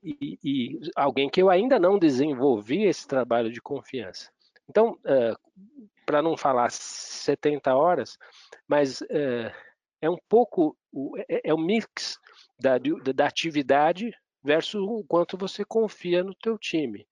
e, 0.03 0.39
e, 0.43 0.79
alguém 0.95 1.29
que 1.29 1.41
eu 1.41 1.49
ainda 1.49 1.79
não 1.79 1.99
desenvolvi 1.99 2.83
esse 2.83 3.07
trabalho 3.07 3.51
de 3.51 3.61
confiança. 3.61 4.29
Então, 4.69 4.97
é, 5.05 5.33
para 6.05 6.21
não 6.21 6.37
falar 6.37 6.71
70 6.71 7.75
horas, 7.75 8.17
mas 8.67 9.01
é, 9.09 9.51
é 10.01 10.09
um 10.09 10.17
pouco, 10.29 10.77
é, 11.29 11.49
é 11.49 11.53
o 11.53 11.57
mix 11.57 12.19
da, 12.59 12.77
da 13.13 13.27
atividade 13.27 14.11
versus 14.45 14.81
o 14.81 15.03
quanto 15.03 15.35
você 15.35 15.65
confia 15.65 16.23
no 16.23 16.35
teu 16.35 16.57
time. 16.57 17.07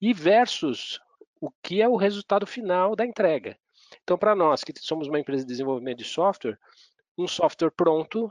E 0.00 0.12
versus 0.12 1.00
o 1.40 1.50
que 1.62 1.80
é 1.80 1.88
o 1.88 1.96
resultado 1.96 2.46
final 2.46 2.96
da 2.96 3.06
entrega. 3.06 3.56
Então, 4.02 4.18
para 4.18 4.34
nós 4.34 4.64
que 4.64 4.72
somos 4.80 5.06
uma 5.06 5.20
empresa 5.20 5.44
de 5.44 5.48
desenvolvimento 5.48 5.98
de 5.98 6.04
software, 6.04 6.58
um 7.16 7.28
software 7.28 7.70
pronto 7.70 8.30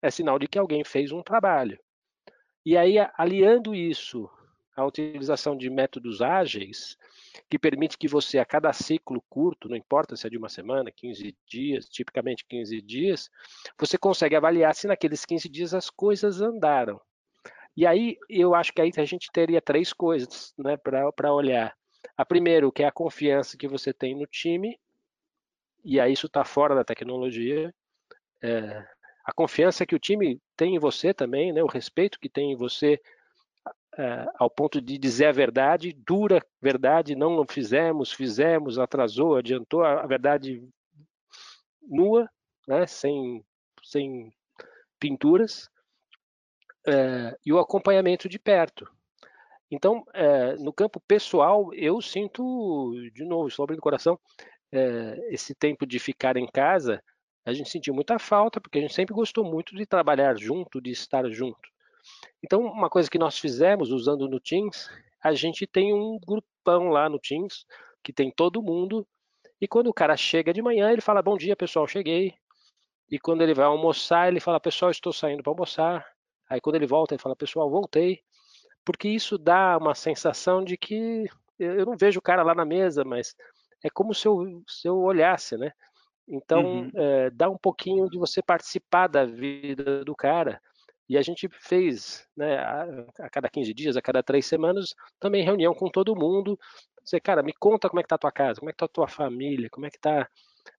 é 0.00 0.10
sinal 0.10 0.38
de 0.38 0.48
que 0.48 0.58
alguém 0.58 0.82
fez 0.84 1.12
um 1.12 1.22
trabalho. 1.22 1.78
E 2.64 2.76
aí, 2.76 2.96
aliando 3.16 3.74
isso 3.74 4.28
à 4.74 4.84
utilização 4.84 5.56
de 5.56 5.68
métodos 5.68 6.22
ágeis, 6.22 6.96
que 7.48 7.58
permite 7.58 7.98
que 7.98 8.08
você, 8.08 8.38
a 8.38 8.44
cada 8.44 8.72
ciclo 8.72 9.22
curto, 9.28 9.68
não 9.68 9.76
importa 9.76 10.16
se 10.16 10.26
é 10.26 10.30
de 10.30 10.38
uma 10.38 10.48
semana, 10.48 10.90
15 10.90 11.36
dias, 11.46 11.88
tipicamente 11.88 12.44
15 12.48 12.80
dias, 12.80 13.30
você 13.78 13.98
consegue 13.98 14.34
avaliar 14.34 14.74
se 14.74 14.86
naqueles 14.86 15.24
15 15.24 15.48
dias 15.48 15.74
as 15.74 15.90
coisas 15.90 16.40
andaram. 16.40 17.00
E 17.76 17.86
aí 17.86 18.16
eu 18.28 18.54
acho 18.54 18.72
que 18.72 18.80
aí 18.80 18.90
a 18.96 19.04
gente 19.04 19.30
teria 19.30 19.60
três 19.60 19.92
coisas 19.92 20.54
né, 20.56 20.76
para 20.78 21.32
olhar. 21.32 21.76
A 22.16 22.24
primeiro, 22.24 22.72
que 22.72 22.82
é 22.82 22.86
a 22.86 22.92
confiança 22.92 23.56
que 23.56 23.68
você 23.68 23.92
tem 23.92 24.14
no 24.14 24.26
time, 24.26 24.78
e 25.84 26.00
aí 26.00 26.12
isso 26.12 26.26
está 26.26 26.44
fora 26.44 26.74
da 26.74 26.84
tecnologia. 26.84 27.74
É, 28.42 28.86
a 29.24 29.32
confiança 29.32 29.84
que 29.84 29.94
o 29.94 29.98
time 29.98 30.40
tem 30.56 30.76
em 30.76 30.78
você 30.78 31.12
também, 31.12 31.52
né, 31.52 31.62
o 31.62 31.68
respeito 31.68 32.18
que 32.18 32.30
tem 32.30 32.52
em 32.52 32.56
você 32.56 32.98
é, 33.98 34.26
ao 34.38 34.48
ponto 34.48 34.80
de 34.80 34.96
dizer 34.96 35.26
a 35.26 35.32
verdade, 35.32 35.92
dura 35.92 36.44
verdade, 36.60 37.14
não, 37.14 37.36
não 37.36 37.46
fizemos, 37.46 38.12
fizemos, 38.12 38.78
atrasou, 38.78 39.36
adiantou, 39.36 39.82
a, 39.82 40.06
verdade 40.06 40.62
nua, 41.82 42.28
né, 42.66 42.86
sem, 42.86 43.44
sem 43.82 44.32
pinturas 44.98 45.68
é, 46.86 47.36
e 47.44 47.52
o 47.52 47.58
acompanhamento 47.58 48.28
de 48.28 48.38
perto. 48.38 48.88
Então, 49.70 50.04
é, 50.14 50.54
no 50.56 50.72
campo 50.72 51.00
pessoal, 51.00 51.72
eu 51.74 52.00
sinto, 52.00 52.94
de 53.12 53.24
novo, 53.24 53.48
estou 53.48 53.64
abrindo 53.64 53.80
o 53.80 53.82
coração, 53.82 54.18
é, 54.72 55.28
esse 55.30 55.54
tempo 55.54 55.86
de 55.86 55.98
ficar 55.98 56.36
em 56.36 56.46
casa, 56.46 57.02
a 57.44 57.52
gente 57.52 57.70
sentiu 57.70 57.94
muita 57.94 58.18
falta, 58.18 58.60
porque 58.60 58.78
a 58.78 58.80
gente 58.80 58.94
sempre 58.94 59.14
gostou 59.14 59.44
muito 59.44 59.74
de 59.74 59.86
trabalhar 59.86 60.38
junto, 60.38 60.80
de 60.80 60.90
estar 60.90 61.28
junto. 61.30 61.68
Então, 62.42 62.60
uma 62.60 62.88
coisa 62.88 63.10
que 63.10 63.18
nós 63.18 63.38
fizemos 63.38 63.90
usando 63.90 64.28
no 64.28 64.40
Teams, 64.40 64.88
a 65.22 65.32
gente 65.34 65.66
tem 65.66 65.92
um 65.92 66.18
grupão 66.24 66.88
lá 66.88 67.08
no 67.08 67.18
Teams, 67.18 67.66
que 68.02 68.12
tem 68.12 68.30
todo 68.30 68.62
mundo, 68.62 69.06
e 69.60 69.66
quando 69.66 69.88
o 69.88 69.94
cara 69.94 70.16
chega 70.16 70.52
de 70.52 70.62
manhã, 70.62 70.90
ele 70.92 71.00
fala: 71.00 71.22
Bom 71.22 71.36
dia, 71.36 71.56
pessoal, 71.56 71.86
cheguei. 71.86 72.34
E 73.10 73.18
quando 73.18 73.42
ele 73.42 73.54
vai 73.54 73.64
almoçar, 73.64 74.28
ele 74.28 74.40
fala: 74.40 74.60
Pessoal, 74.60 74.90
estou 74.90 75.12
saindo 75.12 75.42
para 75.42 75.52
almoçar. 75.52 76.06
Aí 76.48 76.60
quando 76.60 76.76
ele 76.76 76.86
volta, 76.86 77.14
ele 77.14 77.22
fala, 77.22 77.36
pessoal, 77.36 77.70
voltei. 77.70 78.20
Porque 78.84 79.08
isso 79.08 79.36
dá 79.36 79.76
uma 79.78 79.94
sensação 79.94 80.62
de 80.62 80.76
que 80.76 81.28
eu 81.58 81.84
não 81.84 81.96
vejo 81.96 82.18
o 82.18 82.22
cara 82.22 82.42
lá 82.42 82.54
na 82.54 82.64
mesa, 82.64 83.04
mas 83.04 83.34
é 83.82 83.90
como 83.90 84.14
se 84.14 84.28
eu, 84.28 84.62
se 84.66 84.88
eu 84.88 84.98
olhasse, 84.98 85.56
né? 85.56 85.72
Então, 86.28 86.64
uhum. 86.64 86.90
é, 86.94 87.30
dá 87.30 87.48
um 87.48 87.56
pouquinho 87.56 88.08
de 88.10 88.18
você 88.18 88.42
participar 88.42 89.06
da 89.06 89.24
vida 89.24 90.04
do 90.04 90.14
cara. 90.14 90.60
E 91.08 91.16
a 91.16 91.22
gente 91.22 91.48
fez, 91.48 92.26
né, 92.36 92.58
a, 92.58 92.84
a, 93.20 93.30
cada 93.30 93.48
15 93.48 93.72
dias, 93.72 93.96
a 93.96 94.02
cada 94.02 94.22
três 94.22 94.44
semanas, 94.44 94.92
também 95.20 95.44
reunião 95.44 95.72
com 95.72 95.88
todo 95.88 96.16
mundo. 96.16 96.58
Dizer, 97.02 97.20
cara, 97.20 97.42
me 97.42 97.52
conta 97.52 97.88
como 97.88 98.00
é 98.00 98.02
que 98.02 98.08
tá 98.08 98.16
a 98.16 98.18
tua 98.18 98.32
casa, 98.32 98.58
como 98.58 98.70
é 98.70 98.72
que 98.72 98.78
tá 98.78 98.86
a 98.86 98.88
tua 98.88 99.06
família, 99.06 99.68
como 99.70 99.86
é 99.86 99.90
que 99.90 100.00
tá. 100.00 100.28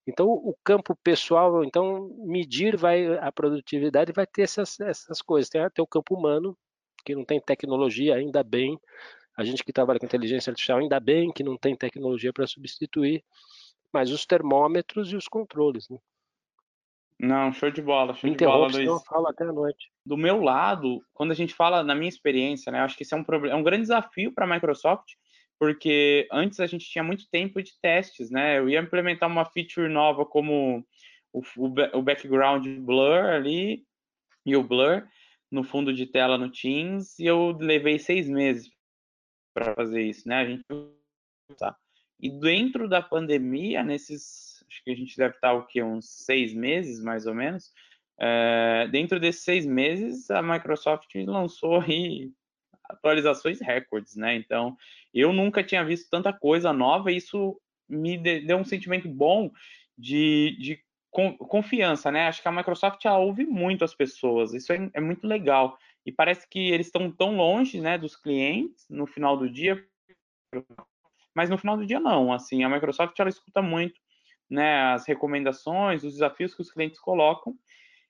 Então, 0.05 0.27
o 0.27 0.55
campo 0.63 0.95
pessoal, 1.03 1.63
então, 1.63 2.09
medir 2.25 2.77
vai 2.77 3.17
a 3.17 3.31
produtividade 3.31 4.11
vai 4.11 4.25
ter 4.25 4.43
essas, 4.43 4.79
essas 4.79 5.21
coisas. 5.21 5.49
Tem 5.49 5.61
até 5.61 5.81
o 5.81 5.87
campo 5.87 6.15
humano, 6.15 6.57
que 7.05 7.15
não 7.15 7.25
tem 7.25 7.39
tecnologia, 7.39 8.15
ainda 8.15 8.43
bem. 8.43 8.79
A 9.35 9.43
gente 9.43 9.63
que 9.63 9.71
trabalha 9.71 9.99
com 9.99 10.05
inteligência 10.05 10.49
artificial, 10.49 10.79
ainda 10.79 10.99
bem 10.99 11.31
que 11.31 11.43
não 11.43 11.57
tem 11.57 11.75
tecnologia 11.75 12.33
para 12.33 12.47
substituir, 12.47 13.23
mas 13.93 14.11
os 14.11 14.25
termômetros 14.25 15.11
e 15.11 15.15
os 15.15 15.27
controles. 15.27 15.87
Né? 15.89 15.97
Não, 17.19 17.51
show 17.51 17.71
de 17.71 17.81
bola, 17.81 18.13
show 18.13 18.29
de 18.29 18.37
bola, 18.37 18.67
Luiz. 18.67 18.87
Eu 18.87 18.99
falo 18.99 19.27
até 19.27 19.43
a 19.43 19.51
noite. 19.51 19.91
Do 20.05 20.15
meu 20.15 20.41
lado, 20.41 21.01
quando 21.13 21.31
a 21.31 21.35
gente 21.35 21.53
fala, 21.53 21.83
na 21.83 21.95
minha 21.95 22.09
experiência, 22.09 22.71
né, 22.71 22.79
acho 22.79 22.95
que 22.95 23.03
isso 23.03 23.15
é 23.15 23.17
um, 23.17 23.23
problema, 23.23 23.55
é 23.55 23.57
um 23.57 23.63
grande 23.63 23.83
desafio 23.83 24.31
para 24.33 24.45
a 24.45 24.49
Microsoft, 24.49 25.13
porque 25.59 26.27
antes 26.31 26.59
a 26.59 26.67
gente 26.67 26.89
tinha 26.89 27.03
muito 27.03 27.27
tempo 27.29 27.61
de 27.61 27.73
testes, 27.81 28.29
né? 28.29 28.59
Eu 28.59 28.69
ia 28.69 28.79
implementar 28.79 29.29
uma 29.29 29.45
feature 29.45 29.89
nova 29.89 30.25
como 30.25 30.85
o, 31.33 31.41
o, 31.57 31.97
o 31.97 32.01
background 32.01 32.65
blur 32.79 33.25
ali 33.25 33.85
e 34.45 34.55
o 34.55 34.63
blur 34.63 35.07
no 35.51 35.63
fundo 35.63 35.93
de 35.93 36.05
tela 36.05 36.37
no 36.37 36.51
Teams 36.51 37.17
e 37.19 37.25
eu 37.25 37.51
levei 37.51 37.97
seis 37.97 38.27
meses 38.29 38.69
para 39.53 39.73
fazer 39.73 40.01
isso, 40.03 40.27
né? 40.27 40.35
A 40.37 40.45
gente 40.45 40.63
tá. 41.57 41.75
E 42.19 42.29
dentro 42.29 42.87
da 42.87 43.01
pandemia, 43.01 43.83
nesses, 43.83 44.63
acho 44.67 44.83
que 44.83 44.91
a 44.91 44.95
gente 44.95 45.15
deve 45.17 45.35
estar 45.35 45.53
o 45.53 45.65
que 45.65 45.81
uns 45.81 46.09
seis 46.25 46.53
meses 46.53 47.01
mais 47.01 47.25
ou 47.25 47.33
menos. 47.33 47.71
É, 48.19 48.87
dentro 48.91 49.19
desses 49.19 49.43
seis 49.43 49.65
meses, 49.65 50.29
a 50.31 50.41
Microsoft 50.41 51.13
lançou 51.15 51.79
aí 51.81 52.31
atualizações 52.89 53.59
recordes, 53.59 54.15
né? 54.15 54.35
Então, 54.35 54.77
eu 55.13 55.33
nunca 55.33 55.63
tinha 55.63 55.83
visto 55.83 56.09
tanta 56.09 56.31
coisa 56.33 56.71
nova 56.71 57.11
e 57.11 57.17
isso 57.17 57.59
me 57.89 58.17
deu 58.17 58.57
um 58.57 58.65
sentimento 58.65 59.07
bom 59.07 59.51
de, 59.97 60.57
de 60.59 60.83
confiança, 61.09 62.11
né? 62.11 62.27
Acho 62.27 62.41
que 62.41 62.47
a 62.47 62.51
Microsoft 62.51 63.03
ela 63.05 63.17
ouve 63.17 63.45
muito 63.45 63.83
as 63.83 63.95
pessoas, 63.95 64.53
isso 64.53 64.71
é, 64.71 64.89
é 64.93 65.01
muito 65.01 65.25
legal. 65.25 65.77
E 66.05 66.11
parece 66.11 66.47
que 66.47 66.71
eles 66.71 66.87
estão 66.87 67.11
tão 67.11 67.35
longe, 67.35 67.81
né, 67.81 67.97
dos 67.97 68.15
clientes 68.15 68.85
no 68.89 69.05
final 69.05 69.35
do 69.35 69.49
dia, 69.49 69.83
mas 71.35 71.49
no 71.49 71.57
final 71.57 71.75
do 71.75 71.85
dia 71.85 71.99
não. 71.99 72.31
Assim, 72.31 72.63
a 72.63 72.69
Microsoft 72.69 73.19
ela 73.19 73.29
escuta 73.29 73.61
muito, 73.61 73.99
né, 74.49 74.93
as 74.93 75.05
recomendações, 75.05 76.03
os 76.03 76.13
desafios 76.13 76.53
que 76.53 76.61
os 76.61 76.71
clientes 76.71 76.99
colocam. 76.99 77.57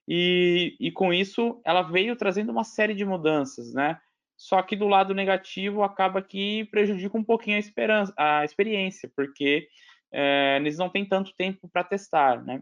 E, 0.08 0.76
e 0.80 0.92
com 0.92 1.14
isso 1.14 1.62
ela 1.66 1.82
veio 1.82 2.16
trazendo 2.16 2.52
uma 2.52 2.64
série 2.64 2.94
de 2.94 3.04
mudanças, 3.04 3.74
né? 3.74 4.00
Só 4.38 4.62
que 4.62 4.76
do 4.76 4.88
lado 4.88 5.16
negativo 5.16 5.82
acaba 5.82 6.22
que 6.22 6.66
prejudica 6.66 7.18
um 7.18 7.24
pouquinho 7.24 7.58
a, 7.58 7.60
esperança, 7.60 8.14
a 8.16 8.46
experiência, 8.46 9.12
porque 9.16 9.68
é, 10.12 10.58
eles 10.58 10.78
não 10.78 10.90
têm 10.90 11.04
tanto 11.04 11.34
tempo 11.36 11.68
para 11.68 11.84
testar, 11.84 12.44
né? 12.44 12.62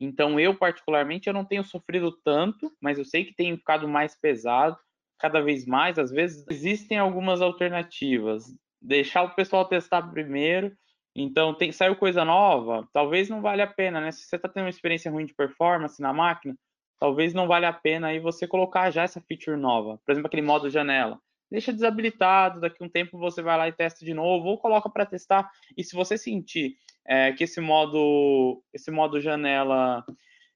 Então 0.00 0.38
eu 0.40 0.56
particularmente 0.56 1.28
eu 1.28 1.34
não 1.34 1.44
tenho 1.44 1.64
sofrido 1.64 2.12
tanto, 2.24 2.72
mas 2.80 2.96
eu 2.96 3.04
sei 3.04 3.24
que 3.24 3.34
tem 3.34 3.56
ficado 3.56 3.86
mais 3.86 4.18
pesado 4.18 4.78
cada 5.18 5.42
vez 5.42 5.66
mais. 5.66 5.98
Às 5.98 6.10
vezes 6.10 6.44
existem 6.48 6.96
algumas 6.96 7.42
alternativas. 7.42 8.44
Deixar 8.80 9.24
o 9.24 9.34
pessoal 9.34 9.66
testar 9.66 10.02
primeiro. 10.10 10.74
Então 11.14 11.52
tem 11.52 11.72
saiu 11.72 11.96
coisa 11.96 12.24
nova, 12.24 12.88
talvez 12.92 13.28
não 13.28 13.42
valha 13.42 13.64
a 13.64 13.66
pena, 13.66 14.00
né? 14.00 14.12
Se 14.12 14.22
você 14.22 14.36
está 14.36 14.48
tendo 14.48 14.64
uma 14.64 14.70
experiência 14.70 15.10
ruim 15.10 15.26
de 15.26 15.34
performance 15.34 16.00
na 16.00 16.12
máquina, 16.12 16.56
talvez 17.00 17.32
não 17.32 17.48
valha 17.48 17.70
a 17.70 17.72
pena 17.72 18.08
aí 18.08 18.20
você 18.20 18.46
colocar 18.46 18.90
já 18.90 19.02
essa 19.02 19.20
feature 19.22 19.56
nova. 19.56 19.98
Por 20.04 20.12
exemplo, 20.12 20.26
aquele 20.26 20.42
modo 20.42 20.68
janela. 20.68 21.18
Deixa 21.50 21.72
desabilitado, 21.72 22.60
daqui 22.60 22.76
a 22.80 22.86
um 22.86 22.88
tempo 22.88 23.18
você 23.18 23.42
vai 23.42 23.56
lá 23.56 23.66
e 23.66 23.72
testa 23.72 24.04
de 24.04 24.14
novo, 24.14 24.46
ou 24.48 24.58
coloca 24.58 24.88
para 24.88 25.06
testar. 25.06 25.50
E 25.76 25.82
se 25.82 25.96
você 25.96 26.16
sentir 26.16 26.76
é, 27.04 27.32
que 27.32 27.44
esse 27.44 27.60
modo, 27.60 28.62
esse 28.72 28.90
modo 28.90 29.18
janela 29.18 30.04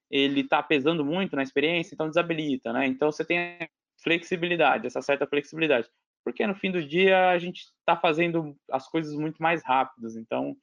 ele 0.09 0.41
está 0.41 0.61
pesando 0.61 1.03
muito 1.03 1.35
na 1.35 1.41
experiência, 1.41 1.95
então 1.95 2.07
desabilita, 2.07 2.71
né? 2.71 2.85
Então 2.85 3.11
você 3.11 3.25
tem 3.25 3.57
flexibilidade, 4.01 4.85
essa 4.85 5.01
certa 5.01 5.25
flexibilidade. 5.25 5.89
Porque 6.23 6.45
no 6.45 6.55
fim 6.55 6.71
do 6.71 6.81
dia 6.81 7.29
a 7.29 7.37
gente 7.39 7.65
está 7.79 7.97
fazendo 7.97 8.55
as 8.71 8.87
coisas 8.87 9.15
muito 9.15 9.41
mais 9.41 9.63
rápidas. 9.63 10.15
Então 10.15 10.55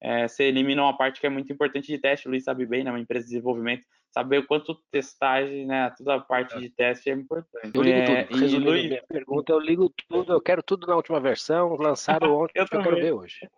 é, 0.00 0.28
você 0.28 0.44
elimina 0.44 0.82
uma 0.82 0.96
parte 0.96 1.18
que 1.18 1.26
é 1.26 1.30
muito 1.30 1.52
importante 1.52 1.86
de 1.86 1.98
teste. 1.98 2.28
O 2.28 2.30
Luiz 2.30 2.44
sabe 2.44 2.66
bem, 2.66 2.84
né? 2.84 2.90
Uma 2.90 3.00
empresa 3.00 3.24
de 3.24 3.32
desenvolvimento 3.32 3.86
saber 4.12 4.38
o 4.38 4.46
quanto 4.46 4.74
testagem, 4.90 5.66
né, 5.66 5.92
toda 5.96 6.16
a 6.16 6.20
parte 6.20 6.56
é. 6.56 6.60
de 6.60 6.70
teste 6.70 7.10
é 7.10 7.14
importante. 7.14 7.70
Eu 7.74 7.82
ligo 7.82 7.98
é, 7.98 8.24
tudo. 8.24 8.40
Resumindo 8.40 8.70
Luiz... 8.70 8.86
minha 8.86 9.04
pergunta, 9.08 9.52
eu 9.52 9.58
ligo 9.58 9.92
tudo, 10.08 10.32
eu 10.32 10.40
quero 10.40 10.62
tudo 10.62 10.86
na 10.86 10.96
última 10.96 11.20
versão, 11.20 11.76
lançaram 11.76 12.34
ontem, 12.38 12.58
eu, 12.58 12.66
eu 12.70 12.82
quero 12.82 12.96
ver 12.96 13.12
hoje. 13.12 13.48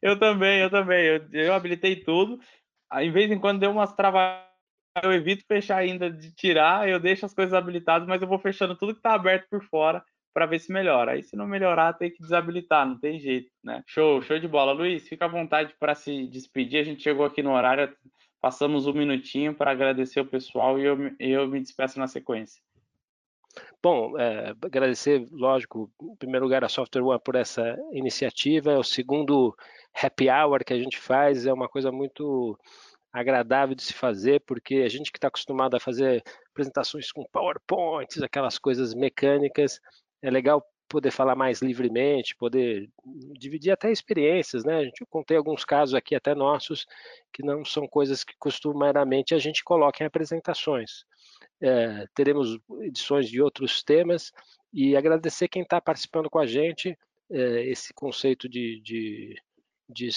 Eu 0.00 0.18
também, 0.18 0.60
eu 0.60 0.70
também. 0.70 1.04
Eu, 1.04 1.28
eu 1.32 1.54
habilitei 1.54 1.96
tudo. 1.96 2.40
Em 2.94 3.10
vez 3.10 3.30
em 3.30 3.38
quando 3.38 3.60
deu 3.60 3.70
umas 3.70 3.94
travadas, 3.94 4.44
eu 5.02 5.12
evito 5.12 5.44
fechar 5.46 5.78
ainda 5.78 6.10
de 6.10 6.34
tirar, 6.34 6.88
eu 6.88 7.00
deixo 7.00 7.24
as 7.24 7.32
coisas 7.32 7.54
habilitadas, 7.54 8.06
mas 8.06 8.20
eu 8.20 8.28
vou 8.28 8.38
fechando 8.38 8.76
tudo 8.76 8.92
que 8.92 8.98
está 8.98 9.14
aberto 9.14 9.46
por 9.48 9.62
fora 9.64 10.04
para 10.34 10.46
ver 10.46 10.58
se 10.58 10.72
melhora. 10.72 11.12
Aí 11.12 11.22
se 11.22 11.36
não 11.36 11.46
melhorar, 11.46 11.92
tem 11.94 12.10
que 12.10 12.20
desabilitar, 12.20 12.86
não 12.86 12.98
tem 12.98 13.18
jeito, 13.18 13.50
né? 13.62 13.82
Show, 13.86 14.20
show 14.22 14.38
de 14.38 14.48
bola. 14.48 14.72
Luiz, 14.72 15.08
fica 15.08 15.24
à 15.24 15.28
vontade 15.28 15.74
para 15.78 15.94
se 15.94 16.26
despedir. 16.26 16.80
A 16.80 16.84
gente 16.84 17.02
chegou 17.02 17.24
aqui 17.24 17.42
no 17.42 17.52
horário, 17.52 17.94
Passamos 18.42 18.88
um 18.88 18.92
minutinho 18.92 19.54
para 19.54 19.70
agradecer 19.70 20.18
o 20.18 20.26
pessoal 20.26 20.76
e 20.76 20.84
eu, 20.84 20.98
eu 21.20 21.46
me 21.46 21.60
despeço 21.60 21.96
na 22.00 22.08
sequência. 22.08 22.60
Bom, 23.80 24.18
é, 24.18 24.52
agradecer, 24.60 25.24
lógico, 25.30 25.88
em 26.02 26.16
primeiro 26.16 26.44
lugar 26.44 26.64
a 26.64 26.68
Software 26.68 27.02
One 27.02 27.20
por 27.24 27.36
essa 27.36 27.78
iniciativa. 27.92 28.72
É 28.72 28.78
o 28.78 28.82
segundo 28.82 29.56
happy 29.94 30.28
hour 30.28 30.64
que 30.64 30.72
a 30.72 30.78
gente 30.78 30.98
faz, 30.98 31.46
é 31.46 31.52
uma 31.52 31.68
coisa 31.68 31.92
muito 31.92 32.58
agradável 33.12 33.76
de 33.76 33.82
se 33.82 33.92
fazer, 33.92 34.40
porque 34.40 34.76
a 34.76 34.88
gente 34.88 35.12
que 35.12 35.18
está 35.18 35.28
acostumado 35.28 35.76
a 35.76 35.80
fazer 35.80 36.20
apresentações 36.50 37.12
com 37.12 37.24
PowerPoints, 37.30 38.22
aquelas 38.22 38.58
coisas 38.58 38.92
mecânicas, 38.92 39.78
é 40.20 40.30
legal 40.30 40.66
poder 40.92 41.10
falar 41.10 41.34
mais 41.34 41.62
livremente, 41.62 42.36
poder 42.36 42.86
dividir 43.38 43.70
até 43.70 43.90
experiências, 43.90 44.62
né? 44.62 44.76
A 44.76 44.84
gente 44.84 45.06
contei 45.06 45.38
alguns 45.38 45.64
casos 45.64 45.94
aqui 45.94 46.14
até 46.14 46.34
nossos 46.34 46.86
que 47.32 47.42
não 47.42 47.64
são 47.64 47.88
coisas 47.88 48.22
que 48.22 48.34
costumeiramente 48.38 49.34
a 49.34 49.38
gente 49.38 49.64
coloca 49.64 50.04
em 50.04 50.06
apresentações. 50.06 51.06
É, 51.62 52.06
teremos 52.14 52.58
edições 52.82 53.26
de 53.26 53.40
outros 53.40 53.82
temas 53.82 54.32
e 54.70 54.94
agradecer 54.94 55.48
quem 55.48 55.62
está 55.62 55.80
participando 55.80 56.28
com 56.28 56.38
a 56.38 56.44
gente. 56.46 56.94
É, 57.30 57.64
esse 57.64 57.94
conceito 57.94 58.46
de, 58.46 58.78
de, 58.82 59.34
de, 59.88 60.10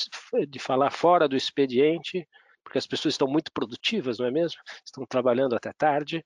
de 0.46 0.60
falar 0.60 0.92
fora 0.92 1.26
do 1.26 1.38
expediente, 1.38 2.28
porque 2.66 2.78
as 2.78 2.86
pessoas 2.86 3.14
estão 3.14 3.30
muito 3.30 3.50
produtivas, 3.54 4.20
não 4.20 4.26
é 4.26 4.32
mesmo? 4.32 4.60
Estão 4.84 5.06
trabalhando 5.06 5.56
até 5.56 5.72
tarde. 5.72 6.22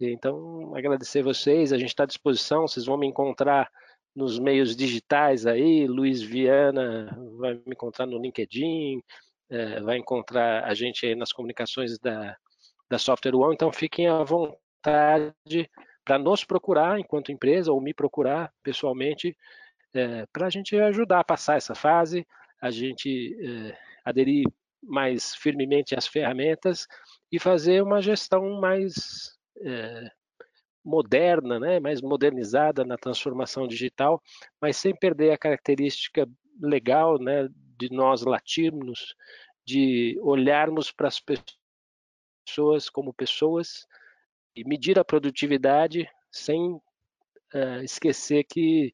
Então, 0.00 0.74
agradecer 0.74 1.22
vocês, 1.22 1.72
a 1.72 1.78
gente 1.78 1.90
está 1.90 2.02
à 2.02 2.06
disposição, 2.06 2.66
vocês 2.66 2.84
vão 2.84 2.98
me 2.98 3.06
encontrar 3.06 3.70
nos 4.14 4.38
meios 4.38 4.76
digitais 4.76 5.46
aí, 5.46 5.86
Luiz 5.86 6.22
Viana 6.22 7.16
vai 7.38 7.54
me 7.54 7.72
encontrar 7.72 8.06
no 8.06 8.18
LinkedIn, 8.18 9.02
é, 9.50 9.80
vai 9.80 9.98
encontrar 9.98 10.64
a 10.64 10.74
gente 10.74 11.06
aí 11.06 11.14
nas 11.14 11.32
comunicações 11.32 11.98
da, 11.98 12.36
da 12.90 12.98
Software 12.98 13.34
One, 13.34 13.54
então 13.54 13.72
fiquem 13.72 14.08
à 14.08 14.22
vontade 14.22 15.70
para 16.04 16.18
nos 16.18 16.44
procurar 16.44 16.98
enquanto 16.98 17.32
empresa 17.32 17.72
ou 17.72 17.80
me 17.80 17.94
procurar 17.94 18.52
pessoalmente 18.62 19.36
é, 19.94 20.26
para 20.32 20.46
a 20.46 20.50
gente 20.50 20.76
ajudar 20.76 21.20
a 21.20 21.24
passar 21.24 21.56
essa 21.56 21.74
fase, 21.74 22.26
a 22.60 22.70
gente 22.70 23.36
é, 23.40 23.78
aderir 24.04 24.44
mais 24.82 25.34
firmemente 25.34 25.94
às 25.94 26.06
ferramentas 26.06 26.86
e 27.30 27.38
fazer 27.38 27.82
uma 27.82 28.02
gestão 28.02 28.60
mais 28.60 29.38
moderna, 30.84 31.60
né, 31.60 31.80
mais 31.80 32.00
modernizada 32.00 32.84
na 32.84 32.96
transformação 32.96 33.66
digital, 33.66 34.20
mas 34.60 34.76
sem 34.76 34.94
perder 34.94 35.32
a 35.32 35.38
característica 35.38 36.28
legal 36.60 37.18
né, 37.18 37.48
de 37.78 37.90
nós 37.90 38.22
latinos, 38.22 39.14
de 39.64 40.18
olharmos 40.22 40.90
para 40.90 41.08
as 41.08 41.20
pessoas 42.44 42.88
como 42.90 43.14
pessoas 43.14 43.86
e 44.54 44.64
medir 44.64 44.98
a 44.98 45.04
produtividade 45.04 46.08
sem 46.30 46.72
uh, 46.72 47.82
esquecer 47.82 48.44
que 48.44 48.92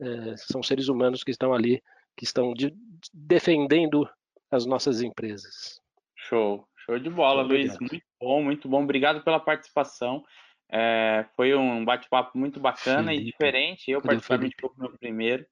uh, 0.00 0.36
são 0.36 0.62
seres 0.62 0.88
humanos 0.88 1.22
que 1.22 1.30
estão 1.30 1.52
ali, 1.52 1.82
que 2.16 2.24
estão 2.24 2.54
de, 2.54 2.74
defendendo 3.12 4.08
as 4.50 4.64
nossas 4.64 5.02
empresas. 5.02 5.80
Show, 6.14 6.66
show 6.78 6.98
de 6.98 7.10
bola, 7.10 7.42
Luiz. 7.42 7.78
Muito 7.78 8.02
bom, 8.20 8.42
muito 8.42 8.68
bom. 8.68 8.82
Obrigado 8.82 9.22
pela 9.22 9.38
participação. 9.38 10.24
É, 10.70 11.26
foi 11.36 11.54
um 11.54 11.84
bate-papo 11.84 12.36
muito 12.36 12.58
bacana 12.58 13.10
Felipe. 13.10 13.22
e 13.22 13.32
diferente. 13.32 13.90
Eu, 13.90 14.00
Cadê 14.00 14.14
particularmente, 14.14 14.56
foi 14.60 14.70
o 14.70 14.80
meu 14.80 14.98
primeiro. 14.98 15.46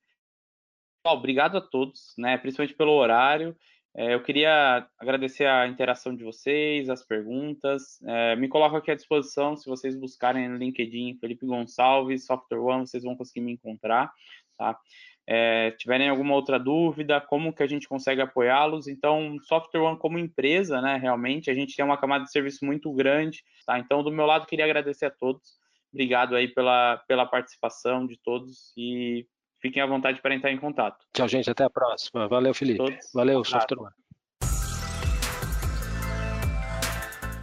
obrigado 1.07 1.57
a 1.57 1.61
todos, 1.61 2.15
né, 2.19 2.37
principalmente 2.39 2.77
pelo 2.77 2.93
horário. 2.93 3.57
É, 3.97 4.12
eu 4.12 4.23
queria 4.25 4.89
agradecer 4.99 5.47
a 5.47 5.69
interação 5.69 6.17
de 6.17 6.25
vocês, 6.25 6.91
as 6.91 7.07
perguntas. 7.07 8.03
É, 8.03 8.35
me 8.35 8.49
coloco 8.49 8.75
aqui 8.75 8.91
à 8.91 8.95
disposição. 8.97 9.57
Se 9.57 9.69
vocês 9.69 9.95
buscarem 9.95 10.49
no 10.49 10.57
LinkedIn 10.57 11.17
Felipe 11.21 11.47
Gonçalves, 11.47 12.27
Software 12.27 12.59
One, 12.59 12.87
vocês 12.87 13.05
vão 13.05 13.17
conseguir 13.17 13.43
me 13.43 13.53
encontrar. 13.53 14.12
Tá? 14.57 14.79
é, 15.27 15.71
tiverem 15.73 16.09
alguma 16.09 16.35
outra 16.35 16.59
dúvida, 16.59 17.21
como 17.21 17.53
que 17.53 17.63
a 17.63 17.67
gente 17.67 17.89
consegue 17.89 18.21
apoiá-los. 18.21 18.87
Então, 18.89 19.37
Software 19.43 19.81
One 19.81 19.99
como 19.99 20.19
empresa, 20.19 20.81
né, 20.81 20.97
realmente, 20.97 21.51
a 21.51 21.55
gente 21.55 21.75
tem 21.75 21.85
uma 21.85 21.97
camada 21.97 22.25
de 22.25 22.31
serviço 22.31 22.65
muito 22.65 22.93
grande, 22.93 23.43
tá? 23.67 23.79
Então, 23.79 24.03
do 24.03 24.13
meu 24.13 24.27
lado, 24.27 24.47
queria 24.47 24.65
agradecer 24.65 25.07
a 25.07 25.11
todos. 25.11 25.59
Obrigado 25.93 26.35
aí 26.35 26.49
pela, 26.49 26.99
pela 27.09 27.25
participação 27.25 28.07
de 28.07 28.19
todos 28.23 28.73
e 28.77 29.27
fiquem 29.63 29.83
à 29.83 29.87
vontade 29.87 30.21
para 30.21 30.35
entrar 30.35 30.53
em 30.53 30.59
contato. 30.59 31.05
Tchau, 31.15 31.29
gente. 31.29 31.49
Até 31.49 31.65
a 31.65 31.71
próxima. 31.71 32.29
Valeu, 32.29 32.53
Felipe. 32.53 32.79
Todos. 32.79 33.13
Valeu, 33.15 33.41
um 33.41 33.45
Software 33.45 33.79
One. 33.79 33.95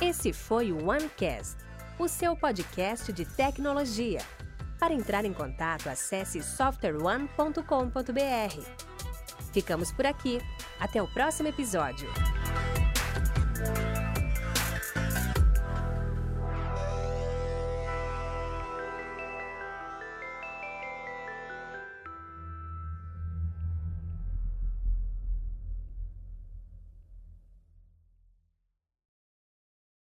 Esse 0.01 0.33
foi 0.33 0.71
o 0.71 0.89
OneCast, 0.89 1.57
o 1.97 2.07
seu 2.07 2.35
podcast 2.35 3.13
de 3.13 3.25
tecnologia. 3.25 4.19
Para 4.81 4.95
entrar 4.95 5.25
em 5.25 5.31
contato, 5.31 5.87
acesse 5.89 6.41
softwareone.com.br. 6.41 7.61
Ficamos 9.53 9.91
por 9.91 10.07
aqui. 10.07 10.41
Até 10.79 10.99
o 10.99 11.07
próximo 11.07 11.49
episódio. 11.49 12.09